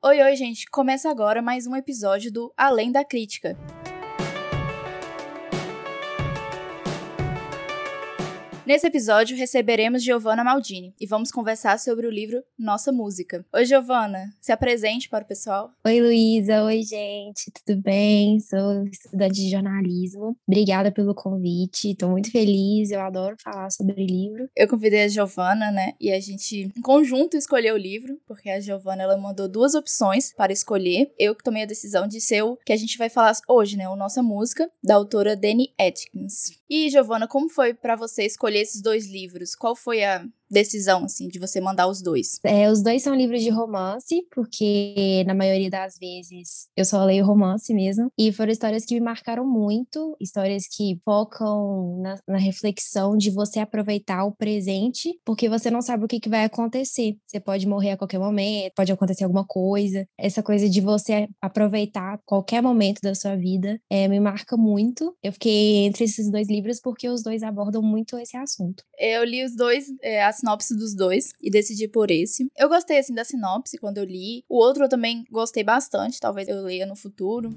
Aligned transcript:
Oi, 0.00 0.22
oi, 0.22 0.36
gente! 0.36 0.64
Começa 0.70 1.10
agora 1.10 1.42
mais 1.42 1.66
um 1.66 1.74
episódio 1.74 2.32
do 2.32 2.54
Além 2.56 2.92
da 2.92 3.04
Crítica. 3.04 3.58
Nesse 8.68 8.86
episódio, 8.86 9.34
receberemos 9.34 10.04
Giovanna 10.04 10.44
Maldini 10.44 10.94
e 11.00 11.06
vamos 11.06 11.30
conversar 11.30 11.78
sobre 11.78 12.06
o 12.06 12.10
livro 12.10 12.44
Nossa 12.58 12.92
Música. 12.92 13.42
Oi, 13.50 13.64
Giovanna, 13.64 14.30
se 14.42 14.52
apresente 14.52 15.08
para 15.08 15.24
o 15.24 15.26
pessoal. 15.26 15.70
Oi, 15.86 16.02
Luísa. 16.02 16.62
Oi, 16.64 16.82
gente. 16.82 17.50
Tudo 17.50 17.80
bem? 17.80 18.38
Sou 18.40 18.84
estudante 18.84 19.36
de 19.36 19.50
jornalismo. 19.50 20.36
Obrigada 20.46 20.92
pelo 20.92 21.14
convite. 21.14 21.92
Estou 21.92 22.10
muito 22.10 22.30
feliz. 22.30 22.90
Eu 22.90 23.00
adoro 23.00 23.38
falar 23.42 23.70
sobre 23.70 24.04
livro. 24.04 24.50
Eu 24.54 24.68
convidei 24.68 25.04
a 25.04 25.08
Giovanna, 25.08 25.70
né? 25.70 25.94
E 25.98 26.12
a 26.12 26.20
gente, 26.20 26.70
em 26.76 26.82
conjunto, 26.82 27.38
escolheu 27.38 27.74
o 27.74 27.78
livro, 27.78 28.20
porque 28.26 28.50
a 28.50 28.60
Giovanna 28.60 29.02
ela 29.02 29.16
mandou 29.16 29.48
duas 29.48 29.74
opções 29.74 30.34
para 30.34 30.52
escolher. 30.52 31.10
Eu 31.18 31.34
que 31.34 31.42
tomei 31.42 31.62
a 31.62 31.66
decisão 31.66 32.06
de 32.06 32.20
ser 32.20 32.42
o 32.42 32.58
que 32.66 32.74
a 32.74 32.76
gente 32.76 32.98
vai 32.98 33.08
falar 33.08 33.32
hoje, 33.48 33.78
né? 33.78 33.88
O 33.88 33.96
Nossa 33.96 34.22
Música, 34.22 34.70
da 34.84 34.94
autora 34.94 35.34
Dani 35.34 35.72
Atkins. 35.80 36.58
E, 36.68 36.90
Giovanna, 36.90 37.26
como 37.26 37.48
foi 37.48 37.72
para 37.72 37.96
você 37.96 38.26
escolher 38.26 38.57
esses 38.58 38.82
dois 38.82 39.06
livros? 39.06 39.54
Qual 39.54 39.74
foi 39.76 40.04
a 40.04 40.26
decisão, 40.50 41.04
assim, 41.04 41.28
de 41.28 41.38
você 41.38 41.60
mandar 41.60 41.88
os 41.88 42.02
dois? 42.02 42.38
É, 42.44 42.70
os 42.70 42.82
dois 42.82 43.02
são 43.02 43.14
livros 43.14 43.42
de 43.42 43.50
romance, 43.50 44.22
porque 44.34 45.24
na 45.26 45.34
maioria 45.34 45.70
das 45.70 45.98
vezes 45.98 46.68
eu 46.76 46.84
só 46.84 47.04
leio 47.04 47.24
romance 47.24 47.72
mesmo. 47.74 48.10
E 48.18 48.32
foram 48.32 48.52
histórias 48.52 48.84
que 48.84 48.94
me 48.94 49.00
marcaram 49.00 49.46
muito, 49.46 50.16
histórias 50.20 50.64
que 50.66 51.00
focam 51.04 52.00
na, 52.02 52.18
na 52.26 52.38
reflexão 52.38 53.16
de 53.16 53.30
você 53.30 53.60
aproveitar 53.60 54.24
o 54.24 54.32
presente, 54.32 55.18
porque 55.24 55.48
você 55.48 55.70
não 55.70 55.82
sabe 55.82 56.04
o 56.04 56.08
que, 56.08 56.20
que 56.20 56.28
vai 56.28 56.44
acontecer. 56.44 57.16
Você 57.26 57.40
pode 57.40 57.66
morrer 57.66 57.92
a 57.92 57.96
qualquer 57.96 58.18
momento, 58.18 58.72
pode 58.74 58.92
acontecer 58.92 59.24
alguma 59.24 59.44
coisa. 59.44 60.06
Essa 60.18 60.42
coisa 60.42 60.68
de 60.68 60.80
você 60.80 61.28
aproveitar 61.40 62.20
qualquer 62.24 62.62
momento 62.62 63.00
da 63.02 63.14
sua 63.14 63.36
vida 63.36 63.80
é, 63.90 64.08
me 64.08 64.20
marca 64.20 64.56
muito. 64.56 65.16
Eu 65.22 65.32
fiquei 65.32 65.86
entre 65.86 66.04
esses 66.04 66.30
dois 66.30 66.48
livros 66.48 66.80
porque 66.80 67.08
os 67.08 67.22
dois 67.22 67.42
abordam 67.42 67.82
muito 67.82 68.18
esse 68.18 68.36
assunto. 68.36 68.82
Eu 68.98 69.24
li 69.24 69.44
os 69.44 69.54
dois, 69.54 69.86
é, 70.02 70.22
as 70.24 70.37
sinopse 70.38 70.76
dos 70.76 70.94
dois 70.94 71.32
e 71.42 71.50
decidi 71.50 71.88
por 71.88 72.10
esse. 72.10 72.50
Eu 72.56 72.68
gostei, 72.68 72.98
assim, 72.98 73.14
da 73.14 73.24
sinopse 73.24 73.78
quando 73.78 73.98
eu 73.98 74.04
li. 74.04 74.44
O 74.48 74.56
outro 74.56 74.84
eu 74.84 74.88
também 74.88 75.24
gostei 75.30 75.62
bastante, 75.62 76.20
talvez 76.20 76.48
eu 76.48 76.62
leia 76.62 76.86
no 76.86 76.96
futuro. 76.96 77.50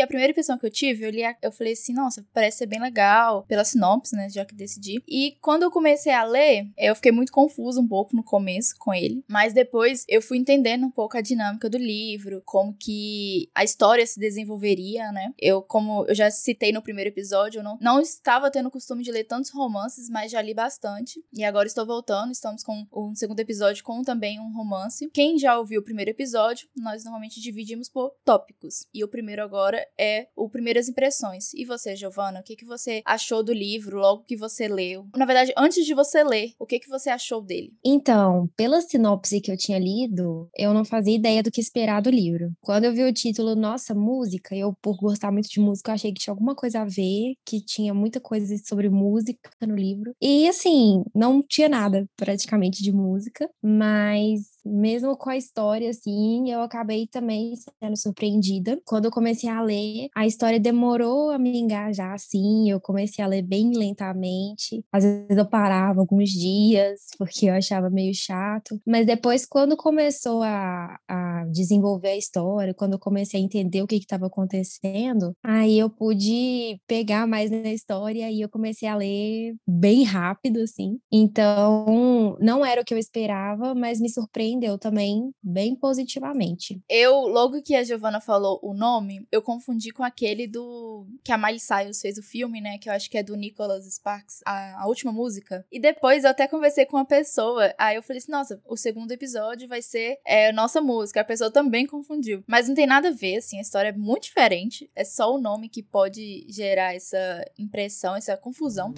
A 0.00 0.06
primeira 0.06 0.30
impressão 0.30 0.58
que 0.58 0.66
eu 0.66 0.70
tive, 0.70 1.04
eu 1.04 1.10
li, 1.10 1.22
eu 1.42 1.52
falei 1.52 1.72
assim, 1.72 1.92
nossa, 1.92 2.24
parece 2.32 2.58
ser 2.58 2.66
bem 2.66 2.80
legal, 2.80 3.44
pela 3.44 3.64
sinopse, 3.64 4.14
né, 4.14 4.28
já 4.28 4.44
que 4.44 4.54
decidi. 4.54 5.02
E 5.08 5.36
quando 5.40 5.62
eu 5.62 5.70
comecei 5.70 6.12
a 6.12 6.24
ler, 6.24 6.68
eu 6.76 6.94
fiquei 6.94 7.12
muito 7.12 7.32
confusa 7.32 7.80
um 7.80 7.88
pouco 7.88 8.14
no 8.14 8.22
começo 8.22 8.74
com 8.78 8.92
ele, 8.92 9.24
mas 9.28 9.52
depois 9.52 10.04
eu 10.08 10.20
fui 10.20 10.38
entendendo 10.38 10.84
um 10.84 10.90
pouco 10.90 11.16
a 11.16 11.20
dinâmica 11.20 11.68
do 11.70 11.78
livro, 11.78 12.42
como 12.44 12.74
que 12.74 13.48
a 13.54 13.64
história 13.64 14.06
se 14.06 14.20
desenvolveria, 14.20 15.10
né? 15.12 15.32
Eu, 15.38 15.62
como 15.62 16.04
eu 16.06 16.14
já 16.14 16.30
citei 16.30 16.72
no 16.72 16.82
primeiro 16.82 17.10
episódio, 17.10 17.60
eu 17.60 17.64
não, 17.64 17.78
não 17.80 18.00
estava 18.00 18.50
tendo 18.50 18.68
o 18.68 18.70
costume 18.70 19.02
de 19.02 19.10
ler 19.10 19.24
tantos 19.24 19.50
romances, 19.50 20.08
mas 20.10 20.30
já 20.30 20.42
li 20.42 20.54
bastante. 20.54 21.22
E 21.32 21.44
agora 21.44 21.66
estou 21.66 21.86
voltando, 21.86 22.32
estamos 22.32 22.62
com 22.62 22.86
um 22.94 23.14
segundo 23.14 23.40
episódio 23.40 23.84
com 23.84 24.02
também 24.02 24.40
um 24.40 24.52
romance. 24.52 25.10
Quem 25.12 25.38
já 25.38 25.58
ouviu 25.58 25.80
o 25.80 25.84
primeiro 25.84 26.10
episódio, 26.10 26.68
nós 26.76 27.04
normalmente 27.04 27.40
dividimos 27.40 27.88
por 27.88 28.14
tópicos. 28.24 28.86
E 28.92 29.04
o 29.04 29.08
primeiro 29.08 29.42
agora 29.42 29.77
agora 29.78 29.86
é 29.98 30.26
o 30.36 30.48
Primeiras 30.48 30.88
Impressões. 30.88 31.52
E 31.54 31.64
você, 31.64 31.94
Giovana, 31.94 32.40
o 32.40 32.42
que, 32.42 32.56
que 32.56 32.64
você 32.64 33.02
achou 33.04 33.42
do 33.42 33.52
livro 33.52 33.98
logo 33.98 34.24
que 34.24 34.36
você 34.36 34.66
leu? 34.66 35.06
Na 35.16 35.24
verdade, 35.24 35.52
antes 35.56 35.84
de 35.84 35.94
você 35.94 36.24
ler, 36.24 36.52
o 36.58 36.66
que, 36.66 36.78
que 36.78 36.88
você 36.88 37.10
achou 37.10 37.42
dele? 37.42 37.72
Então, 37.84 38.48
pela 38.56 38.80
sinopse 38.80 39.40
que 39.40 39.50
eu 39.50 39.56
tinha 39.56 39.78
lido, 39.78 40.48
eu 40.56 40.74
não 40.74 40.84
fazia 40.84 41.14
ideia 41.14 41.42
do 41.42 41.50
que 41.50 41.60
esperar 41.60 42.02
do 42.02 42.10
livro. 42.10 42.52
Quando 42.60 42.84
eu 42.84 42.92
vi 42.92 43.04
o 43.04 43.12
título 43.12 43.54
Nossa 43.54 43.94
Música, 43.94 44.54
eu, 44.54 44.72
por 44.82 44.96
gostar 44.96 45.30
muito 45.30 45.48
de 45.48 45.60
música, 45.60 45.92
achei 45.92 46.12
que 46.12 46.20
tinha 46.20 46.32
alguma 46.32 46.54
coisa 46.54 46.80
a 46.80 46.84
ver, 46.84 47.34
que 47.46 47.64
tinha 47.64 47.94
muita 47.94 48.20
coisa 48.20 48.56
sobre 48.64 48.88
música 48.88 49.50
no 49.66 49.76
livro. 49.76 50.12
E 50.20 50.48
assim, 50.48 51.02
não 51.14 51.42
tinha 51.42 51.68
nada 51.68 52.06
praticamente 52.16 52.82
de 52.82 52.92
música, 52.92 53.48
mas 53.62 54.57
mesmo 54.68 55.16
com 55.16 55.30
a 55.30 55.36
história, 55.36 55.90
assim, 55.90 56.50
eu 56.50 56.60
acabei 56.60 57.06
também 57.06 57.54
sendo 57.82 57.96
surpreendida. 57.96 58.80
Quando 58.84 59.06
eu 59.06 59.10
comecei 59.10 59.48
a 59.48 59.60
ler, 59.60 60.08
a 60.14 60.26
história 60.26 60.60
demorou 60.60 61.30
a 61.30 61.38
me 61.38 61.58
engajar, 61.58 62.12
assim, 62.12 62.70
eu 62.70 62.80
comecei 62.80 63.24
a 63.24 63.28
ler 63.28 63.42
bem 63.42 63.72
lentamente. 63.74 64.84
Às 64.92 65.04
vezes 65.04 65.36
eu 65.36 65.46
parava 65.46 66.00
alguns 66.00 66.30
dias, 66.30 67.00
porque 67.18 67.46
eu 67.46 67.54
achava 67.54 67.90
meio 67.90 68.14
chato. 68.14 68.80
Mas 68.86 69.06
depois, 69.06 69.46
quando 69.46 69.76
começou 69.76 70.42
a, 70.42 70.98
a 71.08 71.44
desenvolver 71.50 72.10
a 72.10 72.16
história, 72.16 72.74
quando 72.74 72.94
eu 72.94 72.98
comecei 72.98 73.40
a 73.40 73.42
entender 73.42 73.82
o 73.82 73.86
que 73.86 73.96
estava 73.96 74.26
acontecendo, 74.26 75.32
aí 75.42 75.78
eu 75.78 75.90
pude 75.90 76.80
pegar 76.86 77.26
mais 77.26 77.50
na 77.50 77.72
história 77.72 78.30
e 78.30 78.40
eu 78.40 78.48
comecei 78.48 78.88
a 78.88 78.96
ler 78.96 79.54
bem 79.66 80.02
rápido, 80.02 80.60
assim. 80.60 80.98
Então, 81.12 82.36
não 82.40 82.64
era 82.64 82.80
o 82.80 82.84
que 82.84 82.94
eu 82.94 82.98
esperava, 82.98 83.74
mas 83.74 84.00
me 84.00 84.10
surpreendeu 84.10 84.57
surpreendeu 84.58 84.76
também 84.76 85.32
bem 85.42 85.74
positivamente. 85.74 86.82
Eu, 86.88 87.20
logo 87.20 87.62
que 87.62 87.74
a 87.74 87.84
Giovanna 87.84 88.20
falou 88.20 88.58
o 88.62 88.74
nome, 88.74 89.26
eu 89.30 89.40
confundi 89.40 89.90
com 89.90 90.02
aquele 90.02 90.46
do. 90.46 91.06
que 91.24 91.32
a 91.32 91.38
Miley 91.38 91.60
Cyrus 91.60 92.00
fez 92.00 92.18
o 92.18 92.22
filme, 92.22 92.60
né? 92.60 92.78
Que 92.78 92.88
eu 92.88 92.92
acho 92.92 93.08
que 93.08 93.16
é 93.16 93.22
do 93.22 93.36
Nicholas 93.36 93.86
Sparks, 93.86 94.40
a, 94.44 94.82
a 94.82 94.86
última 94.86 95.12
música. 95.12 95.64
E 95.70 95.80
depois 95.80 96.24
eu 96.24 96.30
até 96.30 96.46
conversei 96.48 96.84
com 96.84 96.96
uma 96.96 97.04
pessoa, 97.04 97.72
aí 97.78 97.96
eu 97.96 98.02
falei 98.02 98.18
assim: 98.18 98.32
nossa, 98.32 98.60
o 98.66 98.76
segundo 98.76 99.12
episódio 99.12 99.68
vai 99.68 99.80
ser 99.80 100.18
é, 100.26 100.52
nossa 100.52 100.80
música. 100.80 101.20
A 101.20 101.24
pessoa 101.24 101.50
também 101.50 101.86
confundiu. 101.86 102.42
Mas 102.46 102.68
não 102.68 102.74
tem 102.74 102.86
nada 102.86 103.08
a 103.08 103.12
ver, 103.12 103.36
assim, 103.36 103.58
a 103.58 103.62
história 103.62 103.90
é 103.90 103.92
muito 103.92 104.24
diferente. 104.24 104.90
É 104.94 105.04
só 105.04 105.32
o 105.34 105.40
nome 105.40 105.68
que 105.68 105.82
pode 105.82 106.46
gerar 106.48 106.94
essa 106.94 107.44
impressão, 107.58 108.16
essa 108.16 108.36
confusão. 108.36 108.92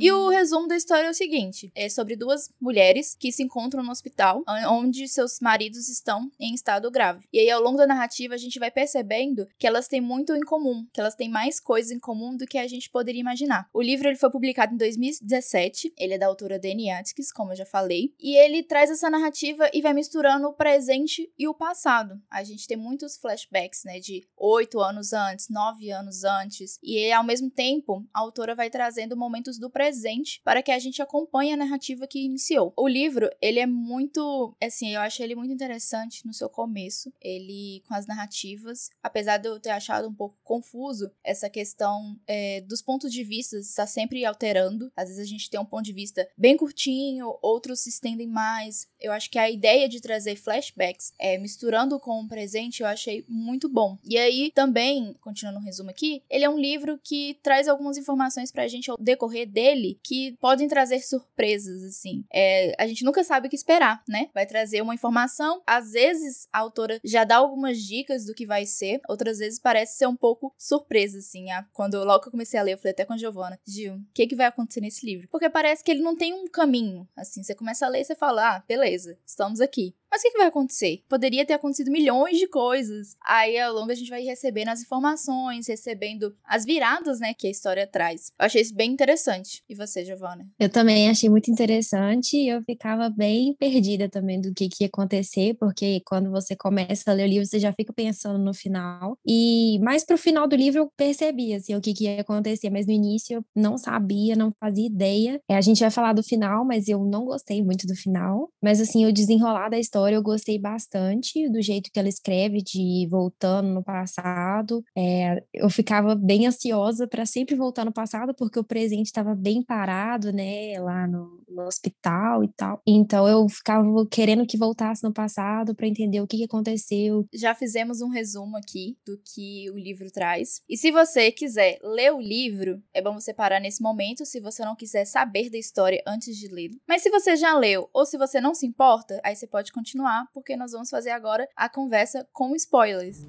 E 0.00 0.10
o 0.10 0.30
resumo 0.30 0.66
da 0.66 0.76
história 0.76 1.06
é 1.06 1.10
o 1.10 1.14
seguinte: 1.14 1.70
é 1.74 1.86
sobre 1.90 2.16
duas 2.16 2.50
mulheres 2.58 3.14
que 3.20 3.30
se 3.30 3.42
encontram 3.42 3.82
no 3.82 3.90
hospital, 3.90 4.42
onde 4.70 5.06
seus 5.06 5.38
maridos 5.40 5.90
estão 5.90 6.32
em 6.40 6.54
estado 6.54 6.90
grave. 6.90 7.28
E 7.30 7.38
aí, 7.38 7.50
ao 7.50 7.60
longo 7.60 7.76
da 7.76 7.86
narrativa, 7.86 8.34
a 8.34 8.38
gente 8.38 8.58
vai 8.58 8.70
percebendo 8.70 9.46
que 9.58 9.66
elas 9.66 9.88
têm 9.88 10.00
muito 10.00 10.34
em 10.34 10.40
comum, 10.40 10.86
que 10.90 11.02
elas 11.02 11.14
têm 11.14 11.28
mais 11.28 11.60
coisas 11.60 11.92
em 11.92 11.98
comum 11.98 12.34
do 12.34 12.46
que 12.46 12.56
a 12.56 12.66
gente 12.66 12.88
poderia 12.88 13.20
imaginar. 13.20 13.68
O 13.74 13.82
livro 13.82 14.08
ele 14.08 14.16
foi 14.16 14.30
publicado 14.30 14.72
em 14.72 14.78
2017, 14.78 15.92
ele 15.98 16.14
é 16.14 16.18
da 16.18 16.28
autora 16.28 16.58
Dani 16.58 16.90
Atkins, 16.90 17.30
como 17.30 17.52
eu 17.52 17.56
já 17.56 17.66
falei, 17.66 18.14
e 18.18 18.38
ele 18.38 18.62
traz 18.62 18.90
essa 18.90 19.10
narrativa 19.10 19.68
e 19.74 19.82
vai 19.82 19.92
misturando 19.92 20.48
o 20.48 20.54
presente 20.54 21.30
e 21.38 21.46
o 21.46 21.52
passado. 21.52 22.18
A 22.30 22.42
gente 22.42 22.66
tem 22.66 22.76
muitos 22.76 23.18
flashbacks, 23.18 23.84
né, 23.84 24.00
de 24.00 24.26
oito 24.38 24.80
anos 24.80 25.12
antes, 25.12 25.50
nove 25.50 25.90
anos 25.90 26.24
antes, 26.24 26.78
e 26.82 27.12
ao 27.12 27.22
mesmo 27.22 27.50
tempo, 27.50 28.02
a 28.14 28.20
autora 28.20 28.54
vai 28.54 28.70
trazendo 28.70 29.14
momentos 29.14 29.58
do 29.58 29.68
presente 29.68 29.89
presente 29.90 30.40
para 30.44 30.62
que 30.62 30.70
a 30.70 30.78
gente 30.78 31.02
acompanhe 31.02 31.52
a 31.52 31.56
narrativa 31.56 32.06
que 32.06 32.20
iniciou. 32.20 32.72
O 32.76 32.86
livro, 32.86 33.28
ele 33.42 33.58
é 33.58 33.66
muito, 33.66 34.54
assim, 34.62 34.94
eu 34.94 35.00
acho 35.00 35.22
ele 35.22 35.34
muito 35.34 35.52
interessante 35.52 36.24
no 36.24 36.32
seu 36.32 36.48
começo, 36.48 37.12
ele 37.20 37.82
com 37.88 37.94
as 37.94 38.06
narrativas, 38.06 38.88
apesar 39.02 39.38
de 39.38 39.48
eu 39.48 39.58
ter 39.58 39.70
achado 39.70 40.08
um 40.08 40.14
pouco 40.14 40.36
confuso 40.44 41.10
essa 41.24 41.50
questão 41.50 42.16
é, 42.26 42.60
dos 42.62 42.80
pontos 42.80 43.12
de 43.12 43.24
vista 43.24 43.56
está 43.58 43.86
sempre 43.86 44.24
alterando. 44.24 44.92
Às 44.96 45.08
vezes 45.08 45.22
a 45.22 45.28
gente 45.28 45.50
tem 45.50 45.58
um 45.58 45.64
ponto 45.64 45.84
de 45.84 45.92
vista 45.92 46.28
bem 46.38 46.56
curtinho, 46.56 47.36
outros 47.42 47.80
se 47.80 47.88
estendem 47.88 48.28
mais. 48.28 48.86
Eu 49.00 49.12
acho 49.12 49.28
que 49.28 49.38
a 49.38 49.50
ideia 49.50 49.88
de 49.88 50.00
trazer 50.00 50.36
flashbacks, 50.36 51.12
é, 51.18 51.36
misturando 51.38 51.98
com 51.98 52.20
o 52.20 52.28
presente, 52.28 52.82
eu 52.82 52.86
achei 52.86 53.24
muito 53.28 53.68
bom. 53.68 53.98
E 54.04 54.16
aí 54.16 54.52
também, 54.54 55.14
continuando 55.20 55.58
o 55.58 55.62
resumo 55.62 55.90
aqui, 55.90 56.22
ele 56.30 56.44
é 56.44 56.50
um 56.50 56.58
livro 56.58 56.98
que 57.02 57.38
traz 57.42 57.66
algumas 57.66 57.96
informações 57.96 58.52
pra 58.52 58.68
gente 58.68 58.90
ao 58.90 58.96
decorrer 58.96 59.48
dele 59.48 59.79
dele 59.80 59.98
que 60.02 60.36
podem 60.40 60.68
trazer 60.68 61.00
surpresas, 61.00 61.82
assim. 61.82 62.24
É, 62.32 62.74
a 62.78 62.86
gente 62.86 63.04
nunca 63.04 63.24
sabe 63.24 63.46
o 63.46 63.50
que 63.50 63.56
esperar, 63.56 64.02
né? 64.08 64.28
Vai 64.34 64.46
trazer 64.46 64.82
uma 64.82 64.94
informação, 64.94 65.62
às 65.66 65.92
vezes 65.92 66.46
a 66.52 66.58
autora 66.58 67.00
já 67.02 67.24
dá 67.24 67.36
algumas 67.36 67.78
dicas 67.78 68.24
do 68.26 68.34
que 68.34 68.46
vai 68.46 68.66
ser, 68.66 69.00
outras 69.08 69.38
vezes 69.38 69.58
parece 69.58 69.96
ser 69.96 70.06
um 70.06 70.16
pouco 70.16 70.54
surpresa, 70.58 71.18
assim. 71.18 71.50
A, 71.50 71.64
quando 71.72 72.02
logo 72.04 72.20
que 72.20 72.28
eu 72.28 72.32
comecei 72.32 72.58
a 72.60 72.62
ler, 72.62 72.74
eu 72.74 72.78
falei 72.78 72.92
até 72.92 73.04
com 73.04 73.14
a 73.14 73.18
Giovana, 73.18 73.58
Gil, 73.66 73.94
o 73.94 74.04
que, 74.14 74.26
que 74.26 74.36
vai 74.36 74.46
acontecer 74.46 74.80
nesse 74.80 75.04
livro? 75.04 75.28
Porque 75.30 75.48
parece 75.48 75.82
que 75.82 75.90
ele 75.90 76.02
não 76.02 76.16
tem 76.16 76.32
um 76.34 76.46
caminho, 76.46 77.08
assim. 77.16 77.42
Você 77.42 77.54
começa 77.54 77.86
a 77.86 77.88
ler 77.88 78.00
e 78.00 78.04
você 78.04 78.14
fala, 78.14 78.56
ah, 78.56 78.64
beleza, 78.66 79.18
estamos 79.26 79.60
aqui. 79.60 79.94
Mas 80.10 80.20
o 80.20 80.24
que, 80.24 80.32
que 80.32 80.38
vai 80.38 80.48
acontecer? 80.48 81.02
Poderia 81.08 81.46
ter 81.46 81.52
acontecido 81.54 81.90
milhões 81.90 82.36
de 82.36 82.48
coisas. 82.48 83.16
Aí 83.24 83.56
ao 83.58 83.72
longo 83.72 83.92
a 83.92 83.94
gente 83.94 84.10
vai 84.10 84.22
recebendo 84.22 84.68
as 84.68 84.82
informações, 84.82 85.68
recebendo 85.68 86.34
as 86.44 86.64
viradas, 86.64 87.20
né, 87.20 87.32
que 87.32 87.46
a 87.46 87.50
história 87.50 87.86
traz. 87.86 88.32
Eu 88.38 88.46
achei 88.46 88.60
isso 88.60 88.74
bem 88.74 88.90
interessante. 88.90 89.62
E 89.68 89.74
você, 89.74 90.04
Giovana? 90.04 90.48
Eu 90.58 90.68
também 90.68 91.08
achei 91.08 91.30
muito 91.30 91.50
interessante 91.50 92.36
e 92.36 92.48
eu 92.48 92.60
ficava 92.62 93.08
bem 93.08 93.54
perdida 93.58 94.08
também 94.08 94.40
do 94.40 94.52
que, 94.52 94.68
que 94.68 94.82
ia 94.84 94.88
acontecer, 94.88 95.54
porque 95.60 96.02
quando 96.04 96.30
você 96.30 96.56
começa 96.56 97.10
a 97.10 97.14
ler 97.14 97.24
o 97.24 97.28
livro, 97.28 97.46
você 97.46 97.60
já 97.60 97.72
fica 97.72 97.92
pensando 97.92 98.38
no 98.38 98.52
final. 98.52 99.16
E 99.24 99.78
mais 99.80 100.04
pro 100.04 100.18
final 100.18 100.48
do 100.48 100.56
livro 100.56 100.80
eu 100.80 100.90
percebi, 100.96 101.54
assim, 101.54 101.76
o 101.76 101.80
que, 101.80 101.94
que 101.94 102.04
ia 102.04 102.20
acontecer, 102.20 102.68
mas 102.68 102.86
no 102.86 102.92
início 102.92 103.36
eu 103.36 103.44
não 103.54 103.78
sabia, 103.78 104.34
não 104.34 104.50
fazia 104.58 104.86
ideia. 104.86 105.40
É, 105.48 105.56
a 105.56 105.60
gente 105.60 105.80
vai 105.80 105.90
falar 105.90 106.12
do 106.12 106.22
final, 106.22 106.64
mas 106.64 106.88
eu 106.88 107.04
não 107.04 107.24
gostei 107.24 107.62
muito 107.62 107.86
do 107.86 107.94
final. 107.94 108.48
Mas, 108.62 108.80
assim, 108.80 109.06
o 109.06 109.12
desenrolar 109.12 109.68
da 109.68 109.78
história 109.78 109.99
eu 110.08 110.22
gostei 110.22 110.58
bastante, 110.58 111.48
do 111.48 111.60
jeito 111.60 111.90
que 111.92 111.98
ela 111.98 112.08
escreve, 112.08 112.62
de 112.62 113.06
voltando 113.10 113.68
no 113.68 113.82
passado. 113.82 114.82
É, 114.96 115.42
eu 115.52 115.68
ficava 115.70 116.14
bem 116.14 116.46
ansiosa 116.46 117.06
para 117.06 117.26
sempre 117.26 117.54
voltar 117.54 117.84
no 117.84 117.92
passado, 117.92 118.34
porque 118.34 118.58
o 118.58 118.64
presente 118.64 119.06
estava 119.06 119.34
bem 119.34 119.62
parado, 119.62 120.32
né, 120.32 120.78
lá 120.80 121.06
no, 121.06 121.42
no, 121.48 121.66
hospital 121.66 122.44
e 122.44 122.48
tal. 122.48 122.80
Então 122.86 123.28
eu 123.28 123.48
ficava 123.48 123.86
querendo 124.10 124.46
que 124.46 124.56
voltasse 124.56 125.02
no 125.02 125.12
passado 125.12 125.74
para 125.74 125.86
entender 125.86 126.20
o 126.20 126.26
que, 126.26 126.38
que 126.38 126.44
aconteceu. 126.44 127.26
Já 127.32 127.54
fizemos 127.54 128.00
um 128.00 128.08
resumo 128.08 128.56
aqui 128.56 128.96
do 129.06 129.18
que 129.18 129.70
o 129.70 129.78
livro 129.78 130.10
traz. 130.10 130.62
E 130.68 130.76
se 130.76 130.90
você 130.90 131.30
quiser 131.30 131.78
ler 131.82 132.12
o 132.12 132.20
livro, 132.20 132.82
é 132.92 133.02
bom 133.02 133.14
você 133.14 133.32
parar 133.32 133.60
nesse 133.60 133.82
momento, 133.82 134.24
se 134.24 134.40
você 134.40 134.64
não 134.64 134.76
quiser 134.76 135.04
saber 135.04 135.50
da 135.50 135.58
história 135.58 136.02
antes 136.06 136.36
de 136.36 136.48
ler. 136.48 136.70
Mas 136.88 137.02
se 137.02 137.10
você 137.10 137.36
já 137.36 137.56
leu 137.56 137.88
ou 137.92 138.06
se 138.06 138.16
você 138.16 138.40
não 138.40 138.54
se 138.54 138.66
importa, 138.66 139.20
aí 139.24 139.34
você 139.34 139.46
pode 139.46 139.72
continuar, 139.72 139.89
porque 140.32 140.56
nós 140.56 140.72
vamos 140.72 140.90
fazer 140.90 141.10
agora 141.10 141.48
a 141.56 141.68
conversa 141.68 142.26
com 142.32 142.54
spoilers. 142.54 143.26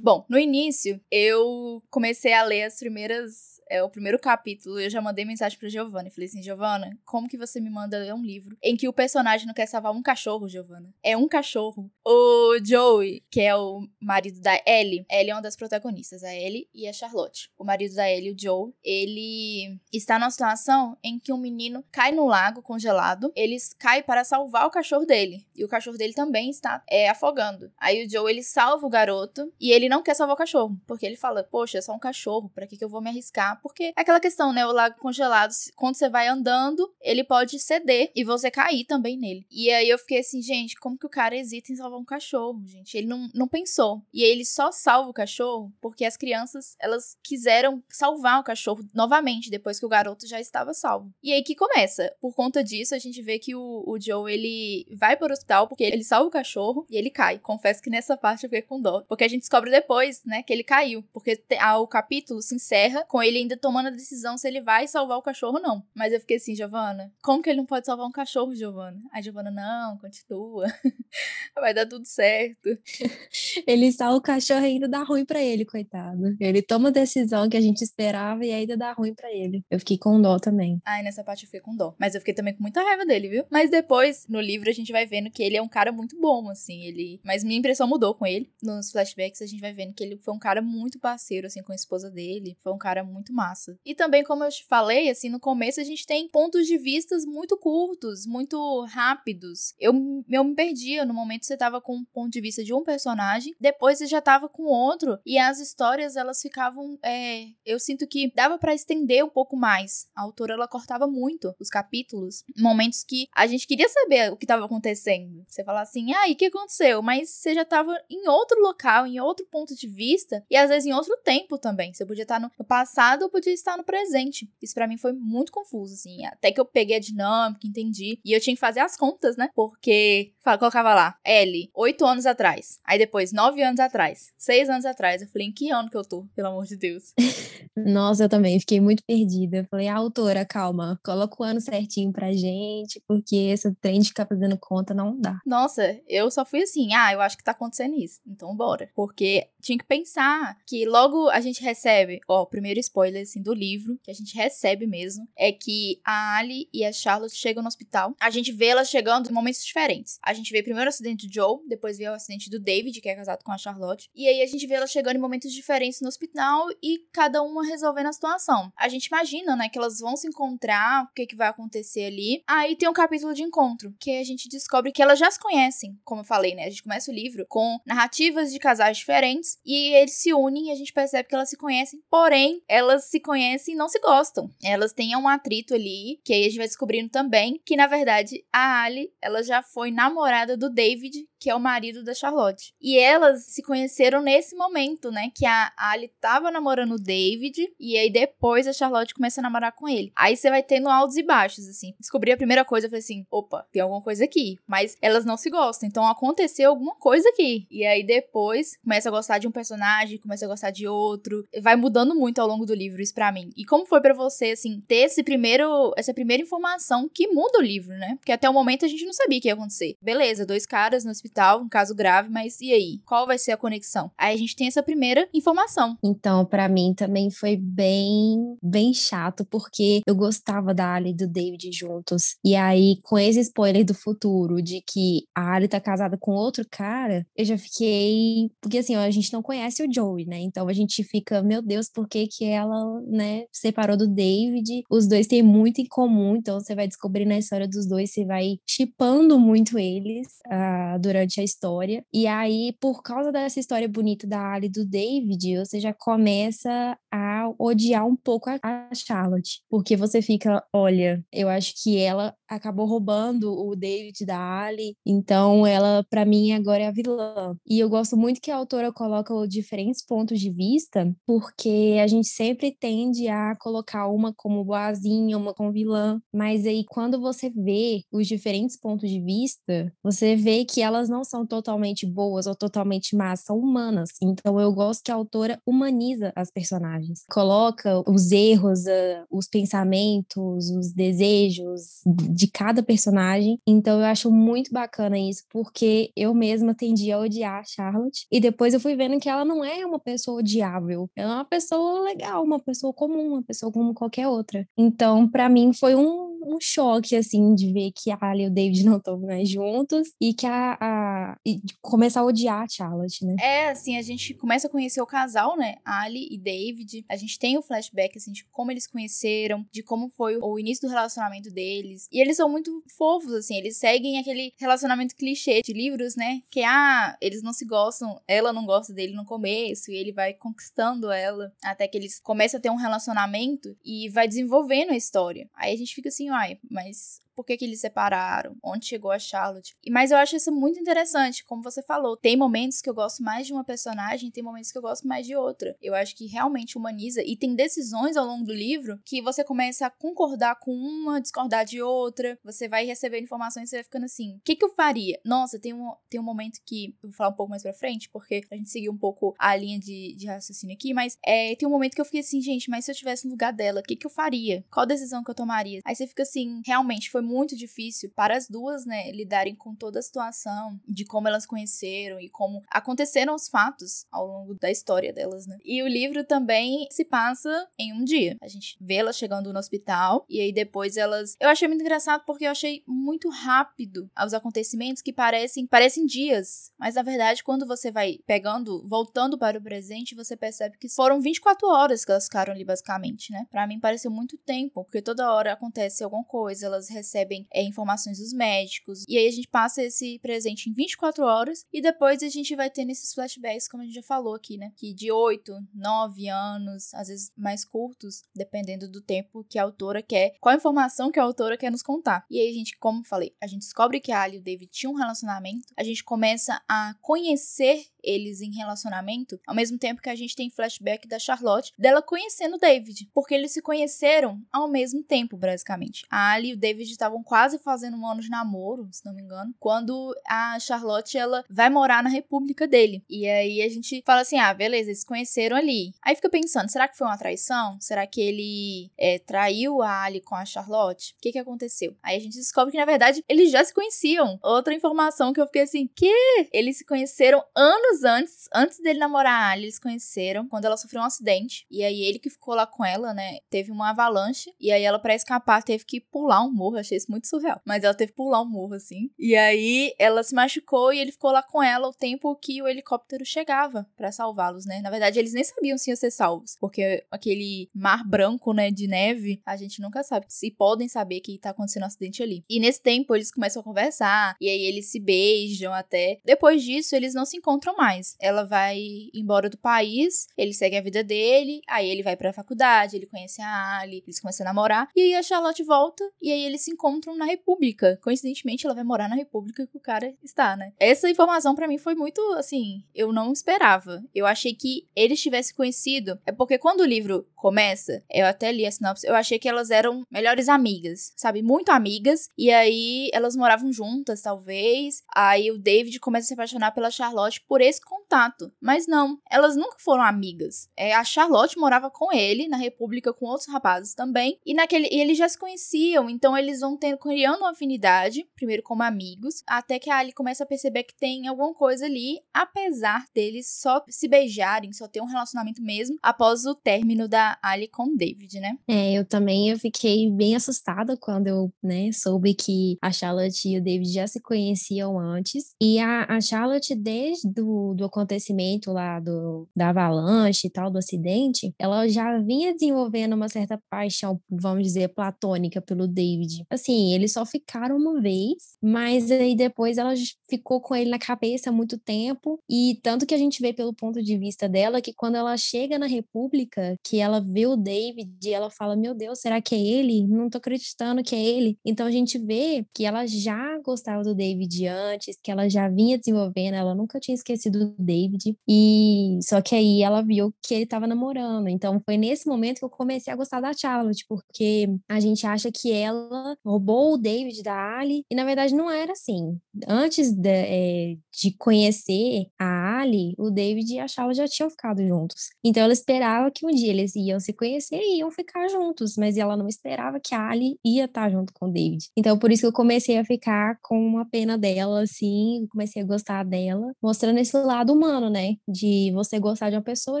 Bom, 0.02 0.26
no 0.28 0.36
início, 0.36 1.00
eu 1.10 1.80
comecei 1.88 2.32
a 2.32 2.42
ler 2.42 2.64
as 2.64 2.78
primeiras 2.78 3.51
é 3.68 3.82
o 3.82 3.90
primeiro 3.90 4.18
capítulo, 4.18 4.78
eu 4.78 4.90
já 4.90 5.00
mandei 5.00 5.24
mensagem 5.24 5.58
pra 5.58 5.68
Giovanna 5.68 6.08
e 6.08 6.10
falei 6.10 6.28
assim: 6.28 6.42
Giovanna, 6.42 6.96
como 7.04 7.28
que 7.28 7.38
você 7.38 7.60
me 7.60 7.70
manda 7.70 7.98
ler 7.98 8.14
um 8.14 8.22
livro 8.22 8.56
em 8.62 8.76
que 8.76 8.88
o 8.88 8.92
personagem 8.92 9.46
não 9.46 9.54
quer 9.54 9.66
salvar 9.66 9.92
um 9.92 10.02
cachorro, 10.02 10.48
Giovanna? 10.48 10.92
É 11.02 11.16
um 11.16 11.28
cachorro. 11.28 11.90
O 12.04 12.58
Joey, 12.62 13.24
que 13.30 13.40
é 13.40 13.54
o 13.54 13.86
marido 14.00 14.40
da 14.40 14.60
Ellie, 14.66 15.06
Ellie 15.10 15.30
é 15.30 15.34
uma 15.34 15.42
das 15.42 15.56
protagonistas, 15.56 16.22
a 16.22 16.34
Ellie 16.34 16.68
e 16.74 16.86
a 16.88 16.92
Charlotte. 16.92 17.50
O 17.58 17.64
marido 17.64 17.94
da 17.94 18.10
Ellie, 18.10 18.32
o 18.32 18.36
Joe, 18.38 18.72
ele 18.82 19.78
está 19.92 20.18
numa 20.18 20.30
situação 20.30 20.96
em 21.02 21.18
que 21.18 21.32
um 21.32 21.38
menino 21.38 21.84
cai 21.90 22.12
no 22.12 22.26
lago 22.26 22.62
congelado, 22.62 23.32
eles 23.34 23.74
caem 23.78 24.02
para 24.02 24.24
salvar 24.24 24.66
o 24.66 24.70
cachorro 24.70 25.06
dele. 25.06 25.46
E 25.54 25.64
o 25.64 25.68
cachorro 25.68 25.96
dele 25.96 26.12
também 26.12 26.50
está 26.50 26.82
é, 26.88 27.08
afogando. 27.08 27.72
Aí 27.78 28.04
o 28.04 28.10
Joe, 28.10 28.30
ele 28.30 28.42
salva 28.42 28.86
o 28.86 28.90
garoto 28.90 29.52
e 29.60 29.70
ele 29.70 29.88
não 29.88 30.02
quer 30.02 30.14
salvar 30.14 30.34
o 30.34 30.38
cachorro, 30.38 30.76
porque 30.86 31.06
ele 31.06 31.16
fala: 31.16 31.44
Poxa, 31.44 31.78
é 31.78 31.80
só 31.80 31.94
um 31.94 31.98
cachorro, 31.98 32.50
pra 32.54 32.66
que, 32.66 32.76
que 32.76 32.84
eu 32.84 32.88
vou 32.88 33.00
me 33.00 33.10
arriscar? 33.10 33.51
Porque 33.56 33.92
é 33.96 34.00
aquela 34.00 34.20
questão, 34.20 34.52
né? 34.52 34.66
O 34.66 34.72
lago 34.72 34.98
congelado, 34.98 35.52
quando 35.76 35.96
você 35.96 36.08
vai 36.08 36.28
andando, 36.28 36.92
ele 37.00 37.24
pode 37.24 37.58
ceder 37.58 38.10
e 38.14 38.24
você 38.24 38.50
cair 38.50 38.84
também 38.84 39.16
nele. 39.16 39.46
E 39.50 39.70
aí 39.70 39.88
eu 39.88 39.98
fiquei 39.98 40.18
assim, 40.18 40.42
gente, 40.42 40.76
como 40.76 40.98
que 40.98 41.06
o 41.06 41.10
cara 41.10 41.36
hesita 41.36 41.72
em 41.72 41.76
salvar 41.76 41.98
um 41.98 42.04
cachorro, 42.04 42.62
gente? 42.66 42.96
Ele 42.96 43.06
não, 43.06 43.28
não 43.34 43.48
pensou. 43.48 44.02
E 44.12 44.24
aí 44.24 44.30
ele 44.30 44.44
só 44.44 44.70
salva 44.72 45.10
o 45.10 45.14
cachorro 45.14 45.72
porque 45.80 46.04
as 46.04 46.16
crianças, 46.16 46.76
elas 46.80 47.16
quiseram 47.22 47.82
salvar 47.88 48.40
o 48.40 48.44
cachorro 48.44 48.84
novamente, 48.94 49.50
depois 49.50 49.78
que 49.78 49.86
o 49.86 49.88
garoto 49.88 50.26
já 50.26 50.40
estava 50.40 50.72
salvo. 50.74 51.12
E 51.22 51.32
aí 51.32 51.42
que 51.42 51.54
começa. 51.54 52.12
Por 52.20 52.34
conta 52.34 52.62
disso, 52.62 52.94
a 52.94 52.98
gente 52.98 53.20
vê 53.22 53.38
que 53.38 53.54
o, 53.54 53.84
o 53.86 54.00
Joe, 54.00 54.32
ele 54.32 54.86
vai 54.96 55.16
para 55.16 55.30
o 55.30 55.32
hospital 55.32 55.68
porque 55.68 55.84
ele 55.84 56.04
salva 56.04 56.28
o 56.28 56.30
cachorro 56.30 56.86
e 56.90 56.96
ele 56.96 57.10
cai. 57.10 57.38
Confesso 57.38 57.82
que 57.82 57.90
nessa 57.90 58.16
parte 58.16 58.44
eu 58.44 58.50
fiquei 58.50 58.62
com 58.62 58.80
dó. 58.80 59.02
Porque 59.08 59.24
a 59.24 59.28
gente 59.28 59.40
descobre 59.40 59.70
depois, 59.70 60.22
né, 60.24 60.42
que 60.42 60.52
ele 60.52 60.64
caiu. 60.64 61.04
Porque 61.12 61.42
a, 61.58 61.78
o 61.78 61.86
capítulo 61.86 62.42
se 62.42 62.54
encerra 62.54 63.04
com 63.08 63.22
ele 63.22 63.38
ainda 63.42 63.56
tomando 63.56 63.86
a 63.86 63.90
decisão 63.90 64.38
se 64.38 64.48
ele 64.48 64.60
vai 64.60 64.88
salvar 64.88 65.18
o 65.18 65.22
cachorro 65.22 65.56
ou 65.56 65.62
não. 65.62 65.84
Mas 65.94 66.12
eu 66.12 66.20
fiquei 66.20 66.36
assim, 66.36 66.54
Giovana, 66.54 67.12
como 67.22 67.42
que 67.42 67.50
ele 67.50 67.58
não 67.58 67.66
pode 67.66 67.86
salvar 67.86 68.06
um 68.06 68.12
cachorro, 68.12 68.54
Giovana? 68.54 69.00
A 69.12 69.20
Giovana, 69.20 69.50
não, 69.50 69.98
continua. 69.98 70.66
vai 71.54 71.74
dar 71.74 71.86
tudo 71.86 72.06
certo. 72.06 72.70
ele 73.66 73.92
salva 73.92 74.16
o 74.16 74.22
cachorro 74.22 74.62
e 74.62 74.66
ainda 74.66 74.88
dá 74.88 75.02
ruim 75.02 75.24
para 75.24 75.42
ele, 75.42 75.64
coitado. 75.64 76.36
Ele 76.40 76.62
toma 76.62 76.88
a 76.88 76.92
decisão 76.92 77.48
que 77.48 77.56
a 77.56 77.60
gente 77.60 77.82
esperava 77.82 78.44
e 78.44 78.52
ainda 78.52 78.76
dá 78.76 78.92
ruim 78.92 79.14
para 79.14 79.32
ele. 79.32 79.64
Eu 79.70 79.78
fiquei 79.78 79.98
com 79.98 80.20
dó 80.20 80.38
também. 80.38 80.80
Ai, 80.84 81.02
nessa 81.02 81.22
parte 81.22 81.44
eu 81.44 81.46
fiquei 81.46 81.60
com 81.60 81.76
dó. 81.76 81.94
Mas 81.98 82.14
eu 82.14 82.20
fiquei 82.20 82.34
também 82.34 82.54
com 82.54 82.62
muita 82.62 82.82
raiva 82.82 83.04
dele, 83.04 83.28
viu? 83.28 83.44
Mas 83.50 83.70
depois, 83.70 84.26
no 84.28 84.40
livro, 84.40 84.68
a 84.68 84.72
gente 84.72 84.92
vai 84.92 85.06
vendo 85.06 85.30
que 85.30 85.42
ele 85.42 85.56
é 85.56 85.62
um 85.62 85.68
cara 85.68 85.92
muito 85.92 86.18
bom, 86.20 86.48
assim. 86.48 86.82
Ele. 86.84 87.20
Mas 87.24 87.44
minha 87.44 87.58
impressão 87.58 87.86
mudou 87.88 88.14
com 88.14 88.26
ele. 88.26 88.50
Nos 88.62 88.90
flashbacks, 88.90 89.42
a 89.42 89.46
gente 89.46 89.60
vai 89.60 89.72
vendo 89.72 89.94
que 89.94 90.02
ele 90.02 90.16
foi 90.16 90.34
um 90.34 90.38
cara 90.38 90.62
muito 90.62 90.98
parceiro, 90.98 91.46
assim, 91.46 91.62
com 91.62 91.72
a 91.72 91.74
esposa 91.74 92.10
dele. 92.10 92.56
Foi 92.62 92.72
um 92.72 92.78
cara 92.78 93.04
muito 93.04 93.31
massa. 93.32 93.78
E 93.84 93.94
também, 93.94 94.22
como 94.22 94.44
eu 94.44 94.50
te 94.50 94.66
falei, 94.66 95.10
assim, 95.10 95.28
no 95.28 95.40
começo 95.40 95.80
a 95.80 95.84
gente 95.84 96.06
tem 96.06 96.28
pontos 96.28 96.66
de 96.66 96.78
vistas 96.78 97.24
muito 97.24 97.56
curtos, 97.56 98.26
muito 98.26 98.84
rápidos. 98.90 99.74
Eu, 99.78 99.92
eu 100.28 100.44
me 100.44 100.54
perdia 100.54 101.04
no 101.04 101.14
momento 101.14 101.46
você 101.46 101.56
tava 101.56 101.80
com 101.80 101.96
um 101.96 102.04
ponto 102.04 102.30
de 102.30 102.40
vista 102.40 102.62
de 102.62 102.74
um 102.74 102.82
personagem, 102.82 103.54
depois 103.60 103.98
você 103.98 104.06
já 104.06 104.20
tava 104.20 104.48
com 104.48 104.64
outro, 104.64 105.18
e 105.24 105.38
as 105.38 105.58
histórias 105.58 106.16
elas 106.16 106.40
ficavam. 106.40 106.98
É, 107.04 107.46
eu 107.64 107.78
sinto 107.78 108.06
que 108.06 108.32
dava 108.34 108.58
para 108.58 108.74
estender 108.74 109.24
um 109.24 109.28
pouco 109.28 109.56
mais. 109.56 110.06
A 110.14 110.22
autora 110.22 110.54
ela 110.54 110.68
cortava 110.68 111.06
muito 111.06 111.54
os 111.58 111.68
capítulos, 111.68 112.44
momentos 112.56 113.02
que 113.02 113.28
a 113.34 113.46
gente 113.46 113.66
queria 113.66 113.88
saber 113.88 114.32
o 114.32 114.36
que 114.36 114.46
tava 114.46 114.64
acontecendo. 114.64 115.44
Você 115.48 115.64
fala 115.64 115.80
assim, 115.80 116.12
ah, 116.12 116.28
e 116.28 116.32
o 116.32 116.36
que 116.36 116.46
aconteceu? 116.46 117.02
Mas 117.02 117.30
você 117.30 117.54
já 117.54 117.64
tava 117.64 117.96
em 118.10 118.28
outro 118.28 118.60
local, 118.60 119.06
em 119.06 119.20
outro 119.20 119.46
ponto 119.46 119.74
de 119.74 119.88
vista, 119.88 120.44
e 120.50 120.56
às 120.56 120.68
vezes 120.68 120.86
em 120.86 120.92
outro 120.92 121.16
tempo 121.24 121.58
também. 121.58 121.92
Você 121.92 122.04
podia 122.04 122.22
estar 122.22 122.40
no 122.40 122.50
passado 122.64 123.21
ou 123.22 123.30
podia 123.30 123.52
estar 123.52 123.76
no 123.76 123.84
presente. 123.84 124.50
Isso 124.60 124.74
para 124.74 124.86
mim 124.86 124.96
foi 124.96 125.12
muito 125.12 125.52
confuso, 125.52 125.94
assim. 125.94 126.24
Até 126.26 126.52
que 126.52 126.60
eu 126.60 126.64
peguei 126.64 126.96
a 126.96 127.00
dinâmica, 127.00 127.66
entendi. 127.66 128.18
E 128.24 128.32
eu 128.32 128.40
tinha 128.40 128.54
que 128.54 128.60
fazer 128.60 128.80
as 128.80 128.96
contas, 128.96 129.36
né? 129.36 129.48
Porque 129.54 130.32
colocava 130.58 130.94
lá, 130.94 131.16
L, 131.24 131.70
oito 131.74 132.04
anos 132.04 132.26
atrás. 132.26 132.80
Aí 132.84 132.98
depois, 132.98 133.32
nove 133.32 133.62
anos 133.62 133.80
atrás. 133.80 134.32
Seis 134.36 134.68
anos 134.68 134.84
atrás. 134.84 135.22
Eu 135.22 135.28
falei, 135.28 135.48
em 135.48 135.52
que 135.52 135.70
ano 135.70 135.88
que 135.88 135.96
eu 135.96 136.02
tô? 136.02 136.26
Pelo 136.34 136.48
amor 136.48 136.64
de 136.64 136.76
Deus. 136.76 137.12
Nossa, 137.76 138.24
eu 138.24 138.28
também 138.28 138.58
fiquei 138.60 138.80
muito 138.80 139.02
perdida. 139.04 139.58
Eu 139.58 139.66
falei, 139.70 139.88
autora, 139.88 140.44
calma, 140.44 141.00
coloca 141.04 141.42
o 141.42 141.44
ano 141.44 141.60
certinho 141.60 142.12
pra 142.12 142.32
gente, 142.32 143.02
porque 143.06 143.36
esse 143.36 143.72
trem 143.76 144.00
de 144.00 144.08
ficar 144.08 144.26
fazendo 144.26 144.58
conta 144.58 144.92
não 144.92 145.18
dá. 145.18 145.38
Nossa, 145.46 145.98
eu 146.06 146.30
só 146.30 146.44
fui 146.44 146.62
assim, 146.62 146.92
ah, 146.94 147.12
eu 147.12 147.20
acho 147.20 147.36
que 147.36 147.44
tá 147.44 147.52
acontecendo 147.52 147.94
isso. 147.94 148.20
Então 148.26 148.54
bora. 148.54 148.90
Porque 148.94 149.48
tinha 149.60 149.78
que 149.78 149.86
pensar 149.86 150.56
que 150.66 150.84
logo 150.84 151.28
a 151.30 151.40
gente 151.40 151.62
recebe, 151.62 152.20
ó, 152.28 152.42
o 152.42 152.46
primeiro 152.46 152.80
spoiler, 152.80 153.22
assim, 153.22 153.42
do 153.42 153.54
livro, 153.54 153.98
que 154.02 154.10
a 154.10 154.14
gente 154.14 154.36
recebe 154.36 154.86
mesmo, 154.86 155.26
é 155.36 155.52
que 155.52 156.00
a 156.04 156.36
Ali 156.36 156.68
e 156.72 156.84
a 156.84 156.92
Charlotte 156.92 157.34
chegam 157.34 157.62
no 157.62 157.68
hospital. 157.68 158.14
A 158.20 158.30
gente 158.30 158.52
vê 158.52 158.66
elas 158.66 158.90
chegando 158.90 159.30
em 159.30 159.32
momentos 159.32 159.64
diferentes. 159.64 160.18
A 160.22 160.31
gente 160.32 160.52
vê 160.52 160.62
primeiro 160.62 160.88
o 160.88 160.88
acidente 160.88 161.26
do 161.26 161.32
Joe, 161.32 161.60
depois 161.66 161.98
vê 161.98 162.08
o 162.08 162.14
acidente 162.14 162.50
do 162.50 162.60
David, 162.60 163.00
que 163.00 163.08
é 163.08 163.14
casado 163.14 163.42
com 163.42 163.52
a 163.52 163.58
Charlotte. 163.58 164.08
E 164.14 164.26
aí 164.28 164.42
a 164.42 164.46
gente 164.46 164.66
vê 164.66 164.74
elas 164.74 164.90
chegando 164.90 165.16
em 165.16 165.20
momentos 165.20 165.52
diferentes 165.52 166.00
no 166.00 166.08
hospital 166.08 166.66
e 166.82 167.06
cada 167.12 167.42
uma 167.42 167.66
resolvendo 167.66 168.06
a 168.06 168.12
situação. 168.12 168.72
A 168.76 168.88
gente 168.88 169.06
imagina, 169.06 169.56
né, 169.56 169.68
que 169.68 169.78
elas 169.78 169.98
vão 169.98 170.16
se 170.16 170.26
encontrar, 170.26 171.04
o 171.04 171.14
que, 171.14 171.26
que 171.26 171.36
vai 171.36 171.48
acontecer 171.48 172.04
ali. 172.04 172.42
Aí 172.46 172.76
tem 172.76 172.88
um 172.88 172.92
capítulo 172.92 173.34
de 173.34 173.42
encontro, 173.42 173.94
que 173.98 174.18
a 174.18 174.24
gente 174.24 174.48
descobre 174.48 174.92
que 174.92 175.02
elas 175.02 175.18
já 175.18 175.30
se 175.30 175.38
conhecem, 175.38 175.98
como 176.04 176.20
eu 176.20 176.24
falei, 176.24 176.54
né? 176.54 176.64
A 176.64 176.70
gente 176.70 176.82
começa 176.82 177.10
o 177.10 177.14
livro 177.14 177.46
com 177.48 177.78
narrativas 177.86 178.52
de 178.52 178.58
casais 178.58 178.98
diferentes 178.98 179.58
e 179.64 179.94
eles 179.94 180.14
se 180.14 180.32
unem 180.32 180.68
e 180.68 180.70
a 180.70 180.74
gente 180.74 180.92
percebe 180.92 181.28
que 181.28 181.34
elas 181.34 181.50
se 181.50 181.56
conhecem, 181.56 182.02
porém, 182.10 182.62
elas 182.68 183.04
se 183.04 183.20
conhecem 183.20 183.74
e 183.74 183.76
não 183.76 183.88
se 183.88 184.00
gostam. 184.00 184.50
Elas 184.62 184.92
têm 184.92 185.16
um 185.16 185.28
atrito 185.28 185.74
ali, 185.74 186.20
que 186.24 186.32
aí 186.32 186.42
a 186.42 186.48
gente 186.48 186.58
vai 186.58 186.66
descobrindo 186.66 187.10
também 187.10 187.60
que, 187.64 187.76
na 187.76 187.86
verdade, 187.86 188.44
a 188.52 188.82
Ali, 188.82 189.12
ela 189.20 189.42
já 189.42 189.62
foi 189.62 189.90
namorada 189.90 190.21
do 190.56 190.70
David, 190.70 191.12
que 191.42 191.50
é 191.50 191.54
o 191.54 191.60
marido 191.60 192.04
da 192.04 192.14
Charlotte. 192.14 192.72
E 192.80 192.96
elas 192.96 193.46
se 193.46 193.62
conheceram 193.62 194.22
nesse 194.22 194.54
momento, 194.54 195.10
né? 195.10 195.30
Que 195.34 195.44
a 195.44 195.72
Ali 195.76 196.08
tava 196.20 196.52
namorando 196.52 196.92
o 196.92 197.02
David 197.02 197.68
e 197.80 197.98
aí 197.98 198.10
depois 198.12 198.68
a 198.68 198.72
Charlotte 198.72 199.12
começa 199.12 199.40
a 199.40 199.42
namorar 199.42 199.72
com 199.72 199.88
ele. 199.88 200.12
Aí 200.14 200.36
você 200.36 200.48
vai 200.48 200.62
tendo 200.62 200.88
altos 200.88 201.16
e 201.16 201.22
baixos, 201.22 201.66
assim. 201.66 201.94
Descobri 201.98 202.30
a 202.30 202.36
primeira 202.36 202.64
coisa, 202.64 202.86
eu 202.86 202.90
falei 202.90 203.00
assim: 203.00 203.26
opa, 203.28 203.66
tem 203.72 203.82
alguma 203.82 204.00
coisa 204.00 204.24
aqui. 204.24 204.56
Mas 204.68 204.96
elas 205.02 205.24
não 205.24 205.36
se 205.36 205.50
gostam, 205.50 205.88
então 205.88 206.06
aconteceu 206.06 206.70
alguma 206.70 206.94
coisa 206.94 207.28
aqui. 207.30 207.66
E 207.68 207.84
aí 207.84 208.04
depois 208.06 208.76
começa 208.76 209.08
a 209.08 209.12
gostar 209.12 209.38
de 209.38 209.48
um 209.48 209.52
personagem, 209.52 210.18
começa 210.18 210.44
a 210.44 210.48
gostar 210.48 210.70
de 210.70 210.86
outro. 210.86 211.44
Vai 211.60 211.74
mudando 211.74 212.14
muito 212.14 212.40
ao 212.40 212.46
longo 212.46 212.64
do 212.64 212.74
livro, 212.74 213.02
isso 213.02 213.14
pra 213.14 213.32
mim. 213.32 213.50
E 213.56 213.64
como 213.64 213.84
foi 213.84 214.00
para 214.00 214.14
você, 214.14 214.52
assim, 214.52 214.80
ter 214.86 215.06
esse 215.06 215.24
primeiro, 215.24 215.92
essa 215.96 216.14
primeira 216.14 216.40
informação 216.40 217.10
que 217.12 217.26
muda 217.26 217.58
o 217.58 217.62
livro, 217.62 217.96
né? 217.96 218.14
Porque 218.20 218.30
até 218.30 218.48
o 218.48 218.54
momento 218.54 218.84
a 218.84 218.88
gente 218.88 219.04
não 219.04 219.12
sabia 219.12 219.38
o 219.38 219.42
que 219.42 219.48
ia 219.48 219.54
acontecer. 219.54 219.96
Beleza, 220.00 220.46
dois 220.46 220.64
caras 220.64 221.04
no 221.04 221.10
hospital 221.10 221.31
hospital, 221.32 221.62
um 221.62 221.68
caso 221.68 221.94
grave, 221.94 222.28
mas 222.28 222.60
e 222.60 222.72
aí? 222.72 223.00
Qual 223.06 223.26
vai 223.26 223.38
ser 223.38 223.52
a 223.52 223.56
conexão? 223.56 224.10
Aí 224.18 224.34
a 224.34 224.38
gente 224.38 224.54
tem 224.54 224.66
essa 224.66 224.82
primeira 224.82 225.26
informação. 225.32 225.96
Então, 226.04 226.44
para 226.44 226.68
mim 226.68 226.94
também 226.94 227.30
foi 227.30 227.56
bem, 227.56 228.56
bem 228.62 228.92
chato, 228.92 229.44
porque 229.44 230.02
eu 230.06 230.14
gostava 230.14 230.74
da 230.74 230.94
Ali 230.94 231.10
e 231.10 231.14
do 231.14 231.26
David 231.26 231.72
juntos. 231.72 232.36
E 232.44 232.54
aí, 232.54 232.98
com 233.02 233.18
esse 233.18 233.40
spoiler 233.40 233.84
do 233.84 233.94
futuro, 233.94 234.62
de 234.62 234.82
que 234.82 235.24
a 235.34 235.54
Ali 235.54 235.68
tá 235.68 235.80
casada 235.80 236.18
com 236.18 236.32
outro 236.32 236.64
cara, 236.70 237.26
eu 237.36 237.44
já 237.44 237.56
fiquei. 237.56 238.50
Porque 238.60 238.78
assim, 238.78 238.94
a 238.94 239.10
gente 239.10 239.32
não 239.32 239.42
conhece 239.42 239.82
o 239.82 239.92
Joey, 239.92 240.26
né? 240.26 240.38
Então 240.40 240.68
a 240.68 240.72
gente 240.72 241.02
fica, 241.02 241.42
meu 241.42 241.62
Deus, 241.62 241.88
por 241.88 242.06
que 242.06 242.26
que 242.26 242.44
ela, 242.44 243.00
né, 243.06 243.44
separou 243.50 243.96
do 243.96 244.06
David? 244.06 244.84
Os 244.90 245.08
dois 245.08 245.26
têm 245.26 245.42
muito 245.42 245.80
em 245.80 245.86
comum, 245.86 246.36
então 246.36 246.60
você 246.60 246.74
vai 246.74 246.86
descobrir 246.86 247.24
na 247.24 247.38
história 247.38 247.66
dos 247.66 247.86
dois, 247.86 248.12
você 248.12 248.24
vai 248.24 248.56
chipando 248.66 249.38
muito 249.38 249.78
eles 249.78 250.26
uh, 250.46 250.98
durante 251.00 251.21
a 251.40 251.44
história. 251.44 252.04
E 252.12 252.26
aí, 252.26 252.74
por 252.80 253.02
causa 253.02 253.32
dessa 253.32 253.60
história 253.60 253.88
bonita 253.88 254.26
da 254.26 254.52
Ali 254.52 254.68
do 254.68 254.84
David, 254.84 255.58
você 255.58 255.80
já 255.80 255.92
começa 255.92 256.98
a 257.10 257.52
odiar 257.58 258.06
um 258.06 258.16
pouco 258.16 258.50
a, 258.50 258.58
a 258.62 258.94
Charlotte. 258.94 259.62
Porque 259.68 259.96
você 259.96 260.22
fica, 260.22 260.62
olha, 260.72 261.24
eu 261.32 261.48
acho 261.48 261.74
que 261.82 261.98
ela 261.98 262.34
acabou 262.48 262.86
roubando 262.86 263.52
o 263.52 263.74
David 263.74 264.26
da 264.26 264.38
Ali, 264.62 264.96
então 265.06 265.66
ela, 265.66 266.04
para 266.08 266.24
mim, 266.24 266.52
agora 266.52 266.82
é 266.82 266.86
a 266.86 266.92
vilã. 266.92 267.56
E 267.66 267.78
eu 267.78 267.88
gosto 267.88 268.16
muito 268.16 268.40
que 268.40 268.50
a 268.50 268.56
autora 268.56 268.92
coloca 268.92 269.32
diferentes 269.48 270.04
pontos 270.04 270.38
de 270.40 270.50
vista, 270.50 271.14
porque 271.26 271.98
a 272.02 272.06
gente 272.06 272.28
sempre 272.28 272.76
tende 272.78 273.28
a 273.28 273.56
colocar 273.56 274.08
uma 274.08 274.32
como 274.34 274.64
boazinha, 274.64 275.36
uma 275.36 275.54
como 275.54 275.72
vilã, 275.72 276.20
mas 276.32 276.66
aí 276.66 276.84
quando 276.84 277.20
você 277.20 277.50
vê 277.50 278.04
os 278.12 278.26
diferentes 278.26 278.78
pontos 278.78 279.08
de 279.10 279.20
vista, 279.20 279.92
você 280.02 280.36
vê 280.36 280.64
que 280.64 280.82
elas 280.82 281.08
não 281.12 281.22
são 281.22 281.46
totalmente 281.46 282.06
boas 282.06 282.46
ou 282.46 282.54
totalmente 282.54 283.14
más, 283.14 283.40
são 283.40 283.58
humanas. 283.58 284.10
Então 284.22 284.58
eu 284.58 284.72
gosto 284.72 285.04
que 285.04 285.12
a 285.12 285.14
autora 285.14 285.60
humaniza 285.66 286.32
as 286.34 286.50
personagens, 286.50 287.24
coloca 287.30 288.02
os 288.10 288.32
erros, 288.32 288.84
uh, 288.86 289.26
os 289.30 289.46
pensamentos, 289.46 290.70
os 290.70 290.92
desejos 290.92 292.00
de 292.06 292.48
cada 292.48 292.82
personagem. 292.82 293.58
Então 293.66 294.00
eu 294.00 294.06
acho 294.06 294.30
muito 294.30 294.72
bacana 294.72 295.18
isso, 295.18 295.44
porque 295.50 296.10
eu 296.16 296.32
mesma 296.34 296.74
tendi 296.74 297.12
a 297.12 297.18
odiar 297.18 297.60
a 297.60 297.64
Charlotte 297.64 298.26
e 298.30 298.40
depois 298.40 298.72
eu 298.72 298.80
fui 298.80 298.96
vendo 298.96 299.20
que 299.20 299.28
ela 299.28 299.44
não 299.44 299.64
é 299.64 299.84
uma 299.84 299.98
pessoa 299.98 300.38
odiável, 300.38 301.10
ela 301.14 301.32
é 301.32 301.34
uma 301.36 301.44
pessoa 301.44 302.00
legal, 302.00 302.42
uma 302.42 302.58
pessoa 302.58 302.92
comum, 302.92 303.34
uma 303.34 303.42
pessoa 303.42 303.70
como 303.70 303.92
qualquer 303.92 304.26
outra. 304.26 304.66
Então, 304.76 305.28
para 305.28 305.48
mim 305.48 305.72
foi 305.72 305.94
um 305.94 306.31
um 306.44 306.58
choque, 306.60 307.16
assim, 307.16 307.54
de 307.54 307.72
ver 307.72 307.92
que 307.92 308.10
a 308.10 308.18
Ali 308.22 308.44
e 308.44 308.46
o 308.46 308.50
David 308.50 308.84
não 308.84 308.96
estão 308.96 309.18
mais 309.18 309.48
juntos 309.48 310.12
e 310.20 310.32
que 310.32 310.46
a, 310.46 310.78
a. 310.80 311.38
e 311.44 311.60
começar 311.80 312.20
a 312.20 312.24
odiar 312.24 312.62
a 312.62 312.68
Charlotte, 312.68 313.24
né? 313.24 313.36
É, 313.40 313.70
assim, 313.70 313.96
a 313.96 314.02
gente 314.02 314.34
começa 314.34 314.66
a 314.66 314.70
conhecer 314.70 315.00
o 315.00 315.06
casal, 315.06 315.56
né? 315.56 315.76
Ali 315.84 316.28
e 316.30 316.38
David. 316.38 317.04
A 317.08 317.16
gente 317.16 317.38
tem 317.38 317.58
o 317.58 317.62
flashback, 317.62 318.16
assim, 318.16 318.32
de 318.32 318.44
como 318.46 318.70
eles 318.70 318.86
conheceram, 318.86 319.66
de 319.70 319.82
como 319.82 320.08
foi 320.10 320.38
o 320.40 320.58
início 320.58 320.88
do 320.88 320.92
relacionamento 320.92 321.50
deles. 321.50 322.08
E 322.12 322.20
eles 322.20 322.36
são 322.36 322.48
muito 322.48 322.82
fofos, 322.96 323.32
assim, 323.34 323.56
eles 323.56 323.76
seguem 323.76 324.18
aquele 324.18 324.52
relacionamento 324.58 325.14
clichê 325.16 325.62
de 325.62 325.72
livros, 325.72 326.16
né? 326.16 326.42
Que, 326.50 326.62
ah, 326.62 327.16
eles 327.20 327.42
não 327.42 327.52
se 327.52 327.64
gostam, 327.64 328.20
ela 328.26 328.52
não 328.52 328.64
gosta 328.64 328.92
dele 328.92 329.14
no 329.14 329.24
começo, 329.24 329.90
e 329.90 329.96
ele 329.96 330.12
vai 330.12 330.34
conquistando 330.34 331.10
ela, 331.10 331.52
até 331.62 331.86
que 331.86 331.96
eles 331.96 332.18
começam 332.20 332.58
a 332.58 332.60
ter 332.60 332.70
um 332.70 332.76
relacionamento 332.76 333.76
e 333.84 334.08
vai 334.08 334.26
desenvolvendo 334.26 334.90
a 334.90 334.96
história. 334.96 335.48
Aí 335.54 335.74
a 335.74 335.76
gente 335.76 335.94
fica 335.94 336.08
assim, 336.08 336.30
ai, 336.32 336.58
mas 336.70 337.20
por 337.34 337.44
que, 337.44 337.56
que 337.56 337.64
eles 337.64 337.80
separaram, 337.80 338.56
onde 338.62 338.86
chegou 338.86 339.10
a 339.10 339.18
Charlotte. 339.18 339.74
Mas 339.90 340.10
eu 340.10 340.18
acho 340.18 340.36
isso 340.36 340.52
muito 340.52 340.78
interessante, 340.78 341.44
como 341.44 341.62
você 341.62 341.82
falou. 341.82 342.16
Tem 342.16 342.36
momentos 342.36 342.80
que 342.80 342.88
eu 342.88 342.94
gosto 342.94 343.22
mais 343.22 343.46
de 343.46 343.52
uma 343.52 343.64
personagem, 343.64 344.30
tem 344.30 344.42
momentos 344.42 344.70
que 344.70 344.78
eu 344.78 344.82
gosto 344.82 345.06
mais 345.06 345.26
de 345.26 345.34
outra. 345.36 345.76
Eu 345.80 345.94
acho 345.94 346.16
que 346.16 346.26
realmente 346.26 346.76
humaniza 346.76 347.22
e 347.22 347.36
tem 347.36 347.54
decisões 347.54 348.16
ao 348.16 348.26
longo 348.26 348.44
do 348.44 348.52
livro 348.52 349.00
que 349.04 349.22
você 349.22 349.44
começa 349.44 349.86
a 349.86 349.90
concordar 349.90 350.58
com 350.58 350.72
uma, 350.72 351.20
discordar 351.20 351.64
de 351.64 351.80
outra. 351.80 352.38
Você 352.44 352.68
vai 352.68 352.84
recebendo 352.84 353.24
informações 353.24 353.64
e 353.64 353.70
você 353.70 353.76
vai 353.76 353.84
ficando 353.84 354.04
assim: 354.04 354.36
o 354.36 354.40
que, 354.44 354.56
que 354.56 354.64
eu 354.64 354.74
faria? 354.74 355.18
Nossa, 355.24 355.58
tem 355.58 355.72
um, 355.72 355.92
tem 356.10 356.20
um 356.20 356.24
momento 356.24 356.60
que. 356.66 356.94
Eu 357.02 357.08
vou 357.08 357.12
falar 357.12 357.30
um 357.30 357.36
pouco 357.36 357.50
mais 357.50 357.62
pra 357.62 357.72
frente, 357.72 358.08
porque 358.10 358.42
a 358.50 358.56
gente 358.56 358.70
seguiu 358.70 358.92
um 358.92 358.98
pouco 358.98 359.34
a 359.38 359.56
linha 359.56 359.78
de, 359.78 360.14
de 360.16 360.26
raciocínio 360.26 360.74
aqui, 360.74 360.92
mas 360.92 361.16
é, 361.24 361.54
tem 361.56 361.66
um 361.66 361.70
momento 361.70 361.94
que 361.94 362.00
eu 362.00 362.04
fiquei 362.04 362.20
assim, 362.20 362.40
gente, 362.40 362.70
mas 362.70 362.84
se 362.84 362.90
eu 362.90 362.94
tivesse 362.94 363.26
no 363.26 363.32
lugar 363.32 363.52
dela, 363.52 363.80
o 363.80 363.82
que, 363.82 363.96
que 363.96 364.06
eu 364.06 364.10
faria? 364.10 364.64
Qual 364.70 364.86
decisão 364.86 365.22
que 365.22 365.30
eu 365.30 365.34
tomaria? 365.34 365.80
Aí 365.84 365.94
você 365.94 366.06
fica 366.06 366.22
assim, 366.22 366.60
realmente 366.66 367.10
foi 367.10 367.21
muito 367.22 367.56
difícil 367.56 368.10
para 368.14 368.36
as 368.36 368.48
duas, 368.48 368.84
né, 368.84 369.10
lidarem 369.12 369.54
com 369.54 369.74
toda 369.74 369.98
a 369.98 370.02
situação 370.02 370.80
de 370.86 371.04
como 371.04 371.28
elas 371.28 371.46
conheceram 371.46 372.20
e 372.20 372.28
como 372.28 372.62
aconteceram 372.68 373.34
os 373.34 373.48
fatos 373.48 374.06
ao 374.10 374.26
longo 374.26 374.54
da 374.54 374.70
história 374.70 375.12
delas, 375.12 375.46
né? 375.46 375.58
E 375.64 375.82
o 375.82 375.88
livro 375.88 376.24
também 376.24 376.86
se 376.90 377.04
passa 377.04 377.68
em 377.78 377.92
um 377.92 378.04
dia. 378.04 378.36
A 378.40 378.48
gente 378.48 378.76
vê 378.80 378.94
elas 378.96 379.16
chegando 379.16 379.52
no 379.52 379.58
hospital 379.58 380.24
e 380.28 380.40
aí 380.40 380.52
depois 380.52 380.96
elas. 380.96 381.36
Eu 381.40 381.48
achei 381.48 381.68
muito 381.68 381.80
engraçado 381.80 382.24
porque 382.26 382.46
eu 382.46 382.50
achei 382.50 382.82
muito 382.86 383.28
rápido 383.28 384.10
os 384.24 384.34
acontecimentos 384.34 385.02
que 385.02 385.12
parecem 385.12 385.66
parecem 385.66 386.06
dias, 386.06 386.72
mas 386.78 386.94
na 386.94 387.02
verdade 387.02 387.44
quando 387.44 387.66
você 387.66 387.90
vai 387.90 388.18
pegando, 388.26 388.86
voltando 388.88 389.38
para 389.38 389.58
o 389.58 389.62
presente, 389.62 390.14
você 390.14 390.36
percebe 390.36 390.78
que 390.78 390.88
foram 390.88 391.20
24 391.20 391.68
horas 391.68 392.04
que 392.04 392.10
elas 392.10 392.24
ficaram 392.24 392.52
ali 392.52 392.64
basicamente, 392.64 393.32
né? 393.32 393.46
Para 393.50 393.66
mim 393.66 393.80
pareceu 393.80 394.10
muito 394.10 394.36
tempo, 394.38 394.84
porque 394.84 395.02
toda 395.02 395.32
hora 395.32 395.52
acontece 395.52 396.02
alguma 396.02 396.24
coisa, 396.24 396.66
elas 396.66 396.88
recebem 396.88 397.11
é, 397.18 397.62
informações 397.62 398.18
dos 398.18 398.32
médicos, 398.32 399.04
e 399.08 399.16
aí 399.16 399.26
a 399.26 399.30
gente 399.30 399.48
passa 399.48 399.82
esse 399.82 400.18
presente 400.20 400.68
em 400.68 400.72
24 400.72 401.24
horas, 401.24 401.64
e 401.72 401.80
depois 401.80 402.22
a 402.22 402.28
gente 402.28 402.54
vai 402.54 402.70
tendo 402.70 402.90
esses 402.90 403.12
flashbacks, 403.14 403.68
como 403.68 403.82
a 403.82 403.86
gente 403.86 403.94
já 403.94 404.02
falou 404.02 404.34
aqui, 404.34 404.56
né? 404.56 404.72
Que 404.76 404.92
de 404.94 405.10
8, 405.10 405.52
9 405.74 406.28
anos, 406.28 406.92
às 406.94 407.08
vezes 407.08 407.32
mais 407.36 407.64
curtos, 407.64 408.22
dependendo 408.34 408.90
do 408.90 409.00
tempo 409.00 409.44
que 409.48 409.58
a 409.58 409.62
autora 409.62 410.02
quer, 410.02 410.34
qual 410.40 410.54
informação 410.54 411.10
que 411.10 411.18
a 411.18 411.22
autora 411.22 411.56
quer 411.56 411.70
nos 411.70 411.82
contar. 411.82 412.24
E 412.30 412.40
aí 412.40 412.50
a 412.50 412.54
gente, 412.54 412.76
como 412.78 413.04
falei, 413.04 413.34
a 413.40 413.46
gente 413.46 413.62
descobre 413.62 414.00
que 414.00 414.12
a 414.12 414.22
Ali 414.22 414.36
e 414.36 414.40
o 414.40 414.42
David 414.42 414.70
tinham 414.70 414.92
um 414.92 414.96
relacionamento, 414.96 415.66
a 415.76 415.82
gente 415.82 416.02
começa 416.02 416.62
a 416.68 416.94
conhecer 417.00 417.86
eles 418.02 418.40
em 418.40 418.54
relacionamento, 418.54 419.40
ao 419.46 419.54
mesmo 419.54 419.78
tempo 419.78 420.02
que 420.02 420.10
a 420.10 420.14
gente 420.14 420.36
tem 420.36 420.50
flashback 420.50 421.06
da 421.08 421.18
Charlotte 421.18 421.72
dela 421.78 422.02
conhecendo 422.02 422.56
o 422.56 422.58
David, 422.58 423.08
porque 423.14 423.34
eles 423.34 423.52
se 423.52 423.62
conheceram 423.62 424.40
ao 424.52 424.68
mesmo 424.68 425.02
tempo, 425.02 425.36
basicamente. 425.36 426.06
A 426.10 426.32
Ali 426.32 426.50
e 426.50 426.54
o 426.54 426.56
David 426.56 426.90
estavam 426.90 427.22
quase 427.22 427.58
fazendo 427.58 427.96
um 427.96 428.06
ano 428.06 428.20
de 428.20 428.28
namoro, 428.28 428.88
se 428.90 429.04
não 429.04 429.14
me 429.14 429.22
engano, 429.22 429.54
quando 429.58 430.14
a 430.26 430.58
Charlotte 430.58 431.16
ela 431.16 431.44
vai 431.48 431.70
morar 431.70 432.02
na 432.02 432.10
república 432.10 432.66
dele. 432.66 433.02
E 433.08 433.28
aí 433.28 433.62
a 433.62 433.68
gente 433.68 434.02
fala 434.04 434.22
assim: 434.22 434.38
ah, 434.38 434.52
beleza, 434.52 434.90
eles 434.90 435.00
se 435.00 435.06
conheceram 435.06 435.56
ali. 435.56 435.94
Aí 436.02 436.14
fica 436.14 436.28
pensando: 436.28 436.70
será 436.70 436.88
que 436.88 436.96
foi 436.96 437.06
uma 437.06 437.18
traição? 437.18 437.78
Será 437.80 438.06
que 438.06 438.20
ele 438.20 438.90
é, 438.98 439.18
traiu 439.18 439.82
a 439.82 440.02
Ali 440.02 440.20
com 440.20 440.34
a 440.34 440.44
Charlotte? 440.44 441.14
O 441.18 441.20
que 441.20 441.32
que 441.32 441.38
aconteceu? 441.38 441.96
Aí 442.02 442.16
a 442.16 442.20
gente 442.20 442.36
descobre 442.36 442.72
que 442.72 442.78
na 442.78 442.84
verdade 442.84 443.24
eles 443.28 443.50
já 443.50 443.64
se 443.64 443.74
conheciam. 443.74 444.38
Outra 444.42 444.74
informação 444.74 445.32
que 445.32 445.40
eu 445.40 445.46
fiquei 445.46 445.62
assim: 445.62 445.88
que? 445.94 446.12
Eles 446.52 446.78
se 446.78 446.84
conheceram 446.84 447.42
anos 447.54 447.91
anos 447.92 448.04
antes, 448.04 448.48
antes 448.54 448.80
dele 448.80 448.98
namorar 448.98 449.32
a 449.32 449.50
Ali, 449.50 449.64
eles 449.64 449.78
conheceram 449.78 450.48
quando 450.48 450.64
ela 450.64 450.76
sofreu 450.76 451.02
um 451.02 451.04
acidente. 451.04 451.66
E 451.70 451.82
aí 451.82 452.02
ele 452.02 452.18
que 452.18 452.30
ficou 452.30 452.54
lá 452.54 452.66
com 452.66 452.84
ela, 452.84 453.12
né? 453.12 453.38
Teve 453.50 453.70
uma 453.70 453.90
avalanche. 453.90 454.52
E 454.58 454.72
aí 454.72 454.82
ela, 454.82 454.98
para 454.98 455.14
escapar, 455.14 455.62
teve 455.62 455.84
que 455.84 456.00
pular 456.00 456.42
um 456.42 456.50
morro. 456.50 456.76
Achei 456.76 456.96
isso 456.96 457.10
muito 457.10 457.26
surreal. 457.26 457.60
Mas 457.64 457.84
ela 457.84 457.94
teve 457.94 458.12
que 458.12 458.16
pular 458.16 458.40
um 458.40 458.48
morro, 458.48 458.74
assim. 458.74 459.10
E 459.18 459.36
aí 459.36 459.94
ela 459.98 460.22
se 460.22 460.34
machucou 460.34 460.92
e 460.92 460.98
ele 460.98 461.12
ficou 461.12 461.30
lá 461.30 461.42
com 461.42 461.62
ela 461.62 461.88
o 461.88 461.92
tempo 461.92 462.34
que 462.36 462.62
o 462.62 462.68
helicóptero 462.68 463.24
chegava 463.24 463.86
para 463.96 464.12
salvá-los, 464.12 464.64
né? 464.64 464.80
Na 464.80 464.90
verdade, 464.90 465.18
eles 465.18 465.32
nem 465.32 465.44
sabiam 465.44 465.76
se 465.76 465.90
iam 465.90 465.96
ser 465.96 466.10
salvos. 466.10 466.56
Porque 466.60 467.04
aquele 467.10 467.68
mar 467.74 468.06
branco, 468.08 468.52
né, 468.52 468.70
de 468.70 468.86
neve, 468.86 469.42
a 469.44 469.56
gente 469.56 469.80
nunca 469.80 470.02
sabe 470.02 470.26
se 470.28 470.50
podem 470.50 470.88
saber 470.88 471.20
que 471.20 471.38
tá 471.38 471.50
acontecendo 471.50 471.82
um 471.82 471.86
acidente 471.86 472.22
ali. 472.22 472.44
E 472.48 472.60
nesse 472.60 472.82
tempo 472.82 473.14
eles 473.14 473.32
começam 473.32 473.60
a 473.60 473.64
conversar. 473.64 474.36
E 474.40 474.48
aí 474.48 474.62
eles 474.62 474.90
se 474.90 475.00
beijam 475.00 475.72
até. 475.72 476.20
Depois 476.24 476.62
disso, 476.62 476.94
eles 476.94 477.14
não 477.14 477.24
se 477.24 477.36
encontram 477.36 477.76
mais 477.76 477.81
mais. 477.82 478.16
Ela 478.20 478.44
vai 478.44 478.78
embora 479.12 479.50
do 479.50 479.58
país, 479.58 480.28
ele 480.38 480.52
segue 480.52 480.76
a 480.76 480.80
vida 480.80 481.02
dele, 481.02 481.60
aí 481.68 481.88
ele 481.88 482.02
vai 482.02 482.16
pra 482.16 482.32
faculdade, 482.32 482.96
ele 482.96 483.06
conhece 483.06 483.42
a 483.42 483.78
Ali, 483.78 484.04
eles 484.06 484.20
começam 484.20 484.46
a 484.46 484.50
namorar, 484.50 484.88
e 484.94 485.00
aí 485.00 485.14
a 485.14 485.22
Charlotte 485.22 485.64
volta, 485.64 486.04
e 486.20 486.30
aí 486.30 486.44
eles 486.44 486.62
se 486.62 486.70
encontram 486.70 487.16
na 487.16 487.24
República. 487.24 487.98
Coincidentemente, 488.02 488.66
ela 488.66 488.74
vai 488.74 488.84
morar 488.84 489.08
na 489.08 489.16
República 489.16 489.66
que 489.66 489.76
o 489.76 489.80
cara 489.80 490.14
está, 490.22 490.56
né? 490.56 490.72
Essa 490.78 491.10
informação 491.10 491.54
para 491.54 491.66
mim 491.66 491.78
foi 491.78 491.94
muito, 491.94 492.20
assim, 492.34 492.84
eu 492.94 493.12
não 493.12 493.32
esperava. 493.32 494.04
Eu 494.14 494.26
achei 494.26 494.54
que 494.54 494.86
eles 494.94 495.20
tivessem 495.20 495.56
conhecido. 495.56 496.18
É 496.24 496.30
porque 496.30 496.58
quando 496.58 496.80
o 496.80 496.86
livro 496.86 497.26
começa, 497.34 498.04
eu 498.08 498.26
até 498.26 498.52
li 498.52 498.64
a 498.64 498.70
sinopse, 498.70 499.06
eu 499.06 499.14
achei 499.14 499.38
que 499.38 499.48
elas 499.48 499.70
eram 499.70 500.06
melhores 500.10 500.48
amigas, 500.48 501.12
sabe? 501.16 501.42
Muito 501.42 501.70
amigas, 501.70 502.28
e 502.38 502.50
aí 502.52 503.10
elas 503.12 503.34
moravam 503.34 503.72
juntas, 503.72 504.22
talvez. 504.22 505.02
Aí 505.14 505.50
o 505.50 505.58
David 505.58 505.98
começa 505.98 506.26
a 506.26 506.28
se 506.28 506.34
apaixonar 506.34 506.72
pela 506.72 506.90
Charlotte 506.90 507.40
por 507.48 507.60
esse 507.60 507.71
esse 507.72 507.80
contato. 507.80 508.52
Mas 508.60 508.86
não, 508.86 509.18
elas 509.30 509.56
nunca 509.56 509.76
foram 509.78 510.02
amigas. 510.02 510.68
É, 510.76 510.94
a 510.94 511.02
Charlotte 511.02 511.58
morava 511.58 511.90
com 511.90 512.12
ele 512.12 512.46
na 512.46 512.56
República 512.56 513.12
com 513.12 513.26
outros 513.26 513.48
rapazes 513.48 513.94
também, 513.94 514.38
e 514.46 514.54
naquele 514.54 514.88
e 514.92 515.00
eles 515.00 515.18
já 515.18 515.28
se 515.28 515.38
conheciam, 515.38 516.08
então 516.08 516.36
eles 516.36 516.60
vão 516.60 516.76
tendo, 516.76 516.98
criando 516.98 517.40
uma 517.40 517.50
afinidade, 517.50 518.26
primeiro 518.36 518.62
como 518.62 518.82
amigos, 518.82 519.42
até 519.46 519.78
que 519.78 519.90
a 519.90 519.96
Ali 519.96 520.12
começa 520.12 520.44
a 520.44 520.46
perceber 520.46 520.84
que 520.84 520.94
tem 520.94 521.26
alguma 521.26 521.54
coisa 521.54 521.86
ali, 521.86 522.20
apesar 522.32 523.04
deles 523.14 523.48
só 523.48 523.82
se 523.88 524.08
beijarem, 524.08 524.72
só 524.72 524.86
ter 524.86 525.00
um 525.00 525.06
relacionamento 525.06 525.62
mesmo 525.62 525.96
após 526.02 526.44
o 526.44 526.54
término 526.54 527.08
da 527.08 527.38
Ali 527.42 527.68
com 527.68 527.96
David, 527.96 528.40
né? 528.40 528.58
É, 528.68 528.92
eu 528.92 529.04
também 529.04 529.48
eu 529.48 529.58
fiquei 529.58 530.10
bem 530.10 530.34
assustada 530.34 530.96
quando 530.96 531.26
eu, 531.26 531.52
né, 531.62 531.90
soube 531.92 532.34
que 532.34 532.76
a 532.82 532.92
Charlotte 532.92 533.48
e 533.48 533.58
o 533.58 533.62
David 533.62 533.92
já 533.92 534.06
se 534.06 534.20
conheciam 534.20 534.98
antes. 534.98 535.54
E 535.60 535.78
a, 535.78 536.04
a 536.04 536.20
Charlotte, 536.20 536.74
desde 536.74 537.28
do 537.74 537.84
acontecimento 537.84 538.72
lá 538.72 539.00
do, 539.00 539.48
da 539.54 539.70
avalanche 539.70 540.46
e 540.46 540.50
tal, 540.50 540.70
do 540.70 540.78
acidente, 540.78 541.54
ela 541.58 541.88
já 541.88 542.18
vinha 542.18 542.52
desenvolvendo 542.52 543.14
uma 543.14 543.28
certa 543.28 543.60
paixão, 543.70 544.20
vamos 544.30 544.64
dizer, 544.64 544.88
platônica 544.88 545.60
pelo 545.60 545.86
David. 545.86 546.44
Assim, 546.50 546.92
eles 546.94 547.12
só 547.12 547.24
ficaram 547.24 547.76
uma 547.76 548.00
vez, 548.00 548.56
mas 548.62 549.10
aí 549.10 549.34
depois 549.34 549.78
ela 549.78 549.94
ficou 550.28 550.60
com 550.60 550.74
ele 550.74 550.90
na 550.90 550.98
cabeça 550.98 551.52
muito 551.52 551.78
tempo. 551.78 552.38
E 552.48 552.78
tanto 552.82 553.06
que 553.06 553.14
a 553.14 553.18
gente 553.18 553.40
vê 553.40 553.52
pelo 553.52 553.74
ponto 553.74 554.02
de 554.02 554.18
vista 554.18 554.48
dela 554.48 554.80
que 554.80 554.92
quando 554.92 555.16
ela 555.16 555.36
chega 555.36 555.78
na 555.78 555.86
República, 555.86 556.76
que 556.84 556.98
ela 556.98 557.20
vê 557.20 557.46
o 557.46 557.56
David 557.56 558.10
e 558.22 558.32
ela 558.32 558.50
fala: 558.50 558.76
Meu 558.76 558.94
Deus, 558.94 559.20
será 559.20 559.40
que 559.40 559.54
é 559.54 559.60
ele? 559.60 560.06
Não 560.06 560.28
tô 560.28 560.38
acreditando 560.38 561.02
que 561.02 561.14
é 561.14 561.22
ele. 561.22 561.58
Então 561.64 561.86
a 561.86 561.90
gente 561.90 562.18
vê 562.18 562.64
que 562.74 562.84
ela 562.84 563.06
já 563.06 563.58
gostava 563.58 564.02
do 564.02 564.14
David 564.14 564.66
antes, 564.66 565.18
que 565.22 565.30
ela 565.30 565.48
já 565.48 565.68
vinha 565.68 565.98
desenvolvendo, 565.98 566.54
ela 566.54 566.74
nunca 566.74 566.98
tinha 566.98 567.14
esquecido 567.14 567.51
do 567.52 567.74
David. 567.78 568.36
E 568.48 569.18
só 569.22 569.40
que 569.40 569.54
aí 569.54 569.82
ela 569.82 570.02
viu 570.02 570.32
que 570.42 570.54
ele 570.54 570.66
tava 570.66 570.86
namorando. 570.86 571.48
Então 571.48 571.80
foi 571.84 571.96
nesse 571.96 572.26
momento 572.26 572.58
que 572.58 572.64
eu 572.64 572.70
comecei 572.70 573.12
a 573.12 573.16
gostar 573.16 573.40
da 573.40 573.52
Charlotte, 573.52 574.04
porque 574.08 574.68
a 574.88 575.00
gente 575.00 575.26
acha 575.26 575.50
que 575.52 575.72
ela 575.72 576.36
roubou 576.44 576.94
o 576.94 576.98
David 576.98 577.42
da 577.42 577.78
Ali, 577.78 578.04
e 578.10 578.14
na 578.14 578.24
verdade 578.24 578.54
não 578.54 578.70
era 578.70 578.92
assim. 578.92 579.38
Antes 579.66 580.12
de, 580.12 580.28
é, 580.28 580.96
de 581.20 581.36
conhecer 581.36 582.26
a 582.38 582.80
Ali, 582.80 583.14
o 583.18 583.30
David 583.30 583.74
e 583.74 583.78
a 583.78 583.88
Charlotte 583.88 584.16
já 584.16 584.28
tinham 584.28 584.50
ficado 584.50 584.86
juntos. 584.86 585.30
Então 585.44 585.62
ela 585.62 585.72
esperava 585.72 586.30
que 586.30 586.46
um 586.46 586.50
dia 586.50 586.70
eles 586.70 586.94
iam 586.96 587.20
se 587.20 587.32
conhecer 587.32 587.80
e 587.80 587.98
iam 587.98 588.10
ficar 588.10 588.48
juntos, 588.48 588.96
mas 588.96 589.16
ela 589.16 589.36
não 589.36 589.48
esperava 589.48 590.00
que 590.00 590.14
a 590.14 590.28
Ali 590.28 590.58
ia 590.64 590.84
estar 590.84 591.10
junto 591.10 591.32
com 591.32 591.46
o 591.46 591.52
David. 591.52 591.88
Então 591.96 592.18
por 592.18 592.30
isso 592.30 592.42
que 592.42 592.46
eu 592.46 592.52
comecei 592.52 592.98
a 592.98 593.04
ficar 593.04 593.58
com 593.62 593.78
uma 593.84 594.04
pena 594.04 594.38
dela, 594.38 594.82
assim, 594.82 595.46
comecei 595.50 595.82
a 595.82 595.84
gostar 595.84 596.24
dela, 596.24 596.72
mostrando 596.82 597.18
esse 597.18 597.32
lado 597.42 597.72
humano, 597.72 598.08
né? 598.08 598.36
De 598.48 598.90
você 598.92 599.18
gostar 599.18 599.50
de 599.50 599.56
uma 599.56 599.62
pessoa 599.62 600.00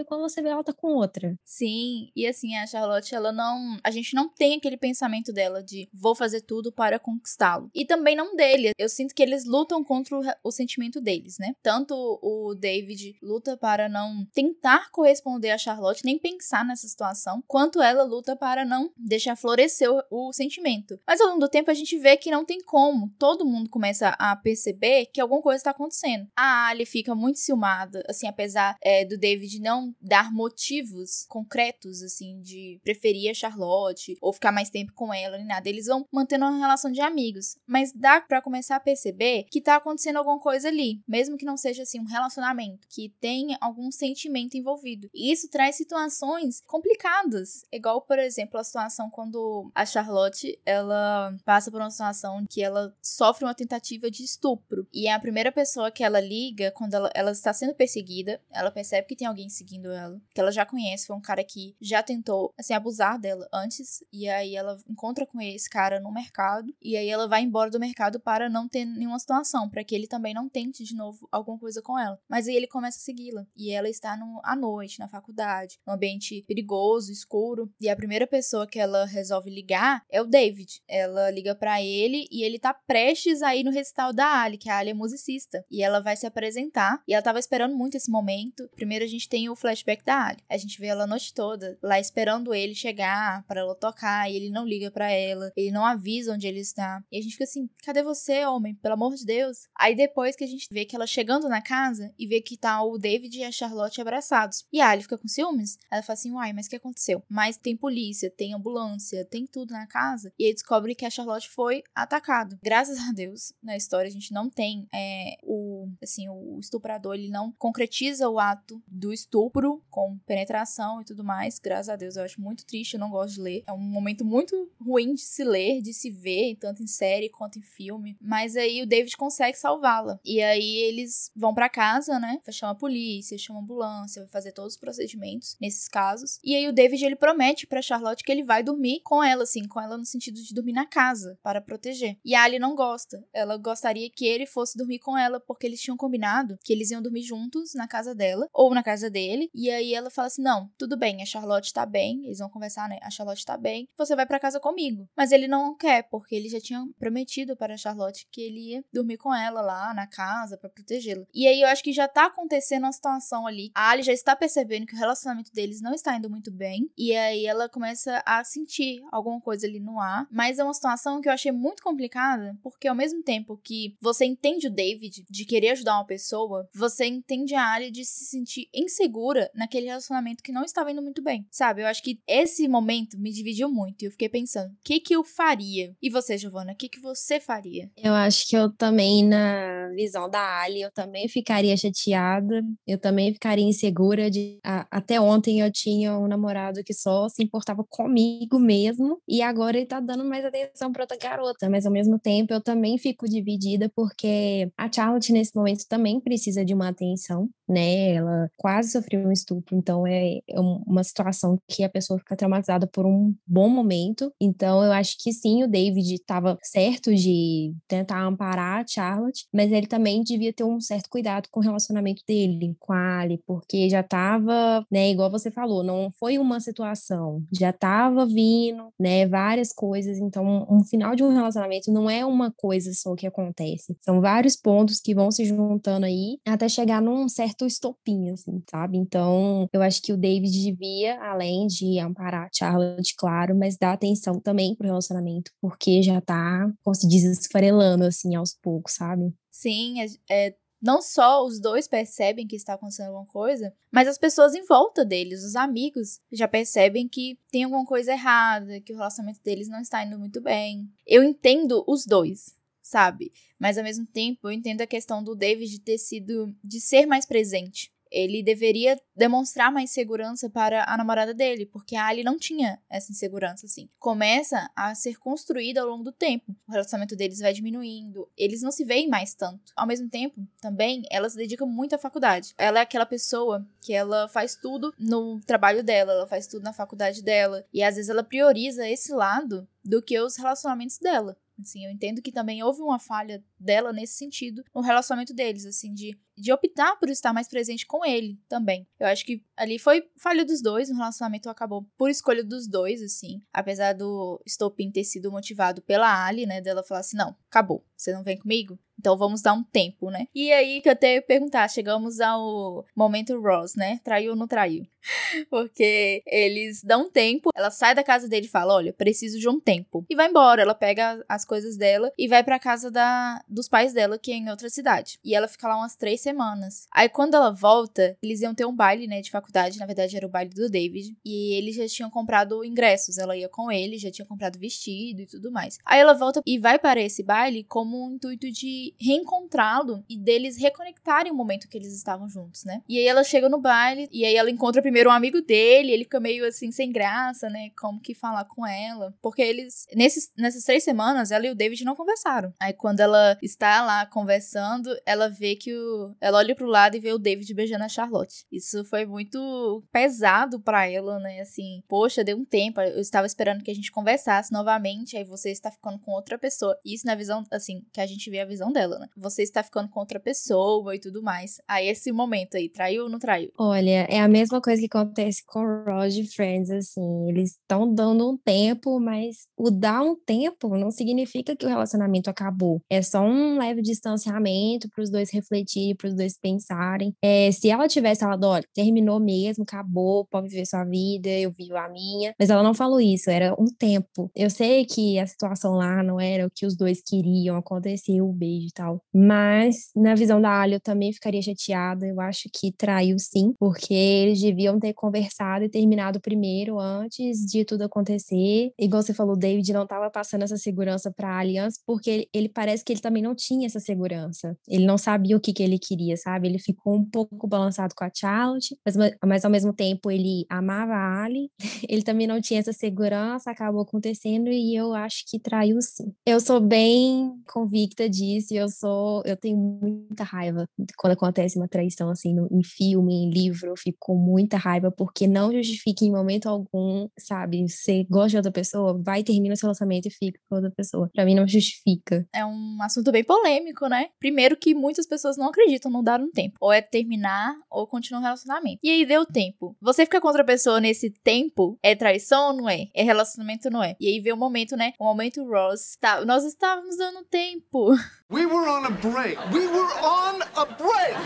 e 0.00 0.04
quando 0.04 0.22
você 0.22 0.42
vê 0.42 0.48
ela 0.48 0.64
tá 0.64 0.72
com 0.72 0.88
outra. 0.88 1.34
Sim, 1.44 2.10
e 2.14 2.26
assim, 2.26 2.54
a 2.56 2.66
Charlotte, 2.66 3.14
ela 3.14 3.32
não. 3.32 3.78
A 3.82 3.90
gente 3.90 4.14
não 4.14 4.28
tem 4.28 4.56
aquele 4.56 4.76
pensamento 4.76 5.32
dela 5.32 5.62
de 5.62 5.88
vou 5.92 6.14
fazer 6.14 6.42
tudo 6.42 6.72
para 6.72 6.98
conquistá-lo. 6.98 7.70
E 7.74 7.84
também 7.84 8.14
não 8.14 8.36
dele. 8.36 8.72
Eu 8.78 8.88
sinto 8.88 9.14
que 9.14 9.22
eles 9.22 9.44
lutam 9.44 9.82
contra 9.84 10.16
o, 10.16 10.22
o 10.44 10.50
sentimento 10.50 11.00
deles, 11.00 11.36
né? 11.38 11.54
Tanto 11.62 11.94
o 12.22 12.54
David 12.54 13.16
luta 13.22 13.56
para 13.56 13.88
não 13.88 14.26
tentar 14.32 14.90
corresponder 14.90 15.50
a 15.50 15.58
Charlotte, 15.58 16.04
nem 16.04 16.18
pensar 16.18 16.64
nessa 16.64 16.86
situação, 16.86 17.42
quanto 17.46 17.80
ela 17.80 18.02
luta 18.02 18.36
para 18.36 18.64
não 18.64 18.90
deixar 18.96 19.36
florescer 19.36 19.90
o, 19.90 20.28
o 20.28 20.32
sentimento. 20.32 20.98
Mas 21.06 21.20
ao 21.20 21.28
longo 21.28 21.40
do 21.40 21.48
tempo 21.48 21.70
a 21.70 21.74
gente 21.74 21.98
vê 21.98 22.16
que 22.16 22.30
não 22.30 22.44
tem 22.44 22.60
como. 22.62 23.10
Todo 23.18 23.46
mundo 23.46 23.70
começa 23.70 24.10
a 24.18 24.36
perceber 24.36 25.06
que 25.06 25.20
alguma 25.20 25.42
coisa 25.42 25.58
está 25.58 25.70
acontecendo. 25.70 26.26
A 26.36 26.68
Ali 26.68 26.86
fica 26.86 27.14
muito 27.22 27.38
ciumada, 27.38 28.04
assim, 28.08 28.26
apesar 28.26 28.76
é, 28.82 29.04
do 29.04 29.16
David 29.16 29.60
não 29.60 29.94
dar 30.00 30.32
motivos 30.32 31.24
concretos, 31.28 32.02
assim, 32.02 32.40
de 32.40 32.80
preferir 32.82 33.30
a 33.30 33.34
Charlotte 33.34 34.16
ou 34.20 34.32
ficar 34.32 34.50
mais 34.50 34.70
tempo 34.70 34.92
com 34.92 35.14
ela 35.14 35.36
nem 35.36 35.46
nada. 35.46 35.68
Eles 35.68 35.86
vão 35.86 36.04
mantendo 36.12 36.44
uma 36.44 36.58
relação 36.58 36.90
de 36.90 37.00
amigos. 37.00 37.56
Mas 37.66 37.92
dá 37.92 38.20
para 38.20 38.42
começar 38.42 38.76
a 38.76 38.80
perceber 38.80 39.44
que 39.50 39.60
tá 39.60 39.76
acontecendo 39.76 40.16
alguma 40.16 40.40
coisa 40.40 40.68
ali, 40.68 41.00
mesmo 41.06 41.36
que 41.36 41.44
não 41.44 41.56
seja 41.56 41.82
assim 41.82 42.00
um 42.00 42.04
relacionamento, 42.04 42.88
que 42.88 43.08
tem 43.20 43.56
algum 43.60 43.90
sentimento 43.92 44.56
envolvido. 44.56 45.08
E 45.14 45.32
isso 45.32 45.48
traz 45.48 45.76
situações 45.76 46.62
complicadas, 46.66 47.64
igual 47.70 48.02
por 48.02 48.18
exemplo 48.18 48.58
a 48.58 48.64
situação 48.64 49.08
quando 49.10 49.70
a 49.74 49.86
Charlotte 49.86 50.58
ela 50.66 51.36
passa 51.44 51.70
por 51.70 51.80
uma 51.80 51.90
situação 51.90 52.44
que 52.48 52.62
ela 52.62 52.94
sofre 53.00 53.44
uma 53.44 53.54
tentativa 53.54 54.10
de 54.10 54.24
estupro. 54.24 54.86
E 54.92 55.06
é 55.06 55.12
a 55.12 55.20
primeira 55.20 55.52
pessoa 55.52 55.90
que 55.90 56.02
ela 56.02 56.20
liga 56.20 56.72
quando 56.72 56.94
ela, 56.94 57.10
ela 57.14 57.32
está 57.32 57.52
sendo 57.52 57.74
perseguida, 57.74 58.40
ela 58.50 58.70
percebe 58.70 59.06
que 59.06 59.16
tem 59.16 59.26
alguém 59.26 59.48
seguindo 59.48 59.90
ela, 59.90 60.20
que 60.34 60.40
ela 60.40 60.50
já 60.50 60.64
conhece, 60.64 61.06
foi 61.06 61.16
um 61.16 61.20
cara 61.20 61.44
que 61.44 61.74
já 61.80 62.02
tentou, 62.02 62.52
assim, 62.58 62.74
abusar 62.74 63.18
dela 63.18 63.48
antes, 63.52 64.04
e 64.12 64.28
aí 64.28 64.56
ela 64.56 64.76
encontra 64.88 65.26
com 65.26 65.40
esse 65.40 65.68
cara 65.68 66.00
no 66.00 66.12
mercado, 66.12 66.74
e 66.80 66.96
aí 66.96 67.08
ela 67.08 67.28
vai 67.28 67.42
embora 67.42 67.70
do 67.70 67.80
mercado 67.80 68.20
para 68.20 68.48
não 68.48 68.68
ter 68.68 68.84
nenhuma 68.84 69.18
situação, 69.18 69.68
para 69.68 69.84
que 69.84 69.94
ele 69.94 70.06
também 70.06 70.34
não 70.34 70.48
tente 70.48 70.84
de 70.84 70.94
novo 70.94 71.28
alguma 71.30 71.58
coisa 71.58 71.82
com 71.82 71.98
ela. 71.98 72.18
Mas 72.28 72.48
aí 72.48 72.56
ele 72.56 72.66
começa 72.66 72.98
a 72.98 73.02
segui-la, 73.02 73.46
e 73.56 73.70
ela 73.70 73.88
está 73.88 74.16
no, 74.16 74.40
à 74.44 74.56
noite, 74.56 74.98
na 74.98 75.08
faculdade, 75.08 75.78
num 75.86 75.94
ambiente 75.94 76.44
perigoso, 76.46 77.12
escuro, 77.12 77.70
e 77.80 77.88
a 77.88 77.96
primeira 77.96 78.26
pessoa 78.26 78.66
que 78.66 78.78
ela 78.78 79.04
resolve 79.04 79.50
ligar 79.50 80.04
é 80.10 80.20
o 80.20 80.26
David. 80.26 80.82
Ela 80.88 81.30
liga 81.30 81.54
para 81.54 81.82
ele 81.82 82.26
e 82.30 82.42
ele 82.42 82.58
tá 82.58 82.74
prestes 82.74 83.42
a 83.42 83.54
ir 83.54 83.64
no 83.64 83.70
recital 83.70 84.12
da 84.12 84.42
Ali, 84.42 84.58
que 84.58 84.70
a 84.70 84.78
Ali 84.78 84.90
é 84.90 84.94
musicista. 84.94 85.64
E 85.70 85.82
ela 85.82 86.00
vai 86.00 86.16
se 86.16 86.26
apresentar. 86.26 87.01
E 87.06 87.14
ela 87.14 87.22
tava 87.22 87.38
esperando 87.38 87.76
muito 87.76 87.96
esse 87.96 88.10
momento. 88.10 88.68
Primeiro 88.74 89.04
a 89.04 89.08
gente 89.08 89.28
tem 89.28 89.48
o 89.48 89.56
flashback 89.56 90.04
da 90.04 90.26
Ali. 90.26 90.42
A 90.48 90.56
gente 90.56 90.78
vê 90.80 90.86
ela 90.86 91.04
a 91.04 91.06
noite 91.06 91.34
toda 91.34 91.78
lá 91.82 91.98
esperando 91.98 92.54
ele 92.54 92.74
chegar 92.74 93.44
para 93.46 93.60
ela 93.60 93.74
tocar. 93.74 94.30
E 94.30 94.36
ele 94.36 94.50
não 94.50 94.66
liga 94.66 94.90
para 94.90 95.10
ela. 95.10 95.52
Ele 95.56 95.70
não 95.70 95.84
avisa 95.84 96.32
onde 96.32 96.46
ele 96.46 96.60
está. 96.60 97.02
E 97.10 97.18
a 97.18 97.22
gente 97.22 97.32
fica 97.32 97.44
assim: 97.44 97.68
cadê 97.84 98.02
você, 98.02 98.44
homem? 98.46 98.74
Pelo 98.76 98.94
amor 98.94 99.14
de 99.14 99.24
Deus. 99.24 99.68
Aí 99.78 99.94
depois 99.94 100.36
que 100.36 100.44
a 100.44 100.46
gente 100.46 100.66
vê 100.70 100.84
que 100.84 100.96
ela 100.96 101.06
chegando 101.06 101.48
na 101.48 101.60
casa 101.60 102.12
e 102.18 102.26
vê 102.26 102.40
que 102.40 102.56
tá 102.56 102.82
o 102.82 102.98
David 102.98 103.38
e 103.38 103.44
a 103.44 103.52
Charlotte 103.52 104.00
abraçados. 104.00 104.64
E 104.72 104.80
a 104.80 104.88
Ali 104.88 105.02
fica 105.02 105.18
com 105.18 105.28
ciúmes. 105.28 105.78
Ela 105.90 106.02
fala 106.02 106.14
assim: 106.14 106.32
uai, 106.32 106.52
mas 106.52 106.66
o 106.66 106.70
que 106.70 106.76
aconteceu? 106.76 107.22
Mas 107.28 107.56
tem 107.56 107.76
polícia, 107.76 108.30
tem 108.30 108.54
ambulância, 108.54 109.24
tem 109.24 109.46
tudo 109.46 109.72
na 109.72 109.86
casa. 109.86 110.32
E 110.38 110.46
aí 110.46 110.52
descobre 110.52 110.94
que 110.94 111.04
a 111.04 111.10
Charlotte 111.10 111.48
foi 111.48 111.82
atacada. 111.94 112.58
Graças 112.62 112.98
a 112.98 113.12
Deus, 113.12 113.52
na 113.62 113.76
história 113.76 114.08
a 114.08 114.12
gente 114.12 114.32
não 114.32 114.48
tem 114.48 114.86
é, 114.94 115.36
o 115.42 115.88
assim 116.02 116.28
o 116.28 116.58
estuprador 116.60 116.91
ele 117.14 117.28
não 117.28 117.52
concretiza 117.52 118.28
o 118.28 118.38
ato 118.38 118.82
do 118.86 119.12
estupro 119.12 119.82
com 119.90 120.18
penetração 120.26 121.00
e 121.00 121.04
tudo 121.04 121.24
mais. 121.24 121.58
Graças 121.58 121.88
a 121.88 121.96
Deus 121.96 122.16
eu 122.16 122.24
acho 122.24 122.40
muito 122.40 122.64
triste 122.64 122.94
eu 122.94 123.00
não 123.00 123.10
gosto 123.10 123.34
de 123.34 123.40
ler. 123.40 123.64
É 123.66 123.72
um 123.72 123.78
momento 123.78 124.24
muito 124.24 124.70
ruim 124.80 125.14
de 125.14 125.22
se 125.22 125.44
ler 125.44 125.80
de 125.80 125.92
se 125.92 126.10
ver 126.10 126.56
tanto 126.56 126.82
em 126.82 126.86
série 126.86 127.28
quanto 127.28 127.58
em 127.58 127.62
filme. 127.62 128.16
Mas 128.20 128.56
aí 128.56 128.82
o 128.82 128.86
David 128.86 129.16
consegue 129.16 129.58
salvá-la. 129.58 130.20
E 130.24 130.40
aí 130.42 130.76
eles 130.76 131.30
vão 131.34 131.54
para 131.54 131.68
casa 131.68 132.18
né? 132.18 132.40
Chama 132.50 132.72
a 132.72 132.76
polícia 132.76 133.38
chama 133.38 133.60
a 133.60 133.62
ambulância 133.62 134.22
vai 134.22 134.30
fazer 134.30 134.52
todos 134.52 134.74
os 134.74 134.78
procedimentos 134.78 135.56
nesses 135.60 135.88
casos. 135.88 136.38
E 136.44 136.54
aí 136.54 136.68
o 136.68 136.72
David 136.72 137.04
ele 137.04 137.16
promete 137.16 137.66
para 137.66 137.82
Charlotte 137.82 138.22
que 138.22 138.30
ele 138.30 138.42
vai 138.42 138.62
dormir 138.62 139.00
com 139.00 139.22
ela 139.22 139.44
assim 139.44 139.66
com 139.66 139.80
ela 139.80 139.96
no 139.96 140.04
sentido 140.04 140.42
de 140.42 140.54
dormir 140.54 140.72
na 140.72 140.86
casa 140.86 141.38
para 141.42 141.60
proteger. 141.60 142.18
E 142.24 142.34
a 142.34 142.42
Ali 142.42 142.58
não 142.58 142.74
gosta. 142.74 143.24
Ela 143.32 143.56
gostaria 143.56 144.10
que 144.10 144.26
ele 144.26 144.46
fosse 144.46 144.76
dormir 144.76 144.98
com 144.98 145.16
ela, 145.16 145.40
porque 145.40 145.66
eles 145.66 145.80
tinham 145.80 145.96
combinado 145.96 146.58
que 146.62 146.72
eles 146.82 146.90
iam 146.90 147.00
dormir 147.00 147.22
juntos 147.22 147.74
na 147.74 147.86
casa 147.86 148.14
dela, 148.14 148.46
ou 148.52 148.74
na 148.74 148.82
casa 148.82 149.08
dele. 149.08 149.48
E 149.54 149.70
aí 149.70 149.94
ela 149.94 150.10
fala 150.10 150.26
assim: 150.26 150.42
não, 150.42 150.68
tudo 150.76 150.98
bem, 150.98 151.22
a 151.22 151.26
Charlotte 151.26 151.72
tá 151.72 151.86
bem. 151.86 152.24
Eles 152.24 152.38
vão 152.38 152.50
conversar, 152.50 152.88
né? 152.88 152.98
A 153.02 153.10
Charlotte 153.10 153.44
tá 153.44 153.56
bem, 153.56 153.88
você 153.96 154.16
vai 154.16 154.26
para 154.26 154.40
casa 154.40 154.60
comigo. 154.60 155.08
Mas 155.16 155.32
ele 155.32 155.46
não 155.46 155.76
quer, 155.76 156.02
porque 156.10 156.34
ele 156.34 156.48
já 156.48 156.60
tinha 156.60 156.84
prometido 156.98 157.56
para 157.56 157.74
a 157.74 157.78
Charlotte 157.78 158.26
que 158.30 158.40
ele 158.40 158.72
ia 158.72 158.84
dormir 158.92 159.16
com 159.16 159.34
ela 159.34 159.60
lá 159.60 159.94
na 159.94 160.06
casa 160.06 160.58
para 160.58 160.68
protegê-la. 160.68 161.24
E 161.32 161.46
aí 161.46 161.60
eu 161.60 161.68
acho 161.68 161.82
que 161.82 161.92
já 161.92 162.08
tá 162.08 162.26
acontecendo 162.26 162.84
uma 162.84 162.92
situação 162.92 163.46
ali. 163.46 163.70
A 163.74 163.92
Ali 163.92 164.02
já 164.02 164.12
está 164.12 164.34
percebendo 164.34 164.86
que 164.86 164.94
o 164.94 164.98
relacionamento 164.98 165.52
deles 165.52 165.82
não 165.82 165.92
está 165.92 166.16
indo 166.16 166.30
muito 166.30 166.50
bem. 166.50 166.90
E 166.96 167.14
aí 167.14 167.44
ela 167.44 167.68
começa 167.68 168.22
a 168.24 168.42
sentir 168.42 169.02
alguma 169.12 169.40
coisa 169.40 169.66
ali 169.66 169.78
no 169.78 170.00
ar. 170.00 170.26
Mas 170.30 170.58
é 170.58 170.64
uma 170.64 170.72
situação 170.72 171.20
que 171.20 171.28
eu 171.28 171.32
achei 171.32 171.52
muito 171.52 171.82
complicada, 171.82 172.56
porque 172.62 172.88
ao 172.88 172.94
mesmo 172.94 173.22
tempo 173.22 173.60
que 173.62 173.96
você 174.00 174.24
entende 174.24 174.66
o 174.66 174.72
David 174.72 175.24
de 175.28 175.44
querer 175.44 175.70
ajudar 175.70 175.96
uma 175.96 176.06
pessoa, 176.06 176.68
você 176.74 177.06
entende 177.06 177.54
a 177.54 177.72
Ali 177.72 177.90
de 177.90 178.04
se 178.04 178.24
sentir 178.24 178.68
insegura 178.74 179.50
naquele 179.54 179.86
relacionamento 179.86 180.42
que 180.42 180.52
não 180.52 180.64
estava 180.64 180.90
indo 180.90 181.02
muito 181.02 181.22
bem. 181.22 181.46
Sabe? 181.50 181.82
Eu 181.82 181.86
acho 181.86 182.02
que 182.02 182.20
esse 182.26 182.66
momento 182.68 183.18
me 183.18 183.30
dividiu 183.30 183.70
muito 183.70 184.02
e 184.02 184.06
eu 184.06 184.10
fiquei 184.10 184.28
pensando, 184.28 184.72
o 184.72 184.76
que 184.82 185.00
que 185.00 185.14
eu 185.14 185.24
faria? 185.24 185.94
E 186.02 186.10
você, 186.10 186.36
Giovana, 186.38 186.72
o 186.72 186.76
que 186.76 186.88
que 186.88 187.00
você 187.00 187.38
faria? 187.40 187.90
Eu 187.96 188.14
acho 188.14 188.48
que 188.48 188.56
eu 188.56 188.70
também, 188.70 189.24
na 189.24 189.90
visão 189.94 190.28
da 190.28 190.60
Ali, 190.60 190.80
eu 190.80 190.90
também 190.90 191.28
ficaria 191.28 191.76
chateada, 191.76 192.62
eu 192.86 192.98
também 192.98 193.32
ficaria 193.32 193.64
insegura 193.64 194.30
de... 194.30 194.58
Até 194.62 195.20
ontem 195.20 195.60
eu 195.60 195.70
tinha 195.70 196.18
um 196.18 196.26
namorado 196.26 196.82
que 196.84 196.94
só 196.94 197.28
se 197.28 197.42
importava 197.42 197.84
comigo 197.88 198.58
mesmo 198.58 199.20
e 199.28 199.42
agora 199.42 199.76
ele 199.76 199.86
tá 199.86 200.00
dando 200.00 200.24
mais 200.24 200.44
atenção 200.44 200.92
pra 200.92 201.02
outra 201.02 201.16
garota, 201.16 201.68
mas 201.68 201.86
ao 201.86 201.92
mesmo 201.92 202.18
tempo 202.18 202.52
eu 202.52 202.62
também 202.62 202.98
fico 202.98 203.28
dividida 203.28 203.90
porque 203.94 204.70
a 204.76 204.90
Charlotte 204.90 205.32
nesse 205.32 205.54
momento 205.54 205.86
também 205.88 206.20
precisa 206.20 206.61
precisa 206.62 206.64
de 206.64 206.74
uma 206.74 206.88
atenção, 206.88 207.48
né? 207.68 208.14
Ela 208.14 208.48
quase 208.56 208.92
sofreu 208.92 209.20
um 209.20 209.32
estupro, 209.32 209.76
então 209.76 210.06
é, 210.06 210.38
é 210.48 210.60
uma 210.60 211.04
situação 211.04 211.58
que 211.68 211.84
a 211.84 211.88
pessoa 211.88 212.18
fica 212.18 212.36
traumatizada 212.36 212.86
por 212.86 213.04
um 213.04 213.34
bom 213.46 213.68
momento. 213.68 214.32
Então 214.40 214.82
eu 214.82 214.92
acho 214.92 215.16
que 215.18 215.32
sim, 215.32 215.62
o 215.62 215.68
David 215.68 216.14
estava 216.14 216.56
certo 216.62 217.14
de 217.14 217.74
tentar 217.88 218.22
amparar 218.24 218.80
a 218.80 218.86
Charlotte, 218.86 219.46
mas 219.52 219.70
ele 219.72 219.86
também 219.86 220.22
devia 220.22 220.52
ter 220.52 220.64
um 220.64 220.80
certo 220.80 221.08
cuidado 221.10 221.48
com 221.50 221.60
o 221.60 221.62
relacionamento 221.62 222.22
dele 222.26 222.74
com 222.78 222.92
a 222.92 223.20
Ali, 223.22 223.40
porque 223.46 223.88
já 223.88 224.00
estava, 224.00 224.84
né, 224.90 225.10
igual 225.10 225.30
você 225.30 225.50
falou, 225.50 225.82
não 225.82 226.10
foi 226.18 226.38
uma 226.38 226.60
situação, 226.60 227.42
já 227.52 227.70
estava 227.70 228.26
vindo, 228.26 228.88
né, 228.98 229.26
várias 229.26 229.72
coisas, 229.72 230.18
então 230.18 230.66
um 230.70 230.82
final 230.84 231.14
de 231.14 231.22
um 231.22 231.28
relacionamento 231.28 231.92
não 231.92 232.08
é 232.08 232.24
uma 232.24 232.50
coisa 232.50 232.92
só 232.94 233.14
que 233.14 233.26
acontece, 233.26 233.96
são 234.00 234.20
vários 234.20 234.56
pontos 234.56 235.00
que 235.00 235.14
vão 235.14 235.30
se 235.30 235.44
juntando 235.44 236.06
aí 236.06 236.38
até 236.54 236.68
chegar 236.68 237.00
num 237.00 237.28
certo 237.28 237.66
estopim, 237.66 238.30
assim, 238.30 238.62
sabe? 238.70 238.98
Então, 238.98 239.68
eu 239.72 239.82
acho 239.82 240.02
que 240.02 240.12
o 240.12 240.16
David 240.16 240.52
devia, 240.62 241.20
além 241.22 241.66
de 241.66 241.98
amparar 241.98 242.46
a 242.46 242.50
Charlotte, 242.52 243.14
claro, 243.16 243.56
mas 243.56 243.76
dar 243.76 243.92
atenção 243.92 244.40
também 244.40 244.74
pro 244.74 244.86
relacionamento, 244.86 245.50
porque 245.60 246.02
já 246.02 246.20
tá, 246.20 246.70
como 246.82 246.94
se 246.94 247.08
diz, 247.08 247.24
esfarelando, 247.24 248.04
assim, 248.04 248.34
aos 248.34 248.54
poucos, 248.54 248.94
sabe? 248.94 249.32
Sim, 249.50 249.96
é, 250.30 250.54
não 250.82 251.00
só 251.00 251.44
os 251.46 251.60
dois 251.60 251.86
percebem 251.86 252.46
que 252.46 252.56
está 252.56 252.74
acontecendo 252.74 253.06
alguma 253.06 253.26
coisa, 253.26 253.72
mas 253.90 254.08
as 254.08 254.18
pessoas 254.18 254.52
em 254.52 254.64
volta 254.64 255.04
deles, 255.04 255.44
os 255.44 255.54
amigos, 255.54 256.18
já 256.32 256.48
percebem 256.48 257.08
que 257.08 257.38
tem 257.52 257.62
alguma 257.62 257.84
coisa 257.84 258.12
errada, 258.12 258.80
que 258.80 258.92
o 258.92 258.96
relacionamento 258.96 259.40
deles 259.44 259.68
não 259.68 259.80
está 259.80 260.04
indo 260.04 260.18
muito 260.18 260.40
bem. 260.40 260.90
Eu 261.06 261.22
entendo 261.22 261.84
os 261.86 262.04
dois, 262.04 262.56
sabe? 262.82 263.32
Mas 263.58 263.78
ao 263.78 263.84
mesmo 263.84 264.04
tempo, 264.06 264.48
eu 264.48 264.52
entendo 264.52 264.80
a 264.80 264.86
questão 264.86 265.22
do 265.22 265.34
David 265.34 265.70
de 265.70 265.80
ter 265.80 265.98
sido 265.98 266.54
de 266.62 266.80
ser 266.80 267.06
mais 267.06 267.24
presente 267.24 267.92
ele 268.12 268.42
deveria 268.42 269.00
demonstrar 269.16 269.72
mais 269.72 269.90
segurança 269.90 270.48
para 270.50 270.84
a 270.86 270.96
namorada 270.96 271.32
dele, 271.32 271.64
porque 271.64 271.96
a 271.96 272.06
Ali 272.06 272.22
não 272.22 272.38
tinha 272.38 272.78
essa 272.90 273.10
insegurança, 273.10 273.64
assim. 273.64 273.88
Começa 273.98 274.70
a 274.76 274.94
ser 274.94 275.18
construída 275.18 275.80
ao 275.80 275.88
longo 275.88 276.04
do 276.04 276.12
tempo. 276.12 276.54
O 276.68 276.72
relacionamento 276.72 277.16
deles 277.16 277.38
vai 277.38 277.52
diminuindo, 277.52 278.28
eles 278.36 278.60
não 278.60 278.70
se 278.70 278.84
veem 278.84 279.08
mais 279.08 279.34
tanto. 279.34 279.72
Ao 279.74 279.86
mesmo 279.86 280.08
tempo, 280.10 280.46
também, 280.60 281.02
ela 281.10 281.28
se 281.28 281.36
dedica 281.36 281.64
muito 281.64 281.94
à 281.94 281.98
faculdade. 281.98 282.52
Ela 282.58 282.80
é 282.80 282.82
aquela 282.82 283.06
pessoa 283.06 283.66
que 283.80 283.94
ela 283.94 284.28
faz 284.28 284.54
tudo 284.54 284.92
no 284.98 285.40
trabalho 285.40 285.82
dela, 285.82 286.12
ela 286.12 286.26
faz 286.26 286.46
tudo 286.46 286.62
na 286.62 286.72
faculdade 286.72 287.22
dela, 287.22 287.64
e 287.72 287.82
às 287.82 287.96
vezes 287.96 288.10
ela 288.10 288.22
prioriza 288.22 288.86
esse 288.88 289.12
lado 289.12 289.66
do 289.84 290.02
que 290.02 290.18
os 290.20 290.36
relacionamentos 290.36 290.98
dela. 290.98 291.36
Assim, 291.60 291.84
eu 291.84 291.90
entendo 291.90 292.22
que 292.22 292.32
também 292.32 292.62
houve 292.62 292.80
uma 292.82 292.98
falha 292.98 293.44
dela 293.58 293.92
nesse 293.92 294.14
sentido 294.14 294.64
no 294.74 294.80
relacionamento 294.80 295.34
deles, 295.34 295.66
assim, 295.66 295.92
de, 295.92 296.18
de 296.36 296.52
optar 296.52 296.96
por 296.96 297.08
estar 297.08 297.32
mais 297.32 297.48
presente 297.48 297.86
com 297.86 298.04
ele 298.04 298.38
também. 298.48 298.86
Eu 298.98 299.06
acho 299.06 299.24
que 299.24 299.42
ali 299.56 299.78
foi 299.78 300.02
falha 300.16 300.44
dos 300.44 300.62
dois, 300.62 300.90
o 300.90 300.94
relacionamento 300.94 301.48
acabou 301.48 301.86
por 301.96 302.10
escolha 302.10 302.42
dos 302.42 302.66
dois, 302.66 303.02
assim. 303.02 303.42
Apesar 303.52 303.92
do 303.92 304.40
Stopin 304.46 304.90
ter 304.90 305.04
sido 305.04 305.30
motivado 305.30 305.82
pela 305.82 306.26
Ali, 306.26 306.46
né, 306.46 306.60
dela 306.60 306.82
falar 306.82 307.00
assim: 307.00 307.16
não, 307.16 307.36
acabou, 307.48 307.84
você 307.96 308.12
não 308.12 308.22
vem 308.22 308.38
comigo? 308.38 308.78
Então 308.98 309.16
vamos 309.16 309.42
dar 309.42 309.52
um 309.52 309.64
tempo, 309.64 310.10
né? 310.10 310.28
E 310.32 310.52
aí 310.52 310.80
que 310.80 310.88
eu 310.88 310.92
até 310.92 311.14
ia 311.14 311.22
perguntar, 311.22 311.68
chegamos 311.68 312.20
ao 312.20 312.84
momento 312.94 313.40
Ross, 313.40 313.74
né? 313.74 313.98
Traiu 314.04 314.30
ou 314.30 314.36
não 314.36 314.46
traiu? 314.46 314.86
Porque 315.50 316.22
eles 316.24 316.82
dão 316.84 317.06
um 317.06 317.10
tempo, 317.10 317.50
ela 317.54 317.70
sai 317.70 317.96
da 317.96 318.04
casa 318.04 318.28
dele 318.28 318.46
e 318.46 318.50
fala: 318.50 318.74
Olha, 318.74 318.92
preciso 318.92 319.40
de 319.40 319.48
um 319.48 319.58
tempo. 319.58 320.06
E 320.08 320.14
vai 320.14 320.28
embora. 320.28 320.62
Ela 320.62 320.74
pega 320.74 321.24
as 321.28 321.44
coisas 321.44 321.76
dela 321.76 322.12
e 322.16 322.28
vai 322.28 322.44
pra 322.44 322.60
casa 322.60 322.90
da, 322.90 323.42
dos 323.48 323.68
pais 323.68 323.92
dela, 323.92 324.18
que 324.18 324.30
é 324.30 324.36
em 324.36 324.48
outra 324.48 324.70
cidade. 324.70 325.18
E 325.24 325.34
ela 325.34 325.48
fica 325.48 325.66
lá 325.66 325.76
umas 325.76 325.96
três 325.96 326.20
semanas. 326.22 326.86
Aí 326.92 327.08
quando 327.08 327.34
ela 327.34 327.50
volta, 327.50 328.16
eles 328.22 328.40
iam 328.40 328.54
ter 328.54 328.64
um 328.64 328.74
baile, 328.74 329.06
né, 329.06 329.20
de 329.20 329.30
faculdade. 329.30 329.78
Na 329.78 329.86
verdade, 329.86 330.16
era 330.16 330.26
o 330.26 330.30
baile 330.30 330.50
do 330.50 330.68
David. 330.68 331.16
E 331.24 331.54
eles 331.54 331.76
já 331.76 331.86
tinham 331.86 332.10
comprado 332.10 332.64
ingressos. 332.64 333.18
Ela 333.18 333.36
ia 333.36 333.48
com 333.48 333.70
ele, 333.70 333.98
já 333.98 334.10
tinha 334.10 334.26
comprado 334.26 334.58
vestido 334.58 335.22
e 335.22 335.26
tudo 335.26 335.50
mais. 335.50 335.78
Aí 335.84 336.00
ela 336.00 336.14
volta 336.14 336.42
e 336.46 336.58
vai 336.58 336.78
para 336.78 337.00
esse 337.00 337.22
baile 337.22 337.64
como 337.64 338.06
um 338.06 338.14
intuito 338.14 338.50
de 338.50 338.94
reencontrá-lo 339.00 340.04
e 340.08 340.16
deles 340.16 340.56
reconectarem 340.56 341.32
o 341.32 341.34
momento 341.34 341.68
que 341.68 341.76
eles 341.76 341.94
estavam 341.94 342.28
juntos, 342.28 342.64
né? 342.64 342.82
E 342.88 342.98
aí 342.98 343.06
ela 343.06 343.24
chega 343.24 343.48
no 343.48 343.60
baile 343.60 344.08
e 344.12 344.24
aí 344.24 344.34
ela 344.36 344.50
encontra 344.50 344.82
primeiro 344.82 345.10
um 345.10 345.12
amigo 345.12 345.40
dele, 345.40 345.92
ele 345.92 346.04
fica 346.04 346.20
meio 346.20 346.46
assim 346.46 346.70
sem 346.70 346.90
graça, 346.90 347.48
né? 347.48 347.70
Como 347.78 348.00
que 348.00 348.14
falar 348.14 348.44
com 348.44 348.66
ela. 348.66 349.14
Porque 349.20 349.42
eles, 349.42 349.86
nesses, 349.94 350.30
nessas 350.36 350.64
três 350.64 350.84
semanas, 350.84 351.30
ela 351.30 351.46
e 351.46 351.50
o 351.50 351.54
David 351.54 351.84
não 351.84 351.96
conversaram. 351.96 352.52
Aí 352.60 352.72
quando 352.72 353.00
ela 353.00 353.36
está 353.42 353.84
lá 353.84 354.06
conversando, 354.06 354.96
ela 355.04 355.28
vê 355.28 355.56
que 355.56 355.74
o. 355.74 356.11
Ela 356.20 356.38
olha 356.38 356.54
pro 356.54 356.66
lado 356.66 356.96
e 356.96 357.00
vê 357.00 357.12
o 357.12 357.18
David 357.18 357.52
beijando 357.54 357.84
a 357.84 357.88
Charlotte. 357.88 358.44
Isso 358.50 358.84
foi 358.84 359.06
muito 359.06 359.82
pesado 359.92 360.60
para 360.60 360.86
ela, 360.88 361.18
né? 361.18 361.40
Assim, 361.40 361.82
poxa, 361.88 362.24
deu 362.24 362.36
um 362.36 362.44
tempo. 362.44 362.80
Eu 362.80 363.00
estava 363.00 363.26
esperando 363.26 363.62
que 363.62 363.70
a 363.70 363.74
gente 363.74 363.90
conversasse 363.90 364.52
novamente. 364.52 365.16
Aí 365.16 365.24
você 365.24 365.50
está 365.50 365.70
ficando 365.70 365.98
com 365.98 366.12
outra 366.12 366.38
pessoa. 366.38 366.76
Isso 366.84 367.06
na 367.06 367.14
visão, 367.14 367.44
assim, 367.50 367.82
que 367.92 368.00
a 368.00 368.06
gente 368.06 368.28
vê 368.30 368.40
a 368.40 368.46
visão 368.46 368.72
dela, 368.72 368.98
né? 368.98 369.08
Você 369.16 369.42
está 369.42 369.62
ficando 369.62 369.88
com 369.88 370.00
outra 370.00 370.20
pessoa 370.20 370.94
e 370.94 371.00
tudo 371.00 371.22
mais. 371.22 371.60
Aí 371.68 371.88
esse 371.88 372.12
momento 372.12 372.56
aí, 372.56 372.68
traiu 372.68 373.04
ou 373.04 373.08
não 373.08 373.18
traiu? 373.18 373.50
Olha, 373.58 374.06
é 374.08 374.20
a 374.20 374.28
mesma 374.28 374.60
coisa 374.60 374.80
que 374.80 374.86
acontece 374.86 375.44
com 375.46 375.60
o 375.60 375.84
Rod 375.84 376.14
e 376.16 376.26
Friends, 376.26 376.70
assim, 376.70 377.28
eles 377.28 377.52
estão 377.52 377.92
dando 377.92 378.30
um 378.30 378.36
tempo, 378.36 378.98
mas 379.00 379.46
o 379.56 379.70
dar 379.70 380.02
um 380.02 380.16
tempo 380.16 380.76
não 380.76 380.90
significa 380.90 381.56
que 381.56 381.66
o 381.66 381.68
relacionamento 381.68 382.30
acabou. 382.30 382.80
É 382.90 383.02
só 383.02 383.20
um 383.20 383.58
leve 383.58 383.82
distanciamento 383.82 384.88
para 384.90 385.02
os 385.02 385.10
dois 385.10 385.30
refletirem, 385.30 385.96
para 386.02 386.08
os 386.08 386.14
dois 386.14 386.36
pensarem. 386.38 387.14
É, 387.22 387.50
se 387.52 387.70
ela 387.70 387.86
tivesse 387.86 388.20
falado, 388.20 388.44
olha, 388.44 388.64
terminou 388.74 389.20
mesmo, 389.20 389.62
acabou, 389.62 390.26
pode 390.26 390.48
viver 390.48 390.66
sua 390.66 390.84
vida, 390.84 391.28
eu 391.28 391.52
vivo 391.52 391.76
a 391.76 391.88
minha, 391.88 392.34
mas 392.38 392.50
ela 392.50 392.62
não 392.62 392.74
falou 392.74 393.00
isso, 393.00 393.30
era 393.30 393.54
um 393.58 393.66
tempo. 393.66 394.30
Eu 394.34 394.50
sei 394.50 394.84
que 394.84 395.18
a 395.18 395.26
situação 395.26 395.74
lá 395.74 396.02
não 396.02 396.20
era 396.20 396.46
o 396.46 396.50
que 396.50 396.66
os 396.66 396.76
dois 396.76 397.00
queriam, 397.02 397.56
aconteceu 397.56 398.28
o 398.28 398.32
beijo 398.32 398.66
e 398.66 398.72
tal, 398.72 399.00
mas 399.14 399.90
na 399.94 400.14
visão 400.14 400.40
da 400.40 400.60
Ali 400.60 400.74
eu 400.74 400.80
também 400.80 401.12
ficaria 401.12 401.40
chateada, 401.40 402.06
eu 402.06 402.20
acho 402.20 402.48
que 402.52 402.72
traiu 402.72 403.16
sim, 403.18 403.52
porque 403.58 403.94
eles 403.94 404.40
deviam 404.40 404.78
ter 404.78 404.92
conversado 404.92 405.64
e 405.64 405.68
terminado 405.68 406.20
primeiro 406.20 406.78
antes 406.78 407.38
de 407.40 407.64
tudo 407.64 407.82
acontecer. 407.82 408.72
Igual 408.78 409.02
você 409.02 409.14
falou, 409.14 409.34
o 409.34 409.38
David 409.38 409.72
não 409.72 409.84
estava 409.84 410.10
passando 410.10 410.42
essa 410.42 410.56
segurança 410.56 411.10
para 411.10 411.28
a 411.28 411.38
aliança 411.38 411.80
porque 411.86 412.10
ele, 412.10 412.28
ele, 412.32 412.48
parece 412.48 412.84
que 412.84 412.92
ele 412.92 413.00
também 413.00 413.22
não 413.22 413.34
tinha 413.34 413.66
essa 413.66 413.80
segurança. 413.80 414.56
Ele 414.68 414.86
não 414.86 414.98
sabia 414.98 415.36
o 415.36 415.40
que, 415.40 415.52
que 415.52 415.62
ele 415.62 415.78
queria, 415.78 415.91
sabe? 416.16 416.48
Ele 416.48 416.58
ficou 416.58 416.94
um 416.94 417.04
pouco 417.04 417.46
balançado 417.46 417.94
com 417.94 418.04
a 418.04 418.10
Charlotte, 418.14 418.76
mas, 418.84 418.96
mas 419.24 419.44
ao 419.44 419.50
mesmo 419.50 419.72
tempo 419.72 420.10
ele 420.10 420.44
amava 420.48 420.92
a 420.92 421.22
Ali. 421.22 421.50
Ele 421.88 422.02
também 422.02 422.26
não 422.26 422.40
tinha 422.40 422.60
essa 422.60 422.72
segurança, 422.72 423.50
acabou 423.50 423.82
acontecendo 423.82 424.48
e 424.48 424.74
eu 424.74 424.94
acho 424.94 425.24
que 425.28 425.38
traiu 425.38 425.80
sim. 425.82 426.12
Eu 426.26 426.40
sou 426.40 426.60
bem 426.60 427.32
convicta 427.46 428.08
disso 428.08 428.52
eu 428.56 428.68
sou, 428.68 429.22
eu 429.24 429.36
tenho 429.36 429.56
muita 429.56 430.24
raiva 430.24 430.66
quando 430.96 431.12
acontece 431.12 431.58
uma 431.58 431.68
traição 431.68 432.08
assim 432.10 432.34
no, 432.34 432.48
em 432.50 432.62
filme, 432.62 433.14
em 433.14 433.30
livro, 433.30 433.68
eu 433.68 433.76
fico 433.76 433.98
com 434.00 434.16
muita 434.16 434.56
raiva 434.56 434.90
porque 434.90 435.26
não 435.26 435.52
justifica 435.52 436.04
em 436.04 436.10
momento 436.10 436.48
algum, 436.48 437.08
sabe? 437.18 437.68
Você 437.68 438.04
gosta 438.08 438.30
de 438.30 438.36
outra 438.36 438.52
pessoa, 438.52 439.00
vai, 439.02 439.22
termina 439.22 439.56
seu 439.56 439.66
relacionamento 439.66 440.08
e 440.08 440.10
fica 440.10 440.38
com 440.48 440.56
outra 440.56 440.70
pessoa. 440.70 441.10
Pra 441.12 441.24
mim 441.24 441.34
não 441.34 441.46
justifica. 441.46 442.26
É 442.34 442.44
um 442.44 442.78
assunto 442.82 443.10
bem 443.10 443.24
polêmico, 443.24 443.86
né? 443.88 444.08
Primeiro 444.18 444.56
que 444.56 444.74
muitas 444.74 445.06
pessoas 445.06 445.36
não 445.36 445.48
acreditam 445.48 445.81
não 445.90 446.02
dar 446.02 446.20
um 446.20 446.30
tempo. 446.30 446.56
Ou 446.60 446.72
é 446.72 446.80
terminar 446.80 447.54
ou 447.70 447.86
continuar 447.86 448.20
um 448.20 448.24
relacionamento. 448.24 448.78
E 448.82 448.90
aí 448.90 449.06
deu 449.06 449.24
tempo. 449.24 449.76
Você 449.80 450.04
fica 450.04 450.20
com 450.20 450.28
outra 450.28 450.44
pessoa 450.44 450.80
nesse 450.80 451.10
tempo, 451.10 451.78
é 451.82 451.94
traição 451.94 452.48
ou 452.48 452.52
não 452.54 452.68
é? 452.68 452.88
É 452.94 453.02
relacionamento 453.02 453.68
ou 453.68 453.72
não 453.72 453.82
é? 453.82 453.96
E 454.00 454.08
aí 454.08 454.20
vê 454.20 454.32
o 454.32 454.36
momento, 454.36 454.76
né? 454.76 454.92
O 454.98 455.04
momento 455.04 455.44
Ross. 455.44 455.96
Tá, 456.00 456.24
nós 456.24 456.44
estávamos 456.44 456.96
dando 456.96 457.24
tempo. 457.24 457.92
We 458.30 458.46
were 458.46 458.68
on 458.68 458.86
a 458.86 458.90
break. 458.90 459.36
We 459.52 459.66
were 459.66 459.92
on 460.02 460.40
a 460.56 460.64
break. 460.64 461.16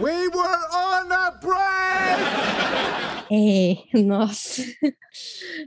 We 0.00 0.28
were 0.28 0.66
on 0.72 1.12
a 1.12 1.30
break. 1.32 3.17
É, 3.30 3.76
nossa. 4.02 4.62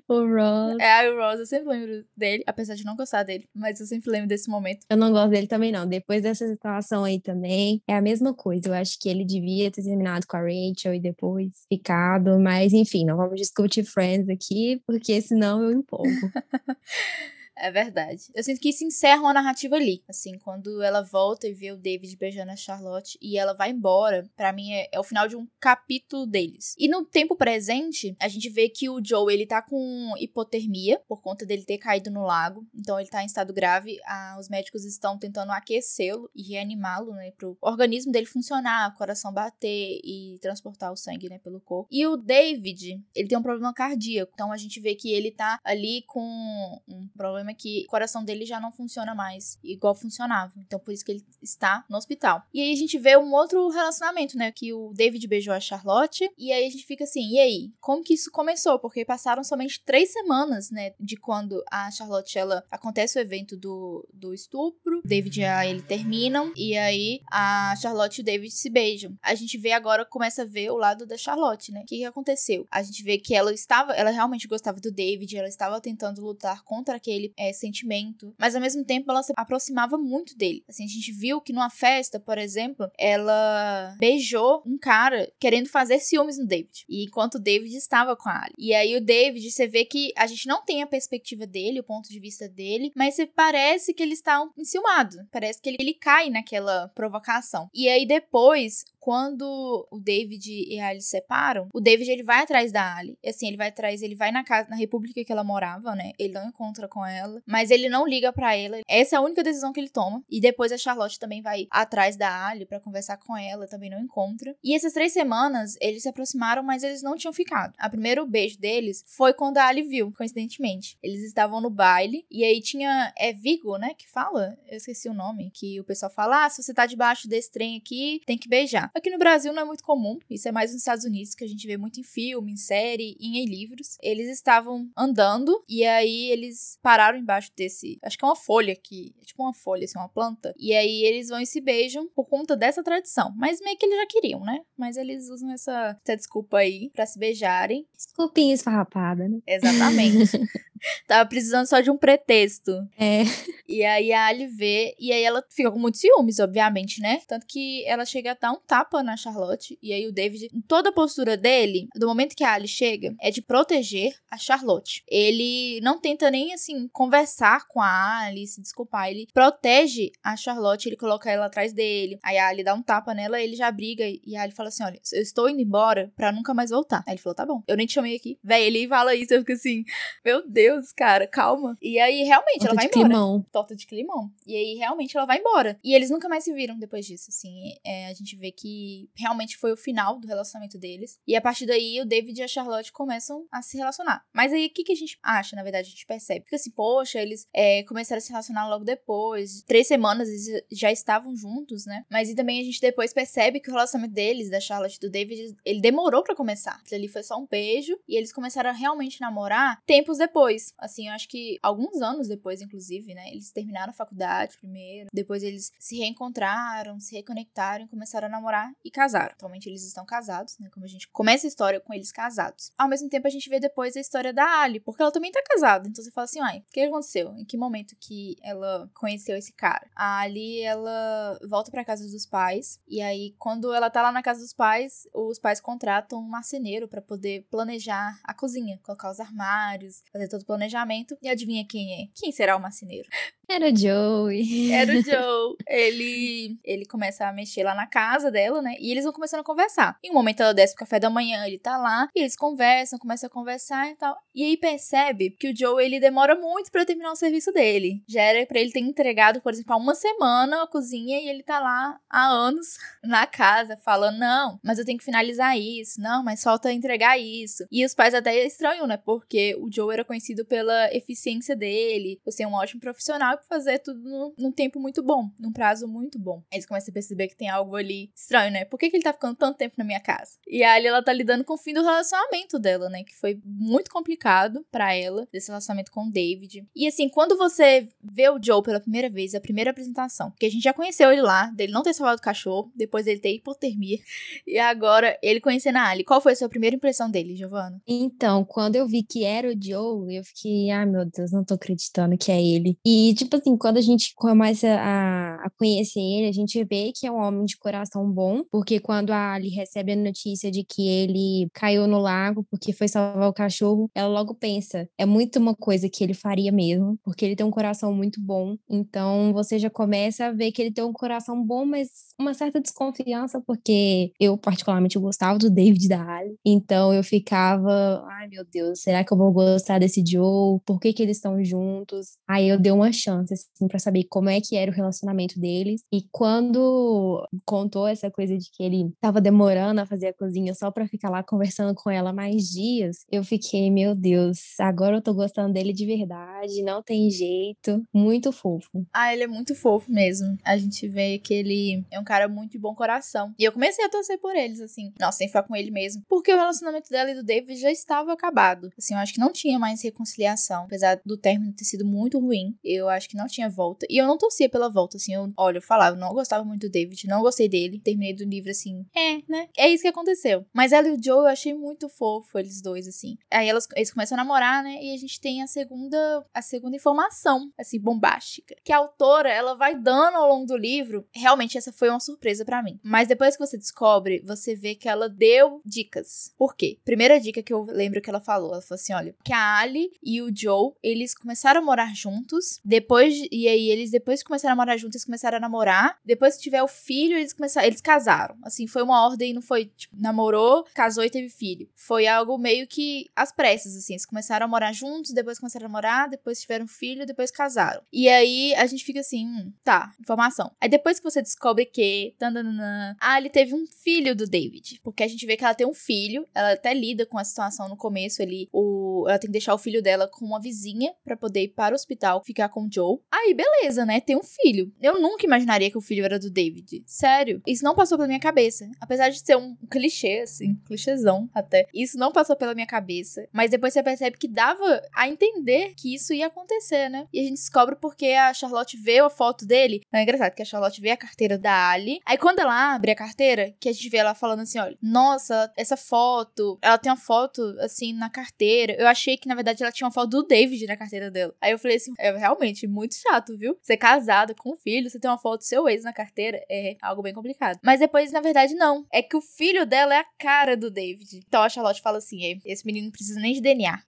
o 0.07 0.19
Ross. 0.25 0.77
É, 0.79 1.09
o 1.09 1.17
Ross, 1.17 1.39
eu 1.39 1.45
sempre 1.45 1.69
lembro 1.69 2.05
dele, 2.15 2.43
apesar 2.47 2.75
de 2.75 2.83
não 2.83 2.95
gostar 2.95 3.23
dele, 3.23 3.47
mas 3.53 3.79
eu 3.79 3.85
sempre 3.85 4.09
lembro 4.09 4.27
desse 4.27 4.49
momento. 4.49 4.85
Eu 4.89 4.97
não 4.97 5.11
gosto 5.11 5.29
dele 5.29 5.47
também, 5.47 5.71
não. 5.71 5.87
Depois 5.87 6.21
dessa 6.21 6.47
situação 6.47 7.03
aí 7.03 7.19
também, 7.19 7.81
é 7.87 7.95
a 7.95 8.01
mesma 8.01 8.33
coisa. 8.33 8.69
Eu 8.69 8.73
acho 8.73 8.99
que 8.99 9.09
ele 9.09 9.25
devia 9.25 9.71
ter 9.71 9.83
terminado 9.83 10.25
com 10.27 10.37
a 10.37 10.41
Rachel 10.41 10.93
e 10.93 10.99
depois 10.99 11.49
ficado, 11.69 12.39
mas 12.39 12.73
enfim, 12.73 13.05
não 13.05 13.17
vamos 13.17 13.39
discutir 13.39 13.83
Friends 13.83 14.29
aqui, 14.29 14.81
porque 14.85 15.21
senão 15.21 15.61
eu 15.63 15.71
empolgo. 15.71 16.09
É 17.61 17.69
verdade. 17.69 18.23
Eu 18.33 18.43
sinto 18.43 18.59
que 18.59 18.69
isso 18.69 18.83
encerra 18.83 19.21
uma 19.21 19.33
narrativa 19.33 19.75
ali. 19.75 20.03
Assim, 20.09 20.35
quando 20.39 20.81
ela 20.81 21.03
volta 21.03 21.47
e 21.47 21.53
vê 21.53 21.71
o 21.71 21.77
David 21.77 22.17
beijando 22.17 22.51
a 22.51 22.55
Charlotte 22.55 23.19
e 23.21 23.37
ela 23.37 23.53
vai 23.53 23.69
embora, 23.69 24.27
para 24.35 24.51
mim 24.51 24.73
é, 24.73 24.89
é, 24.91 24.99
o 24.99 25.03
final 25.03 25.27
de 25.27 25.35
um 25.35 25.47
capítulo 25.59 26.25
deles. 26.25 26.73
E 26.75 26.87
no 26.87 27.05
tempo 27.05 27.35
presente, 27.35 28.15
a 28.19 28.27
gente 28.27 28.49
vê 28.49 28.67
que 28.67 28.89
o 28.89 28.99
Joe, 29.03 29.31
ele 29.31 29.45
tá 29.45 29.61
com 29.61 30.11
hipotermia 30.17 30.99
por 31.07 31.21
conta 31.21 31.45
dele 31.45 31.63
ter 31.63 31.77
caído 31.77 32.09
no 32.09 32.23
lago. 32.23 32.65
Então 32.73 32.99
ele 32.99 33.09
tá 33.09 33.21
em 33.21 33.27
estado 33.27 33.53
grave. 33.53 33.99
Ah, 34.07 34.37
os 34.39 34.49
médicos 34.49 34.83
estão 34.83 35.19
tentando 35.19 35.51
aquecê-lo 35.51 36.31
e 36.35 36.41
reanimá-lo, 36.41 37.13
né, 37.13 37.29
pro 37.37 37.55
organismo 37.61 38.11
dele 38.11 38.25
funcionar, 38.25 38.89
o 38.89 38.97
coração 38.97 39.31
bater 39.31 39.99
e 40.03 40.39
transportar 40.41 40.91
o 40.91 40.97
sangue, 40.97 41.29
né, 41.29 41.37
pelo 41.37 41.61
corpo. 41.61 41.87
E 41.91 42.07
o 42.07 42.17
David, 42.17 42.99
ele 43.13 43.27
tem 43.27 43.37
um 43.37 43.43
problema 43.43 43.71
cardíaco. 43.71 44.31
Então 44.33 44.51
a 44.51 44.57
gente 44.57 44.79
vê 44.79 44.95
que 44.95 45.11
ele 45.11 45.29
tá 45.29 45.59
ali 45.63 46.03
com 46.07 46.81
um 46.87 47.07
problema 47.15 47.50
que 47.53 47.85
o 47.87 47.89
coração 47.89 48.23
dele 48.23 48.45
já 48.45 48.59
não 48.59 48.71
funciona 48.71 49.13
mais 49.15 49.57
igual 49.63 49.95
funcionava. 49.95 50.53
Então 50.57 50.79
por 50.79 50.93
isso 50.93 51.05
que 51.05 51.11
ele 51.11 51.25
está 51.41 51.85
no 51.89 51.97
hospital. 51.97 52.43
E 52.53 52.61
aí 52.61 52.71
a 52.71 52.75
gente 52.75 52.97
vê 52.97 53.17
um 53.17 53.33
outro 53.33 53.69
relacionamento, 53.69 54.37
né, 54.37 54.51
que 54.51 54.73
o 54.73 54.93
David 54.93 55.27
beijou 55.27 55.53
a 55.53 55.59
Charlotte 55.59 56.29
e 56.37 56.51
aí 56.51 56.65
a 56.65 56.69
gente 56.69 56.85
fica 56.85 57.03
assim, 57.03 57.33
e 57.33 57.39
aí, 57.39 57.71
como 57.79 58.03
que 58.03 58.13
isso 58.13 58.31
começou? 58.31 58.79
Porque 58.79 59.05
passaram 59.05 59.43
somente 59.43 59.81
três 59.83 60.11
semanas, 60.11 60.69
né, 60.71 60.93
de 60.99 61.15
quando 61.15 61.63
a 61.71 61.89
Charlotte 61.91 62.37
ela 62.37 62.63
acontece 62.69 63.17
o 63.17 63.21
evento 63.21 63.57
do, 63.57 64.07
do 64.13 64.33
estupro, 64.33 65.01
David 65.03 65.41
e 65.41 65.45
a 65.45 65.65
ele 65.65 65.81
terminam 65.81 66.51
e 66.55 66.77
aí 66.77 67.21
a 67.31 67.75
Charlotte 67.81 68.19
e 68.19 68.21
o 68.21 68.25
David 68.25 68.51
se 68.51 68.69
beijam. 68.69 69.17
A 69.21 69.35
gente 69.35 69.57
vê 69.57 69.71
agora 69.71 70.05
começa 70.05 70.43
a 70.43 70.45
ver 70.45 70.71
o 70.71 70.77
lado 70.77 71.05
da 71.05 71.17
Charlotte, 71.17 71.71
né? 71.71 71.81
O 71.81 71.85
que, 71.85 71.97
que 71.97 72.05
aconteceu? 72.05 72.67
A 72.69 72.83
gente 72.83 73.03
vê 73.03 73.17
que 73.17 73.33
ela 73.33 73.53
estava, 73.53 73.93
ela 73.93 74.09
realmente 74.09 74.47
gostava 74.47 74.79
do 74.79 74.91
David, 74.91 75.37
ela 75.37 75.47
estava 75.47 75.79
tentando 75.81 76.21
lutar 76.21 76.63
contra 76.63 76.95
aquele 76.95 77.29
é, 77.37 77.53
sentimento, 77.53 78.33
mas 78.37 78.55
ao 78.55 78.61
mesmo 78.61 78.83
tempo 78.83 79.11
ela 79.11 79.23
se 79.23 79.33
aproximava 79.35 79.97
muito 79.97 80.35
dele. 80.35 80.63
Assim, 80.67 80.85
a 80.85 80.87
gente 80.87 81.11
viu 81.11 81.41
que 81.41 81.53
numa 81.53 81.69
festa, 81.69 82.19
por 82.19 82.37
exemplo, 82.37 82.89
ela 82.97 83.95
beijou 83.99 84.61
um 84.65 84.77
cara 84.77 85.31
querendo 85.39 85.69
fazer 85.69 85.99
ciúmes 85.99 86.37
no 86.37 86.45
David. 86.45 86.85
E 86.89 87.03
enquanto 87.05 87.35
o 87.35 87.39
David 87.39 87.75
estava 87.75 88.15
com 88.15 88.29
a 88.29 88.41
Ali. 88.41 88.53
E 88.57 88.73
aí 88.73 88.95
o 88.95 89.01
David, 89.01 89.51
você 89.51 89.67
vê 89.67 89.85
que 89.85 90.11
a 90.17 90.27
gente 90.27 90.47
não 90.47 90.63
tem 90.63 90.81
a 90.81 90.87
perspectiva 90.87 91.45
dele, 91.45 91.79
o 91.79 91.83
ponto 91.83 92.09
de 92.09 92.19
vista 92.19 92.47
dele, 92.47 92.91
mas 92.95 93.17
parece 93.35 93.93
que 93.93 94.01
ele 94.01 94.13
está 94.13 94.43
enciumado. 94.57 95.17
Parece 95.31 95.61
que 95.61 95.69
ele, 95.69 95.77
ele 95.79 95.93
cai 95.93 96.29
naquela 96.29 96.87
provocação. 96.89 97.69
E 97.73 97.87
aí 97.87 98.05
depois, 98.05 98.85
quando 99.01 99.87
o 99.89 99.99
David 99.99 100.47
e 100.47 100.79
a 100.79 100.89
Ali 100.89 101.01
se 101.01 101.09
separam, 101.09 101.67
o 101.73 101.81
David 101.81 102.09
ele 102.11 102.23
vai 102.23 102.43
atrás 102.43 102.71
da 102.71 102.95
Ali. 102.95 103.17
Assim, 103.25 103.47
ele 103.47 103.57
vai 103.57 103.69
atrás, 103.69 104.01
ele 104.03 104.15
vai 104.15 104.31
na 104.31 104.43
casa, 104.43 104.69
na 104.69 104.75
república 104.75 105.25
que 105.25 105.31
ela 105.31 105.43
morava, 105.43 105.95
né? 105.95 106.11
Ele 106.19 106.33
não 106.33 106.47
encontra 106.47 106.87
com 106.87 107.03
ela, 107.03 107.41
mas 107.45 107.71
ele 107.71 107.89
não 107.89 108.07
liga 108.07 108.31
para 108.31 108.55
ela. 108.55 108.77
Essa 108.87 109.15
é 109.15 109.17
a 109.17 109.21
única 109.21 109.43
decisão 109.43 109.73
que 109.73 109.79
ele 109.79 109.89
toma. 109.89 110.23
E 110.29 110.39
depois 110.39 110.71
a 110.71 110.77
Charlotte 110.77 111.19
também 111.19 111.41
vai 111.41 111.67
atrás 111.71 112.15
da 112.15 112.47
Ali 112.47 112.65
para 112.65 112.79
conversar 112.79 113.17
com 113.17 113.35
ela, 113.35 113.67
também 113.67 113.89
não 113.89 113.99
encontra. 113.99 114.55
E 114.63 114.75
essas 114.75 114.93
três 114.93 115.11
semanas 115.11 115.75
eles 115.81 116.03
se 116.03 116.09
aproximaram, 116.09 116.61
mas 116.61 116.83
eles 116.83 117.01
não 117.01 117.17
tinham 117.17 117.33
ficado. 117.33 117.73
A 117.79 117.89
primeiro 117.89 118.25
beijo 118.27 118.59
deles 118.59 119.03
foi 119.07 119.33
quando 119.33 119.57
a 119.57 119.65
Ali 119.65 119.81
viu, 119.81 120.13
coincidentemente. 120.15 120.97
Eles 121.01 121.23
estavam 121.23 121.59
no 121.59 121.71
baile 121.71 122.23
e 122.29 122.43
aí 122.43 122.61
tinha 122.61 123.11
é 123.17 123.33
Vigo, 123.33 123.77
né, 123.77 123.95
que 123.97 124.07
fala? 124.07 124.55
Eu 124.67 124.77
esqueci 124.77 125.09
o 125.09 125.13
nome, 125.13 125.49
que 125.51 125.79
o 125.79 125.83
pessoal 125.83 126.11
fala: 126.11 126.45
"Ah, 126.45 126.49
se 126.49 126.61
você 126.61 126.71
tá 126.71 126.85
debaixo 126.85 127.27
desse 127.27 127.51
trem 127.51 127.77
aqui, 127.77 128.21
tem 128.27 128.37
que 128.37 128.47
beijar". 128.47 128.90
Aqui 128.93 129.09
no 129.09 129.17
Brasil 129.17 129.53
não 129.53 129.61
é 129.61 129.65
muito 129.65 129.83
comum, 129.83 130.19
isso 130.29 130.47
é 130.47 130.51
mais 130.51 130.71
nos 130.71 130.81
Estados 130.81 131.05
Unidos, 131.05 131.33
que 131.33 131.43
a 131.43 131.47
gente 131.47 131.65
vê 131.65 131.77
muito 131.77 131.99
em 131.99 132.03
filme, 132.03 132.51
em 132.51 132.57
série 132.57 133.15
e 133.19 133.39
em 133.39 133.45
livros. 133.45 133.97
Eles 134.01 134.29
estavam 134.29 134.89
andando 134.97 135.63
e 135.67 135.85
aí 135.85 136.29
eles 136.31 136.77
pararam 136.81 137.17
embaixo 137.17 137.51
desse. 137.55 137.97
Acho 138.03 138.17
que 138.17 138.25
é 138.25 138.27
uma 138.27 138.35
folha 138.35 138.73
aqui, 138.73 139.13
é 139.21 139.25
tipo 139.25 139.43
uma 139.43 139.53
folha, 139.53 139.85
assim, 139.85 139.97
uma 139.97 140.09
planta. 140.09 140.53
E 140.57 140.73
aí 140.73 141.03
eles 141.03 141.29
vão 141.29 141.39
e 141.39 141.45
se 141.45 141.61
beijam 141.61 142.07
por 142.15 142.25
conta 142.25 142.55
dessa 142.55 142.83
tradição. 142.83 143.33
Mas 143.37 143.59
meio 143.61 143.77
que 143.77 143.85
eles 143.85 143.97
já 143.97 144.05
queriam, 144.07 144.41
né? 144.41 144.59
Mas 144.77 144.97
eles 144.97 145.29
usam 145.29 145.51
essa, 145.51 145.97
essa 146.03 146.17
desculpa 146.17 146.57
aí 146.57 146.89
para 146.93 147.05
se 147.05 147.17
beijarem. 147.17 147.87
Desculpinha 147.95 148.53
esfarrapada, 148.53 149.27
né? 149.27 149.39
Exatamente. 149.47 150.37
Tava 151.07 151.27
precisando 151.27 151.67
só 151.67 151.79
de 151.79 151.89
um 151.89 151.97
pretexto. 151.97 152.71
É. 152.97 153.23
E 153.67 153.83
aí 153.83 154.11
a 154.11 154.25
Ali 154.25 154.47
vê, 154.47 154.95
e 154.99 155.11
aí 155.11 155.23
ela 155.23 155.43
fica 155.49 155.71
com 155.71 155.79
muitos 155.79 156.01
ciúmes, 156.01 156.39
obviamente, 156.39 157.01
né? 157.01 157.21
Tanto 157.27 157.45
que 157.47 157.85
ela 157.85 158.05
chega 158.05 158.31
a 158.31 158.37
dar 158.39 158.51
um 158.51 158.59
tapa 158.59 159.01
na 159.01 159.15
Charlotte, 159.15 159.77
e 159.81 159.93
aí 159.93 160.07
o 160.07 160.11
David, 160.11 160.49
em 160.53 160.61
toda 160.61 160.89
a 160.89 160.93
postura 160.93 161.37
dele, 161.37 161.87
do 161.95 162.07
momento 162.07 162.35
que 162.35 162.43
a 162.43 162.53
Ali 162.53 162.67
chega, 162.67 163.15
é 163.21 163.31
de 163.31 163.41
proteger 163.41 164.13
a 164.29 164.37
Charlotte. 164.37 165.03
Ele 165.07 165.79
não 165.81 165.99
tenta 165.99 166.29
nem, 166.29 166.53
assim, 166.53 166.87
conversar 166.89 167.67
com 167.67 167.81
a 167.81 168.19
Ali, 168.19 168.47
se 168.47 168.61
desculpar, 168.61 169.09
ele 169.09 169.27
protege 169.33 170.11
a 170.23 170.35
Charlotte, 170.35 170.87
ele 170.87 170.97
coloca 170.97 171.29
ela 171.29 171.45
atrás 171.45 171.73
dele, 171.73 172.19
aí 172.23 172.37
a 172.37 172.47
Ali 172.47 172.63
dá 172.63 172.73
um 172.73 172.81
tapa 172.81 173.13
nela, 173.13 173.41
ele 173.41 173.55
já 173.55 173.71
briga, 173.71 174.03
e 174.05 174.35
a 174.35 174.43
Ali 174.43 174.53
fala 174.53 174.69
assim, 174.69 174.83
olha, 174.83 174.99
eu 175.13 175.21
estou 175.21 175.49
indo 175.49 175.61
embora 175.61 176.11
pra 176.15 176.31
nunca 176.31 176.53
mais 176.53 176.69
voltar. 176.69 177.03
Aí 177.07 177.13
ele 177.13 177.21
falou, 177.21 177.35
tá 177.35 177.45
bom, 177.45 177.63
eu 177.67 177.77
nem 177.77 177.85
te 177.85 177.93
chamei 177.93 178.15
aqui. 178.15 178.37
Véi, 178.43 178.65
ele 178.65 178.87
fala 178.87 179.15
isso, 179.15 179.33
eu 179.33 179.39
fico 179.39 179.53
assim, 179.53 179.83
meu 180.25 180.47
Deus, 180.47 180.70
Deus, 180.71 180.91
cara, 180.93 181.27
calma. 181.27 181.77
E 181.81 181.99
aí, 181.99 182.23
realmente, 182.23 182.59
Torta 182.59 182.67
ela 182.67 182.75
vai 182.75 182.85
embora. 182.85 183.09
Climão. 183.09 183.45
Torta 183.51 183.75
de 183.75 183.85
climão. 183.85 184.31
E 184.45 184.55
aí, 184.55 184.75
realmente, 184.75 185.15
ela 185.15 185.25
vai 185.25 185.39
embora. 185.39 185.79
E 185.83 185.93
eles 185.93 186.09
nunca 186.09 186.29
mais 186.29 186.43
se 186.43 186.53
viram 186.53 186.77
depois 186.77 187.05
disso, 187.05 187.29
assim. 187.29 187.73
É, 187.85 188.07
a 188.07 188.13
gente 188.13 188.35
vê 188.35 188.51
que 188.51 189.09
realmente 189.15 189.57
foi 189.57 189.71
o 189.71 189.77
final 189.77 190.19
do 190.19 190.27
relacionamento 190.27 190.77
deles. 190.77 191.19
E 191.27 191.35
a 191.35 191.41
partir 191.41 191.65
daí, 191.65 191.99
o 192.01 192.05
David 192.05 192.39
e 192.39 192.43
a 192.43 192.47
Charlotte 192.47 192.91
começam 192.91 193.45
a 193.51 193.61
se 193.61 193.77
relacionar. 193.77 194.25
Mas 194.33 194.53
aí, 194.53 194.67
o 194.67 194.69
que, 194.69 194.83
que 194.83 194.93
a 194.93 194.95
gente 194.95 195.19
acha, 195.21 195.55
na 195.55 195.63
verdade, 195.63 195.87
a 195.87 195.91
gente 195.91 196.05
percebe? 196.05 196.41
Porque 196.41 196.55
assim, 196.55 196.71
poxa, 196.71 197.19
eles 197.19 197.47
é, 197.53 197.83
começaram 197.83 198.17
a 198.17 198.21
se 198.21 198.31
relacionar 198.31 198.67
logo 198.69 198.85
depois. 198.85 199.63
Três 199.63 199.87
semanas 199.87 200.29
eles 200.29 200.63
já 200.71 200.91
estavam 200.91 201.35
juntos, 201.35 201.85
né? 201.85 202.05
Mas 202.09 202.29
e 202.29 202.35
também 202.35 202.61
a 202.61 202.63
gente 202.63 202.79
depois 202.79 203.13
percebe 203.13 203.59
que 203.59 203.69
o 203.69 203.73
relacionamento 203.73 204.13
deles, 204.13 204.49
da 204.49 204.59
Charlotte 204.59 204.95
e 204.95 204.99
do 204.99 205.09
David, 205.09 205.55
ele 205.65 205.81
demorou 205.81 206.23
para 206.23 206.35
começar. 206.35 206.81
Ali 206.91 207.07
foi 207.07 207.23
só 207.23 207.37
um 207.37 207.47
beijo. 207.47 207.97
E 208.07 208.15
eles 208.15 208.33
começaram 208.33 208.69
a 208.69 208.73
realmente 208.73 209.19
namorar 209.19 209.81
tempos 209.85 210.17
depois 210.17 210.60
depois, 210.61 210.73
assim, 210.77 211.07
eu 211.07 211.13
acho 211.13 211.27
que 211.27 211.57
alguns 211.61 212.01
anos 212.01 212.27
depois, 212.27 212.61
inclusive, 212.61 213.13
né? 213.13 213.29
Eles 213.29 213.51
terminaram 213.51 213.91
a 213.91 213.93
faculdade 213.93 214.57
primeiro, 214.57 215.09
depois 215.13 215.41
eles 215.43 215.71
se 215.79 215.97
reencontraram, 215.97 216.99
se 216.99 217.15
reconectaram, 217.15 217.87
começaram 217.87 218.27
a 218.27 218.29
namorar 218.29 218.71
e 218.83 218.91
casaram. 218.91 219.33
Atualmente 219.33 219.67
eles 219.67 219.83
estão 219.83 220.05
casados, 220.05 220.57
né? 220.59 220.69
Como 220.71 220.85
a 220.85 220.89
gente 220.89 221.07
começa 221.09 221.47
a 221.47 221.49
história 221.49 221.79
com 221.79 221.93
eles 221.93 222.11
casados. 222.11 222.71
Ao 222.77 222.87
mesmo 222.87 223.09
tempo, 223.09 223.27
a 223.27 223.31
gente 223.31 223.49
vê 223.49 223.59
depois 223.59 223.95
a 223.95 223.99
história 223.99 224.33
da 224.33 224.61
Ali, 224.61 224.79
porque 224.79 225.01
ela 225.01 225.11
também 225.11 225.31
tá 225.31 225.41
casada. 225.43 225.87
Então 225.87 226.03
você 226.03 226.11
fala 226.11 226.25
assim, 226.25 226.41
uai, 226.41 226.59
o 226.59 226.71
que 226.71 226.81
aconteceu? 226.81 227.35
Em 227.37 227.45
que 227.45 227.57
momento 227.57 227.95
que 227.99 228.35
ela 228.41 228.89
conheceu 228.93 229.35
esse 229.37 229.53
cara? 229.53 229.89
A 229.95 230.19
Ali, 230.19 230.61
ela 230.61 231.39
volta 231.47 231.71
pra 231.71 231.85
casa 231.85 232.07
dos 232.07 232.25
pais, 232.25 232.79
e 232.87 233.01
aí, 233.01 233.35
quando 233.39 233.73
ela 233.73 233.89
tá 233.89 234.01
lá 234.01 234.11
na 234.11 234.21
casa 234.21 234.41
dos 234.41 234.53
pais, 234.53 235.07
os 235.13 235.39
pais 235.39 235.59
contratam 235.59 236.19
um 236.19 236.27
marceneiro 236.27 236.87
para 236.87 237.01
poder 237.01 237.47
planejar 237.49 238.19
a 238.23 238.33
cozinha, 238.33 238.79
colocar 238.83 239.09
os 239.11 239.19
armários, 239.19 240.03
fazer 240.11 240.27
todo 240.27 240.41
o 240.41 240.45
planejamento. 240.51 241.17
E 241.21 241.29
adivinha 241.29 241.65
quem 241.65 242.03
é? 242.03 242.07
Quem 242.13 242.31
será 242.31 242.57
o 242.57 242.59
marceneiro? 242.59 243.07
Era 243.51 243.69
o 243.69 243.75
Joey. 243.75 244.71
Era 244.71 244.93
o 244.93 245.01
Joe. 245.03 245.55
ele, 245.67 246.57
ele 246.63 246.85
começa 246.85 247.27
a 247.27 247.33
mexer 247.33 247.63
lá 247.63 247.75
na 247.75 247.85
casa 247.85 248.31
dela, 248.31 248.61
né? 248.61 248.75
E 248.79 248.89
eles 248.89 249.03
vão 249.03 249.11
começando 249.11 249.41
a 249.41 249.43
conversar. 249.43 249.97
Em 250.01 250.09
um 250.09 250.13
momento 250.13 250.41
ela 250.41 250.53
desce 250.53 250.73
pro 250.73 250.85
café 250.85 251.01
da 251.01 251.09
manhã, 251.09 251.45
ele 251.45 251.59
tá 251.59 251.77
lá, 251.77 252.07
e 252.15 252.21
eles 252.21 252.37
conversam, 252.37 252.97
começam 252.97 253.27
a 253.27 253.29
conversar 253.29 253.91
e 253.91 253.95
tal. 253.95 254.17
E 254.33 254.45
aí 254.45 254.55
percebe 254.55 255.31
que 255.31 255.51
o 255.51 255.55
Joe, 255.55 255.83
ele 255.83 255.99
demora 255.99 256.33
muito 256.33 256.71
para 256.71 256.85
terminar 256.85 257.11
o 257.11 257.15
serviço 257.15 257.51
dele. 257.51 258.01
Já 258.07 258.21
era 258.21 258.45
pra 258.45 258.57
ele 258.57 258.71
ter 258.71 258.79
entregado, 258.79 259.41
por 259.41 259.51
exemplo, 259.51 259.73
há 259.73 259.77
uma 259.77 259.95
semana 259.95 260.63
a 260.63 260.67
cozinha 260.67 261.19
e 261.19 261.27
ele 261.27 261.43
tá 261.43 261.59
lá 261.59 261.99
há 262.09 262.27
anos 262.27 262.77
na 263.03 263.27
casa, 263.27 263.75
falando: 263.83 264.17
não, 264.17 264.59
mas 264.63 264.79
eu 264.79 264.85
tenho 264.85 264.97
que 264.97 265.03
finalizar 265.03 265.57
isso, 265.59 265.99
não, 265.99 266.23
mas 266.23 266.41
falta 266.41 266.71
entregar 266.71 267.19
isso. 267.19 267.65
E 267.69 267.83
os 267.83 267.93
pais 267.93 268.13
até 268.13 268.45
estranham, 268.45 268.87
né? 268.87 268.95
Porque 268.95 269.57
o 269.59 269.69
Joe 269.69 269.93
era 269.93 270.05
conhecido 270.05 270.45
pela 270.45 270.89
eficiência 270.95 271.53
dele, 271.53 272.17
por 272.23 272.31
ser 272.31 272.45
um 272.45 272.53
ótimo 272.53 272.79
profissional 272.79 273.40
fazer 273.47 273.79
tudo 273.79 274.33
num 274.37 274.51
tempo 274.51 274.79
muito 274.79 275.03
bom, 275.03 275.29
num 275.39 275.51
prazo 275.51 275.87
muito 275.87 276.17
bom. 276.19 276.43
Eles 276.51 276.65
começam 276.65 276.91
a 276.91 276.93
perceber 276.93 277.27
que 277.27 277.35
tem 277.35 277.49
algo 277.49 277.75
ali 277.75 278.11
estranho, 278.15 278.51
né? 278.51 278.65
Por 278.65 278.77
que, 278.77 278.89
que 278.89 278.95
ele 278.95 279.03
tá 279.03 279.13
ficando 279.13 279.35
tanto 279.35 279.57
tempo 279.57 279.75
na 279.77 279.83
minha 279.83 279.99
casa? 279.99 280.37
E 280.47 280.63
Ali, 280.63 280.87
ela 280.87 281.03
tá 281.03 281.13
lidando 281.13 281.43
com 281.43 281.53
o 281.53 281.57
fim 281.57 281.73
do 281.73 281.81
relacionamento 281.81 282.57
dela, 282.57 282.89
né? 282.89 283.03
Que 283.03 283.15
foi 283.15 283.39
muito 283.45 283.91
complicado 283.91 284.65
para 284.71 284.93
ela, 284.93 285.27
desse 285.31 285.49
relacionamento 285.49 285.91
com 285.91 286.05
o 286.05 286.11
David. 286.11 286.67
E 286.75 286.87
assim, 286.87 287.09
quando 287.09 287.37
você 287.37 287.87
vê 288.01 288.29
o 288.29 288.39
Joe 288.41 288.63
pela 288.63 288.79
primeira 288.79 289.09
vez, 289.09 289.35
a 289.35 289.41
primeira 289.41 289.71
apresentação, 289.71 290.31
que 290.39 290.45
a 290.45 290.49
gente 290.49 290.63
já 290.63 290.73
conheceu 290.73 291.11
ele 291.11 291.21
lá, 291.21 291.47
dele 291.47 291.71
não 291.71 291.83
ter 291.83 291.93
salvado 291.93 292.19
o 292.19 292.23
cachorro, 292.23 292.71
depois 292.75 293.05
dele 293.05 293.19
ter 293.19 293.33
hipotermia, 293.35 293.97
e 294.45 294.57
agora 294.57 295.17
ele 295.21 295.39
conhecendo 295.39 295.77
a 295.77 295.87
Ali. 295.87 296.03
Qual 296.03 296.21
foi 296.21 296.33
a 296.33 296.35
sua 296.35 296.49
primeira 296.49 296.75
impressão 296.75 297.09
dele, 297.09 297.35
Giovanna? 297.35 297.81
Então, 297.87 298.43
quando 298.43 298.75
eu 298.75 298.87
vi 298.87 299.03
que 299.03 299.23
era 299.23 299.47
o 299.47 299.55
Joe, 299.59 300.15
eu 300.15 300.23
fiquei, 300.23 300.69
ah, 300.71 300.85
meu 300.85 301.05
Deus, 301.05 301.31
não 301.31 301.43
tô 301.43 301.53
acreditando 301.53 302.17
que 302.17 302.31
é 302.31 302.41
ele. 302.41 302.77
E, 302.85 303.13
tipo, 303.15 303.30
tipo 303.31 303.37
assim, 303.37 303.57
quando 303.57 303.77
a 303.77 303.81
gente 303.81 304.13
começa 304.15 304.67
a 304.67 305.30
a 305.43 305.49
conhecer 305.49 305.99
ele, 305.99 306.27
a 306.27 306.31
gente 306.31 306.63
vê 306.63 306.91
que 306.95 307.05
é 307.05 307.11
um 307.11 307.21
homem 307.21 307.45
de 307.45 307.57
coração 307.57 308.09
bom, 308.11 308.43
porque 308.51 308.79
quando 308.79 309.11
a 309.11 309.33
Ali 309.33 309.49
recebe 309.49 309.93
a 309.93 309.95
notícia 309.95 310.51
de 310.51 310.63
que 310.63 310.87
ele 310.87 311.49
caiu 311.53 311.87
no 311.87 311.99
lago 311.99 312.45
porque 312.49 312.73
foi 312.73 312.87
salvar 312.87 313.29
o 313.29 313.33
cachorro, 313.33 313.89
ela 313.95 314.07
logo 314.07 314.33
pensa, 314.35 314.87
é 314.97 315.05
muito 315.05 315.37
uma 315.39 315.55
coisa 315.55 315.89
que 315.89 316.03
ele 316.03 316.13
faria 316.13 316.51
mesmo, 316.51 316.97
porque 317.03 317.25
ele 317.25 317.35
tem 317.35 317.45
um 317.45 317.51
coração 317.51 317.93
muito 317.93 318.21
bom. 318.21 318.55
Então 318.69 319.33
você 319.33 319.57
já 319.59 319.69
começa 319.69 320.25
a 320.25 320.31
ver 320.31 320.51
que 320.51 320.61
ele 320.61 320.71
tem 320.71 320.83
um 320.83 320.93
coração 320.93 321.43
bom, 321.43 321.65
mas 321.65 321.89
uma 322.19 322.33
certa 322.33 322.59
desconfiança, 322.61 323.41
porque 323.45 324.11
eu 324.19 324.37
particularmente 324.37 324.99
gostava 324.99 325.37
do 325.37 325.49
David 325.49 325.87
da 325.87 326.17
Ali. 326.17 326.35
Então 326.45 326.93
eu 326.93 327.03
ficava, 327.03 328.03
ai 328.09 328.27
meu 328.27 328.43
Deus, 328.45 328.81
será 328.81 329.03
que 329.03 329.13
eu 329.13 329.17
vou 329.17 329.31
gostar 329.31 329.79
desse 329.79 330.03
Joe? 330.05 330.59
Por 330.65 330.79
que 330.79 330.93
que 330.93 331.03
eles 331.03 331.17
estão 331.17 331.43
juntos? 331.43 332.17
Aí 332.27 332.47
eu 332.47 332.59
dei 332.59 332.71
uma 332.71 332.91
chance 332.91 333.33
assim 333.33 333.67
para 333.67 333.79
saber 333.79 334.05
como 334.09 334.29
é 334.29 334.39
que 334.41 334.55
era 334.55 334.71
o 334.71 334.73
relacionamento 334.73 335.30
deles. 335.39 335.83
E 335.91 336.03
quando 336.11 337.27
contou 337.45 337.87
essa 337.87 338.09
coisa 338.09 338.37
de 338.37 338.49
que 338.51 338.63
ele 338.63 338.91
tava 338.99 339.21
demorando 339.21 339.81
a 339.81 339.85
fazer 339.85 340.07
a 340.07 340.13
cozinha 340.13 340.53
só 340.53 340.71
para 340.71 340.87
ficar 340.87 341.09
lá 341.09 341.23
conversando 341.23 341.73
com 341.75 341.89
ela 341.89 342.13
mais 342.13 342.49
dias, 342.49 343.05
eu 343.11 343.23
fiquei, 343.23 343.69
meu 343.69 343.95
Deus, 343.95 344.59
agora 344.59 344.97
eu 344.97 345.01
tô 345.01 345.13
gostando 345.13 345.53
dele 345.53 345.73
de 345.73 345.85
verdade, 345.85 346.63
não 346.63 346.81
tem 346.81 347.09
jeito, 347.09 347.83
muito 347.93 348.31
fofo. 348.31 348.85
Ah, 348.93 349.13
ele 349.13 349.23
é 349.23 349.27
muito 349.27 349.55
fofo 349.55 349.91
mesmo. 349.91 350.37
A 350.43 350.57
gente 350.57 350.87
vê 350.87 351.19
que 351.19 351.33
ele 351.33 351.85
é 351.91 351.99
um 351.99 352.03
cara 352.03 352.27
muito 352.27 352.51
de 352.51 352.59
bom 352.59 352.75
coração. 352.75 353.33
E 353.37 353.43
eu 353.43 353.51
comecei 353.51 353.83
a 353.83 353.89
torcer 353.89 354.19
por 354.19 354.35
eles, 354.35 354.59
assim. 354.59 354.93
Nossa, 354.99 355.19
sem 355.19 355.27
ficar 355.27 355.43
com 355.43 355.55
ele 355.55 355.71
mesmo. 355.71 356.03
Porque 356.07 356.33
o 356.33 356.37
relacionamento 356.37 356.89
dela 356.89 357.11
e 357.11 357.15
do 357.15 357.23
David 357.23 357.59
já 357.59 357.71
estava 357.71 358.13
acabado. 358.13 358.71
Assim, 358.77 358.93
eu 358.93 358.99
acho 358.99 359.13
que 359.13 359.19
não 359.19 359.31
tinha 359.31 359.59
mais 359.59 359.83
reconciliação. 359.83 360.63
Apesar 360.65 360.99
do 361.05 361.17
término 361.17 361.53
ter 361.53 361.65
sido 361.65 361.85
muito 361.85 362.19
ruim, 362.19 362.55
eu 362.63 362.89
acho 362.89 363.09
que 363.09 363.17
não 363.17 363.27
tinha 363.27 363.49
volta. 363.49 363.85
E 363.89 363.97
eu 363.97 364.07
não 364.07 364.17
torcia 364.17 364.49
pela 364.49 364.69
volta, 364.69 364.97
assim. 364.97 365.13
Eu, 365.13 365.20
olha, 365.37 365.57
eu 365.57 365.61
falava, 365.61 365.95
eu 365.95 365.99
não 365.99 366.13
gostava 366.13 366.43
muito 366.43 366.67
do 366.67 366.71
David, 366.71 367.07
não 367.07 367.21
gostei 367.21 367.49
dele. 367.49 367.79
Terminei 367.79 368.13
do 368.13 368.23
livro 368.23 368.51
assim, 368.51 368.85
é, 368.95 369.21
né? 369.27 369.47
É 369.57 369.69
isso 369.69 369.83
que 369.83 369.87
aconteceu. 369.87 370.45
Mas 370.53 370.71
ela 370.71 370.87
e 370.87 370.91
o 370.91 371.03
Joe 371.03 371.19
eu 371.19 371.27
achei 371.27 371.53
muito 371.53 371.89
fofo, 371.89 372.37
eles 372.37 372.61
dois, 372.61 372.87
assim. 372.87 373.17
Aí 373.29 373.47
elas, 373.47 373.67
eles 373.75 373.91
começam 373.91 374.15
a 374.15 374.23
namorar, 374.23 374.63
né? 374.63 374.81
E 374.81 374.93
a 374.93 374.97
gente 374.97 375.19
tem 375.19 375.41
a 375.41 375.47
segunda, 375.47 376.25
a 376.33 376.41
segunda 376.41 376.75
informação, 376.75 377.51
assim, 377.57 377.79
bombástica. 377.79 378.55
Que 378.63 378.73
a 378.73 378.77
autora, 378.77 379.29
ela 379.29 379.55
vai 379.55 379.75
dando 379.75 380.17
ao 380.17 380.27
longo 380.27 380.45
do 380.45 380.57
livro. 380.57 381.05
Realmente, 381.13 381.57
essa 381.57 381.71
foi 381.71 381.89
uma 381.89 381.99
surpresa 381.99 382.45
para 382.45 382.63
mim. 382.63 382.79
Mas 382.83 383.07
depois 383.07 383.35
que 383.35 383.45
você 383.45 383.57
descobre, 383.57 384.21
você 384.25 384.55
vê 384.55 384.75
que 384.75 384.87
ela 384.87 385.09
deu 385.09 385.61
dicas. 385.65 386.33
Por 386.37 386.55
quê? 386.55 386.77
Primeira 386.83 387.19
dica 387.19 387.43
que 387.43 387.53
eu 387.53 387.63
lembro 387.63 388.01
que 388.01 388.09
ela 388.09 388.21
falou, 388.21 388.53
ela 388.53 388.61
falou 388.61 388.79
assim, 388.79 388.93
olha, 388.93 389.15
que 389.23 389.33
a 389.33 389.57
Ali 389.59 389.91
e 390.03 390.21
o 390.21 390.31
Joe, 390.35 390.73
eles 390.81 391.13
começaram 391.13 391.61
a 391.61 391.63
morar 391.63 391.93
juntos, 391.95 392.59
depois, 392.63 393.15
e 393.31 393.47
aí 393.47 393.69
eles 393.69 393.91
depois 393.91 394.23
começaram 394.23 394.53
a 394.53 394.55
morar 394.55 394.77
juntos, 394.77 395.05
começaram 395.11 395.37
a 395.37 395.41
namorar, 395.41 395.99
depois 396.05 396.37
que 396.37 396.43
tiver 396.43 396.63
o 396.63 396.67
filho, 396.69 397.17
eles 397.17 397.33
começaram, 397.33 397.67
eles 397.67 397.81
casaram. 397.81 398.37
Assim, 398.43 398.65
foi 398.65 398.81
uma 398.81 399.05
ordem, 399.05 399.33
não 399.33 399.41
foi, 399.41 399.65
tipo, 399.65 399.93
namorou, 399.99 400.63
casou 400.73 401.03
e 401.03 401.09
teve 401.09 401.27
filho. 401.27 401.69
Foi 401.75 402.07
algo 402.07 402.37
meio 402.37 402.65
que 402.65 403.09
às 403.13 403.33
pressas, 403.33 403.75
assim, 403.75 403.93
eles 403.93 404.05
começaram 404.05 404.45
a 404.45 404.49
morar 404.49 404.71
juntos, 404.71 405.11
depois 405.11 405.37
começaram 405.37 405.65
a 405.65 405.67
namorar, 405.67 406.09
depois 406.09 406.39
tiveram 406.39 406.65
filho, 406.65 407.05
depois 407.05 407.29
casaram. 407.29 407.81
E 407.91 408.07
aí 408.07 408.55
a 408.55 408.65
gente 408.65 408.85
fica 408.85 409.01
assim, 409.01 409.27
hum, 409.27 409.51
tá, 409.65 409.91
informação. 409.99 410.49
Aí 410.61 410.69
depois 410.69 410.97
que 410.97 411.03
você 411.03 411.21
descobre 411.21 411.65
que, 411.65 412.15
tandanana, 412.17 412.95
ah, 413.01 413.17
ele 413.17 413.29
teve 413.29 413.53
um 413.53 413.65
filho 413.67 414.15
do 414.15 414.25
David, 414.25 414.79
porque 414.81 415.03
a 415.03 415.07
gente 415.09 415.25
vê 415.25 415.35
que 415.35 415.43
ela 415.43 415.53
tem 415.53 415.67
um 415.67 415.73
filho, 415.73 416.25
ela 416.33 416.53
até 416.53 416.73
lida 416.73 417.05
com 417.05 417.17
a 417.17 417.23
situação 417.25 417.67
no 417.67 417.75
começo 417.75 418.21
ali, 418.21 418.47
o, 418.53 419.05
ela 419.09 419.19
tem 419.19 419.27
que 419.27 419.33
deixar 419.33 419.53
o 419.53 419.57
filho 419.57 419.81
dela 419.81 420.07
com 420.07 420.23
uma 420.23 420.39
vizinha 420.39 420.93
para 421.03 421.17
poder 421.17 421.43
ir 421.43 421.49
para 421.49 421.73
o 421.73 421.75
hospital, 421.75 422.23
ficar 422.23 422.47
com 422.47 422.63
o 422.63 422.69
Joe. 422.71 422.99
Aí, 423.11 423.33
beleza, 423.33 423.85
né? 423.85 423.99
Tem 423.99 424.15
um 424.15 424.23
filho. 424.23 424.71
Eu 424.81 425.00
nunca 425.01 425.25
imaginaria 425.25 425.71
que 425.71 425.77
o 425.77 425.81
filho 425.81 426.05
era 426.05 426.19
do 426.19 426.29
David. 426.29 426.83
Sério. 426.85 427.41
Isso 427.45 427.63
não 427.63 427.75
passou 427.75 427.97
pela 427.97 428.07
minha 428.07 428.19
cabeça. 428.19 428.69
Apesar 428.79 429.09
de 429.09 429.19
ser 429.19 429.35
um 429.35 429.55
clichê, 429.69 430.21
assim, 430.23 430.55
clichêzão 430.65 431.29
até. 431.33 431.67
Isso 431.73 431.97
não 431.97 432.11
passou 432.11 432.35
pela 432.35 432.53
minha 432.53 432.67
cabeça. 432.67 433.27
Mas 433.31 433.51
depois 433.51 433.73
você 433.73 433.83
percebe 433.83 434.17
que 434.17 434.27
dava 434.27 434.81
a 434.93 435.07
entender 435.07 435.73
que 435.75 435.93
isso 435.93 436.13
ia 436.13 436.27
acontecer, 436.27 436.89
né? 436.89 437.07
E 437.13 437.19
a 437.19 437.23
gente 437.23 437.37
descobre 437.37 437.75
porque 437.75 438.07
a 438.07 438.33
Charlotte 438.33 438.77
vê 438.77 438.99
a 438.99 439.09
foto 439.09 439.45
dele. 439.45 439.81
Não 439.91 439.99
é 439.99 440.03
engraçado 440.03 440.33
que 440.33 440.41
a 440.41 440.45
Charlotte 440.45 440.81
vê 440.81 440.91
a 440.91 440.97
carteira 440.97 441.37
da 441.37 441.69
Ali. 441.69 441.99
Aí 442.05 442.17
quando 442.17 442.39
ela 442.39 442.73
abre 442.73 442.91
a 442.91 442.95
carteira, 442.95 443.53
que 443.59 443.69
a 443.69 443.73
gente 443.73 443.89
vê 443.89 443.97
ela 443.97 444.13
falando 444.13 444.41
assim: 444.41 444.59
olha, 444.59 444.77
nossa, 444.81 445.51
essa 445.57 445.77
foto. 445.77 446.57
Ela 446.61 446.77
tem 446.77 446.91
uma 446.91 446.97
foto, 446.97 447.41
assim, 447.59 447.93
na 447.93 448.09
carteira. 448.09 448.75
Eu 448.77 448.87
achei 448.87 449.17
que, 449.17 449.27
na 449.27 449.35
verdade, 449.35 449.63
ela 449.63 449.71
tinha 449.71 449.85
uma 449.85 449.93
foto 449.93 450.09
do 450.09 450.23
David 450.23 450.65
na 450.67 450.77
carteira 450.77 451.09
dela. 451.09 451.33
Aí 451.41 451.51
eu 451.51 451.59
falei 451.59 451.77
assim: 451.77 451.93
é 451.97 452.15
realmente 452.15 452.67
muito 452.67 452.95
chato, 452.95 453.37
viu? 453.37 453.57
É 453.69 453.77
casado 453.77 454.35
com 454.35 454.53
um 454.53 454.57
filho, 454.57 454.80
você 454.89 454.99
tem 454.99 455.09
uma 455.09 455.17
foto 455.17 455.39
do 455.39 455.45
seu 455.45 455.67
ex 455.67 455.83
na 455.83 455.93
carteira, 455.93 456.43
é 456.49 456.75
algo 456.81 457.01
bem 457.01 457.13
complicado. 457.13 457.59
Mas 457.63 457.79
depois, 457.79 458.11
na 458.11 458.21
verdade, 458.21 458.53
não. 458.55 458.85
É 458.91 459.01
que 459.01 459.15
o 459.15 459.21
filho 459.21 459.65
dela 459.65 459.93
é 459.93 459.99
a 459.99 460.05
cara 460.19 460.55
do 460.55 460.69
David. 460.69 461.21
Então 461.27 461.41
a 461.41 461.49
Charlotte 461.49 461.81
fala 461.81 461.97
assim: 461.97 462.39
esse 462.45 462.65
menino 462.65 462.85
não 462.85 462.91
precisa 462.91 463.19
nem 463.19 463.33
de 463.33 463.41
DNA. 463.41 463.79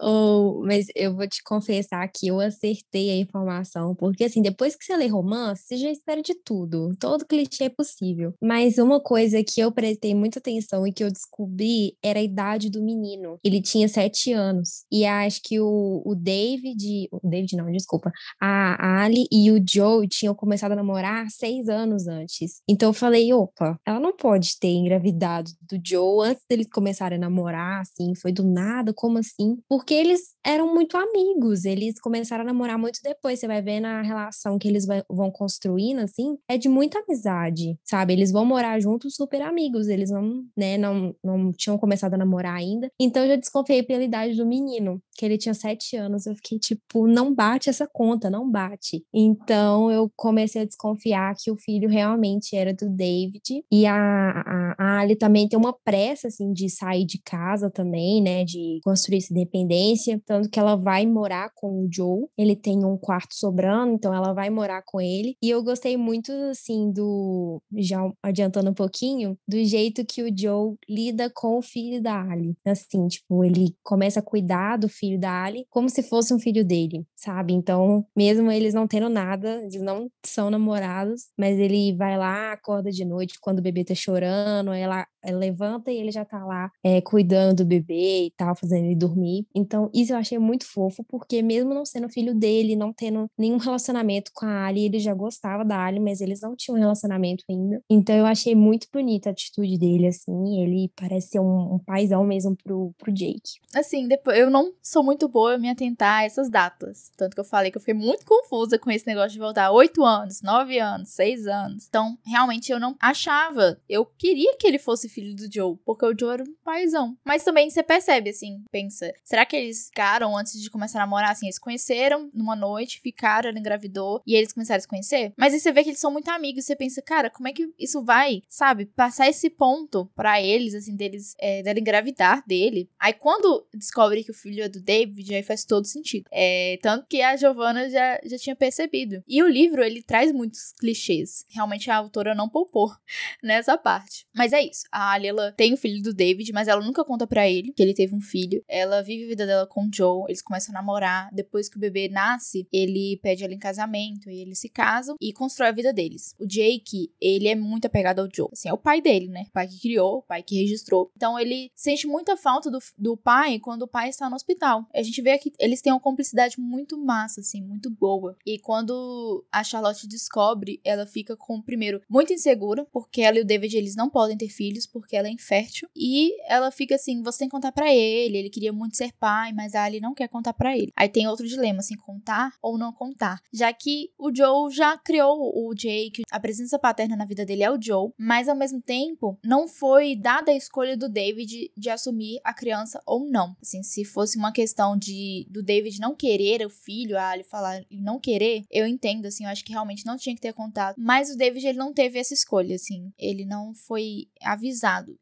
Oh, 0.00 0.62
mas 0.64 0.86
eu 0.94 1.14
vou 1.14 1.28
te 1.28 1.42
confessar 1.42 2.06
que 2.08 2.28
eu 2.28 2.40
acertei 2.40 3.10
a 3.10 3.16
informação, 3.16 3.94
porque 3.94 4.24
assim, 4.24 4.42
depois 4.42 4.76
que 4.76 4.84
você 4.84 4.96
lê 4.96 5.06
romance, 5.06 5.64
você 5.64 5.76
já 5.76 5.90
espera 5.90 6.22
de 6.22 6.34
tudo. 6.34 6.94
Todo 6.98 7.26
clichê 7.26 7.64
é 7.64 7.68
possível. 7.68 8.34
Mas 8.42 8.78
uma 8.78 9.00
coisa 9.00 9.42
que 9.42 9.60
eu 9.60 9.70
prestei 9.72 10.14
muita 10.14 10.38
atenção 10.38 10.86
e 10.86 10.92
que 10.92 11.04
eu 11.04 11.10
descobri 11.10 11.96
era 12.02 12.18
a 12.18 12.22
idade 12.22 12.70
do 12.70 12.82
menino. 12.82 13.38
Ele 13.44 13.60
tinha 13.60 13.88
sete 13.88 14.32
anos. 14.32 14.84
E 14.90 15.04
acho 15.04 15.40
que 15.42 15.60
o, 15.60 16.02
o 16.04 16.14
David. 16.14 17.08
O 17.10 17.28
David 17.28 17.56
não, 17.56 17.70
desculpa. 17.70 18.10
A 18.40 18.96
Ali 18.96 19.26
e 19.30 19.50
o 19.50 19.62
Joe 19.66 20.08
tinham 20.08 20.25
começado 20.34 20.72
a 20.72 20.76
namorar 20.76 21.28
seis 21.30 21.68
anos 21.68 22.06
antes. 22.06 22.60
Então 22.68 22.90
eu 22.90 22.92
falei, 22.92 23.32
opa, 23.32 23.78
ela 23.86 24.00
não 24.00 24.14
pode 24.16 24.58
ter 24.58 24.68
engravidado 24.68 25.50
do 25.60 25.78
Joe 25.82 26.28
antes 26.28 26.44
deles 26.48 26.68
começarem 26.70 27.18
a 27.18 27.20
namorar, 27.20 27.80
assim, 27.80 28.14
foi 28.14 28.32
do 28.32 28.44
nada, 28.44 28.92
como 28.94 29.18
assim? 29.18 29.58
Porque 29.68 29.94
eles 29.94 30.34
eram 30.44 30.72
muito 30.72 30.96
amigos, 30.96 31.64
eles 31.64 32.00
começaram 32.00 32.42
a 32.42 32.46
namorar 32.46 32.78
muito 32.78 33.00
depois. 33.02 33.38
Você 33.38 33.46
vai 33.46 33.62
ver 33.62 33.80
na 33.80 34.02
relação 34.02 34.58
que 34.58 34.68
eles 34.68 34.86
vão 35.08 35.30
construindo, 35.30 36.00
assim, 36.00 36.36
é 36.48 36.56
de 36.56 36.68
muita 36.68 37.00
amizade, 37.00 37.78
sabe? 37.84 38.12
Eles 38.12 38.30
vão 38.30 38.44
morar 38.44 38.80
juntos 38.80 39.14
super 39.14 39.42
amigos, 39.42 39.88
eles 39.88 40.10
não, 40.10 40.44
né, 40.56 40.78
não, 40.78 41.14
não 41.22 41.52
tinham 41.52 41.78
começado 41.78 42.14
a 42.14 42.18
namorar 42.18 42.54
ainda. 42.54 42.90
Então 43.00 43.22
eu 43.22 43.30
já 43.30 43.36
desconfiei 43.36 43.82
pela 43.82 44.02
idade 44.02 44.36
do 44.36 44.46
menino, 44.46 45.00
que 45.16 45.24
ele 45.24 45.38
tinha 45.38 45.54
sete 45.54 45.96
anos. 45.96 46.26
Eu 46.26 46.34
fiquei 46.36 46.58
tipo, 46.58 47.06
não 47.06 47.34
bate 47.34 47.68
essa 47.68 47.86
conta, 47.86 48.30
não 48.30 48.50
bate. 48.50 49.04
Então 49.12 49.90
eu 49.90 50.10
comecei 50.16 50.62
a 50.62 50.64
desconfiar 50.64 51.34
que 51.38 51.50
o 51.50 51.56
filho 51.56 51.88
realmente 51.88 52.56
era 52.56 52.72
do 52.72 52.88
David. 52.88 53.64
E 53.70 53.86
a, 53.86 53.94
a, 53.94 54.74
a 54.78 55.00
Ali 55.00 55.14
também 55.14 55.48
tem 55.48 55.58
uma 55.58 55.72
pressa, 55.72 56.28
assim, 56.28 56.52
de 56.52 56.68
sair 56.70 57.04
de 57.04 57.20
casa 57.22 57.70
também, 57.70 58.22
né, 58.22 58.44
de 58.44 58.80
construir 58.82 59.18
essa 59.18 59.32
independência. 59.32 60.20
Tanto 60.24 60.48
que 60.48 60.58
ela 60.58 60.76
vai 60.76 61.06
morar 61.06 61.50
com 61.54 61.84
o 61.84 61.88
Joe. 61.92 62.26
Ele 62.36 62.56
tem 62.56 62.84
um 62.84 62.96
quarto 62.96 63.34
sobrando, 63.34 63.92
então 63.92 64.14
ela 64.14 64.32
vai 64.32 64.50
morar 64.50 64.82
com 64.86 65.00
ele. 65.00 65.36
E 65.42 65.50
eu 65.50 65.62
gostei 65.62 65.96
muito, 65.96 66.32
assim, 66.50 66.90
do. 66.90 67.60
Já 67.76 68.10
adiantando 68.22 68.70
um 68.70 68.74
pouquinho, 68.74 69.36
do 69.46 69.62
jeito 69.64 70.04
que 70.04 70.22
o 70.22 70.34
Joe 70.36 70.74
lida 70.88 71.30
com 71.34 71.58
o 71.58 71.62
filho 71.62 72.02
da 72.02 72.20
Ali. 72.22 72.54
Assim, 72.64 73.06
tipo, 73.08 73.44
ele 73.44 73.74
começa 73.82 74.20
a 74.20 74.22
cuidar 74.22 74.76
do 74.76 74.88
filho 74.88 75.20
da 75.20 75.44
Ali 75.44 75.66
como 75.70 75.88
se 75.88 76.02
fosse 76.02 76.32
um 76.32 76.38
filho 76.38 76.64
dele, 76.64 77.04
sabe? 77.14 77.52
Então, 77.52 78.04
mesmo 78.16 78.50
eles 78.50 78.74
não 78.74 78.86
tendo 78.86 79.08
nada, 79.08 79.62
eles 79.62 79.82
não 79.82 80.05
são 80.24 80.50
namorados, 80.50 81.28
mas 81.38 81.58
ele 81.58 81.94
vai 81.96 82.16
lá, 82.16 82.52
acorda 82.52 82.90
de 82.90 83.04
noite 83.04 83.38
quando 83.40 83.58
o 83.58 83.62
bebê 83.62 83.84
tá 83.84 83.94
chorando, 83.94 84.72
ela, 84.72 84.96
ela 84.96 85.06
levanta 85.32 85.90
e 85.90 85.98
ele 85.98 86.10
já 86.10 86.24
tá 86.24 86.44
lá 86.44 86.70
é, 86.84 87.00
cuidando 87.00 87.56
do 87.56 87.64
bebê 87.64 88.26
e 88.26 88.30
tal, 88.36 88.54
fazendo 88.54 88.84
ele 88.84 88.94
dormir. 88.94 89.46
Então, 89.54 89.90
isso 89.94 90.12
eu 90.12 90.16
achei 90.16 90.38
muito 90.38 90.66
fofo, 90.66 91.04
porque 91.04 91.42
mesmo 91.42 91.72
não 91.72 91.84
sendo 91.84 92.08
filho 92.08 92.34
dele, 92.34 92.76
não 92.76 92.92
tendo 92.92 93.28
nenhum 93.38 93.56
relacionamento 93.56 94.30
com 94.34 94.44
a 94.46 94.66
Ali, 94.66 94.86
ele 94.86 94.98
já 94.98 95.14
gostava 95.14 95.64
da 95.64 95.82
Ali, 95.82 96.00
mas 96.00 96.20
eles 96.20 96.40
não 96.40 96.54
tinham 96.56 96.78
relacionamento 96.78 97.44
ainda. 97.48 97.82
Então, 97.88 98.14
eu 98.14 98.26
achei 98.26 98.54
muito 98.54 98.88
bonita 98.92 99.30
a 99.30 99.32
atitude 99.32 99.78
dele, 99.78 100.08
assim. 100.08 100.62
Ele 100.62 100.90
parece 100.96 101.28
ser 101.28 101.40
um, 101.40 101.74
um 101.74 101.78
paizão 101.78 102.24
mesmo 102.24 102.56
pro, 102.56 102.92
pro 102.98 103.12
Jake. 103.12 103.60
Assim, 103.74 104.06
depois, 104.08 104.38
eu 104.38 104.50
não 104.50 104.72
sou 104.82 105.02
muito 105.02 105.28
boa 105.28 105.56
em 105.56 105.60
me 105.60 105.70
atentar 105.70 106.20
a 106.20 106.24
essas 106.24 106.50
datas. 106.50 107.10
Tanto 107.16 107.34
que 107.34 107.40
eu 107.40 107.44
falei 107.44 107.70
que 107.70 107.76
eu 107.76 107.80
fiquei 107.80 107.94
muito 107.94 108.24
confusa 108.24 108.78
com 108.78 108.90
esse 108.90 109.06
negócio 109.06 109.32
de 109.32 109.38
voltar 109.38 109.70
oito 109.70 110.04
anos, 110.04 110.42
nove 110.42 110.78
anos, 110.78 111.10
seis 111.10 111.46
anos. 111.46 111.86
Então, 111.88 112.18
realmente, 112.24 112.70
eu 112.70 112.80
não 112.80 112.96
achava. 113.00 113.80
Eu 113.88 114.04
queria 114.04 114.56
que 114.58 114.66
ele 114.66 114.78
fosse 114.78 115.08
filho 115.16 115.34
do 115.34 115.52
Joe, 115.52 115.78
porque 115.84 116.04
o 116.04 116.14
Joe 116.18 116.34
era 116.34 116.42
um 116.42 116.54
paizão. 116.62 117.16
Mas 117.24 117.42
também 117.42 117.70
você 117.70 117.82
percebe, 117.82 118.28
assim, 118.28 118.62
pensa, 118.70 119.12
será 119.24 119.46
que 119.46 119.56
eles 119.56 119.86
ficaram 119.86 120.36
antes 120.36 120.60
de 120.60 120.70
começar 120.70 120.98
a 120.98 121.02
namorar, 121.02 121.30
assim, 121.30 121.46
eles 121.46 121.58
conheceram 121.58 122.30
numa 122.34 122.54
noite, 122.54 123.00
ficaram, 123.00 123.48
ela 123.48 123.58
engravidou, 123.58 124.20
e 124.26 124.34
eles 124.34 124.52
começaram 124.52 124.76
a 124.76 124.80
se 124.80 124.88
conhecer? 124.88 125.32
Mas 125.36 125.54
aí 125.54 125.60
você 125.60 125.72
vê 125.72 125.82
que 125.82 125.90
eles 125.90 126.00
são 126.00 126.12
muito 126.12 126.28
amigos, 126.28 126.66
você 126.66 126.76
pensa, 126.76 127.00
cara, 127.00 127.30
como 127.30 127.48
é 127.48 127.52
que 127.52 127.72
isso 127.78 128.04
vai, 128.04 128.42
sabe, 128.48 128.86
passar 128.86 129.28
esse 129.28 129.48
ponto 129.48 130.10
para 130.14 130.40
eles, 130.42 130.74
assim, 130.74 130.94
deles, 130.94 131.34
é, 131.38 131.62
dela 131.62 131.80
engravidar 131.80 132.44
dele. 132.46 132.90
Aí 132.98 133.14
quando 133.14 133.66
descobre 133.72 134.22
que 134.22 134.30
o 134.30 134.34
filho 134.34 134.62
é 134.62 134.68
do 134.68 134.80
David, 134.80 135.34
aí 135.34 135.42
faz 135.42 135.64
todo 135.64 135.86
sentido. 135.86 136.26
É, 136.30 136.78
tanto 136.82 137.06
que 137.08 137.22
a 137.22 137.36
Giovanna 137.36 137.88
já, 137.88 138.20
já 138.24 138.36
tinha 138.36 138.54
percebido. 138.54 139.22
E 139.26 139.42
o 139.42 139.48
livro, 139.48 139.82
ele 139.82 140.02
traz 140.02 140.30
muitos 140.30 140.72
clichês. 140.72 141.46
Realmente 141.48 141.90
a 141.90 141.96
autora 141.96 142.34
não 142.34 142.48
poupou 142.48 142.90
nessa 143.42 143.78
parte. 143.78 144.26
Mas 144.34 144.52
é 144.52 144.60
isso. 144.62 144.84
A 144.92 145.05
Ali, 145.12 145.28
ela 145.28 145.52
tem 145.52 145.72
o 145.72 145.76
filho 145.76 146.02
do 146.02 146.12
David, 146.12 146.52
mas 146.52 146.68
ela 146.68 146.84
nunca 146.84 147.04
conta 147.04 147.26
para 147.26 147.48
ele 147.48 147.72
que 147.72 147.82
ele 147.82 147.94
teve 147.94 148.14
um 148.14 148.20
filho. 148.20 148.62
Ela 148.68 149.02
vive 149.02 149.24
a 149.24 149.28
vida 149.28 149.46
dela 149.46 149.66
com 149.66 149.86
o 149.86 149.90
Joe, 149.92 150.24
eles 150.28 150.42
começam 150.42 150.74
a 150.74 150.78
namorar. 150.78 151.28
Depois 151.32 151.68
que 151.68 151.76
o 151.76 151.80
bebê 151.80 152.08
nasce, 152.08 152.66
ele 152.72 153.18
pede 153.22 153.44
ela 153.44 153.54
em 153.54 153.58
casamento 153.58 154.30
e 154.30 154.40
eles 154.40 154.58
se 154.58 154.68
casam 154.68 155.16
e 155.20 155.32
constrói 155.32 155.68
a 155.68 155.72
vida 155.72 155.92
deles. 155.92 156.34
O 156.38 156.46
Jake, 156.46 157.12
ele 157.20 157.48
é 157.48 157.54
muito 157.54 157.86
apegado 157.86 158.20
ao 158.20 158.28
Joe. 158.32 158.48
Assim, 158.52 158.68
é 158.68 158.72
o 158.72 158.78
pai 158.78 159.00
dele, 159.00 159.28
né? 159.28 159.44
O 159.48 159.52
pai 159.52 159.68
que 159.68 159.80
criou, 159.80 160.18
o 160.18 160.22
pai 160.22 160.42
que 160.42 160.56
registrou. 160.56 161.10
Então 161.16 161.38
ele 161.38 161.70
sente 161.74 162.06
muita 162.06 162.36
falta 162.36 162.70
do, 162.70 162.78
do 162.96 163.16
pai 163.16 163.58
quando 163.58 163.82
o 163.82 163.88
pai 163.88 164.08
está 164.08 164.28
no 164.28 164.36
hospital. 164.36 164.86
A 164.94 165.02
gente 165.02 165.20
vê 165.22 165.36
que 165.38 165.52
eles 165.58 165.80
têm 165.80 165.92
uma 165.92 166.00
cumplicidade 166.00 166.60
muito 166.60 166.98
massa, 166.98 167.40
assim, 167.40 167.62
muito 167.62 167.90
boa. 167.90 168.36
E 168.46 168.58
quando 168.58 169.44
a 169.52 169.62
Charlotte 169.62 170.06
descobre, 170.06 170.80
ela 170.84 171.06
fica 171.06 171.36
com, 171.36 171.60
primeiro, 171.60 172.00
muito 172.08 172.32
insegura, 172.32 172.84
porque 172.92 173.22
ela 173.22 173.38
e 173.38 173.42
o 173.42 173.44
David, 173.44 173.76
eles 173.76 173.96
não 173.96 174.08
podem 174.08 174.36
ter 174.36 174.48
filhos 174.48 174.86
porque 175.00 175.16
ela 175.16 175.28
é 175.28 175.30
infértil. 175.30 175.88
E 175.94 176.32
ela 176.50 176.70
fica 176.70 176.94
assim, 176.94 177.22
você 177.22 177.40
tem 177.40 177.48
que 177.48 177.52
contar 177.52 177.72
para 177.72 177.92
ele, 177.92 178.38
ele 178.38 178.50
queria 178.50 178.72
muito 178.72 178.96
ser 178.96 179.12
pai, 179.12 179.52
mas 179.52 179.74
a 179.74 179.84
Ali 179.84 180.00
não 180.00 180.14
quer 180.14 180.28
contar 180.28 180.52
para 180.52 180.76
ele. 180.76 180.92
Aí 180.96 181.08
tem 181.08 181.28
outro 181.28 181.46
dilema, 181.46 181.78
assim, 181.78 181.96
contar 181.96 182.52
ou 182.62 182.76
não 182.76 182.92
contar. 182.92 183.40
Já 183.52 183.72
que 183.72 184.10
o 184.18 184.34
Joe 184.34 184.72
já 184.72 184.96
criou 184.98 185.52
o 185.54 185.74
Jake, 185.74 186.22
a 186.30 186.40
presença 186.40 186.78
paterna 186.78 187.16
na 187.16 187.24
vida 187.24 187.44
dele 187.44 187.62
é 187.62 187.70
o 187.70 187.80
Joe, 187.80 188.10
mas 188.18 188.48
ao 188.48 188.56
mesmo 188.56 188.80
tempo, 188.80 189.38
não 189.44 189.68
foi 189.68 190.16
dada 190.16 190.50
a 190.50 190.56
escolha 190.56 190.96
do 190.96 191.08
David 191.08 191.70
de 191.76 191.90
assumir 191.90 192.40
a 192.42 192.52
criança 192.52 193.00
ou 193.06 193.28
não. 193.28 193.56
Assim, 193.60 193.82
se 193.82 194.04
fosse 194.04 194.36
uma 194.36 194.52
questão 194.52 194.96
de 194.96 195.46
do 195.50 195.62
David 195.62 196.00
não 196.00 196.14
querer 196.14 196.66
o 196.66 196.70
filho, 196.70 197.18
a 197.18 197.30
Ali 197.30 197.44
falar 197.44 197.84
e 197.90 198.00
não 198.00 198.18
querer, 198.18 198.64
eu 198.70 198.86
entendo, 198.86 199.26
assim, 199.26 199.44
eu 199.44 199.50
acho 199.50 199.64
que 199.64 199.72
realmente 199.72 200.06
não 200.06 200.16
tinha 200.16 200.34
que 200.34 200.40
ter 200.40 200.52
contato. 200.52 200.96
Mas 200.98 201.30
o 201.30 201.36
David, 201.36 201.66
ele 201.66 201.78
não 201.78 201.92
teve 201.92 202.18
essa 202.18 202.34
escolha, 202.34 202.74
assim. 202.74 203.12
Ele 203.18 203.44
não 203.44 203.74
foi 203.74 204.28
avisado. 204.42 204.75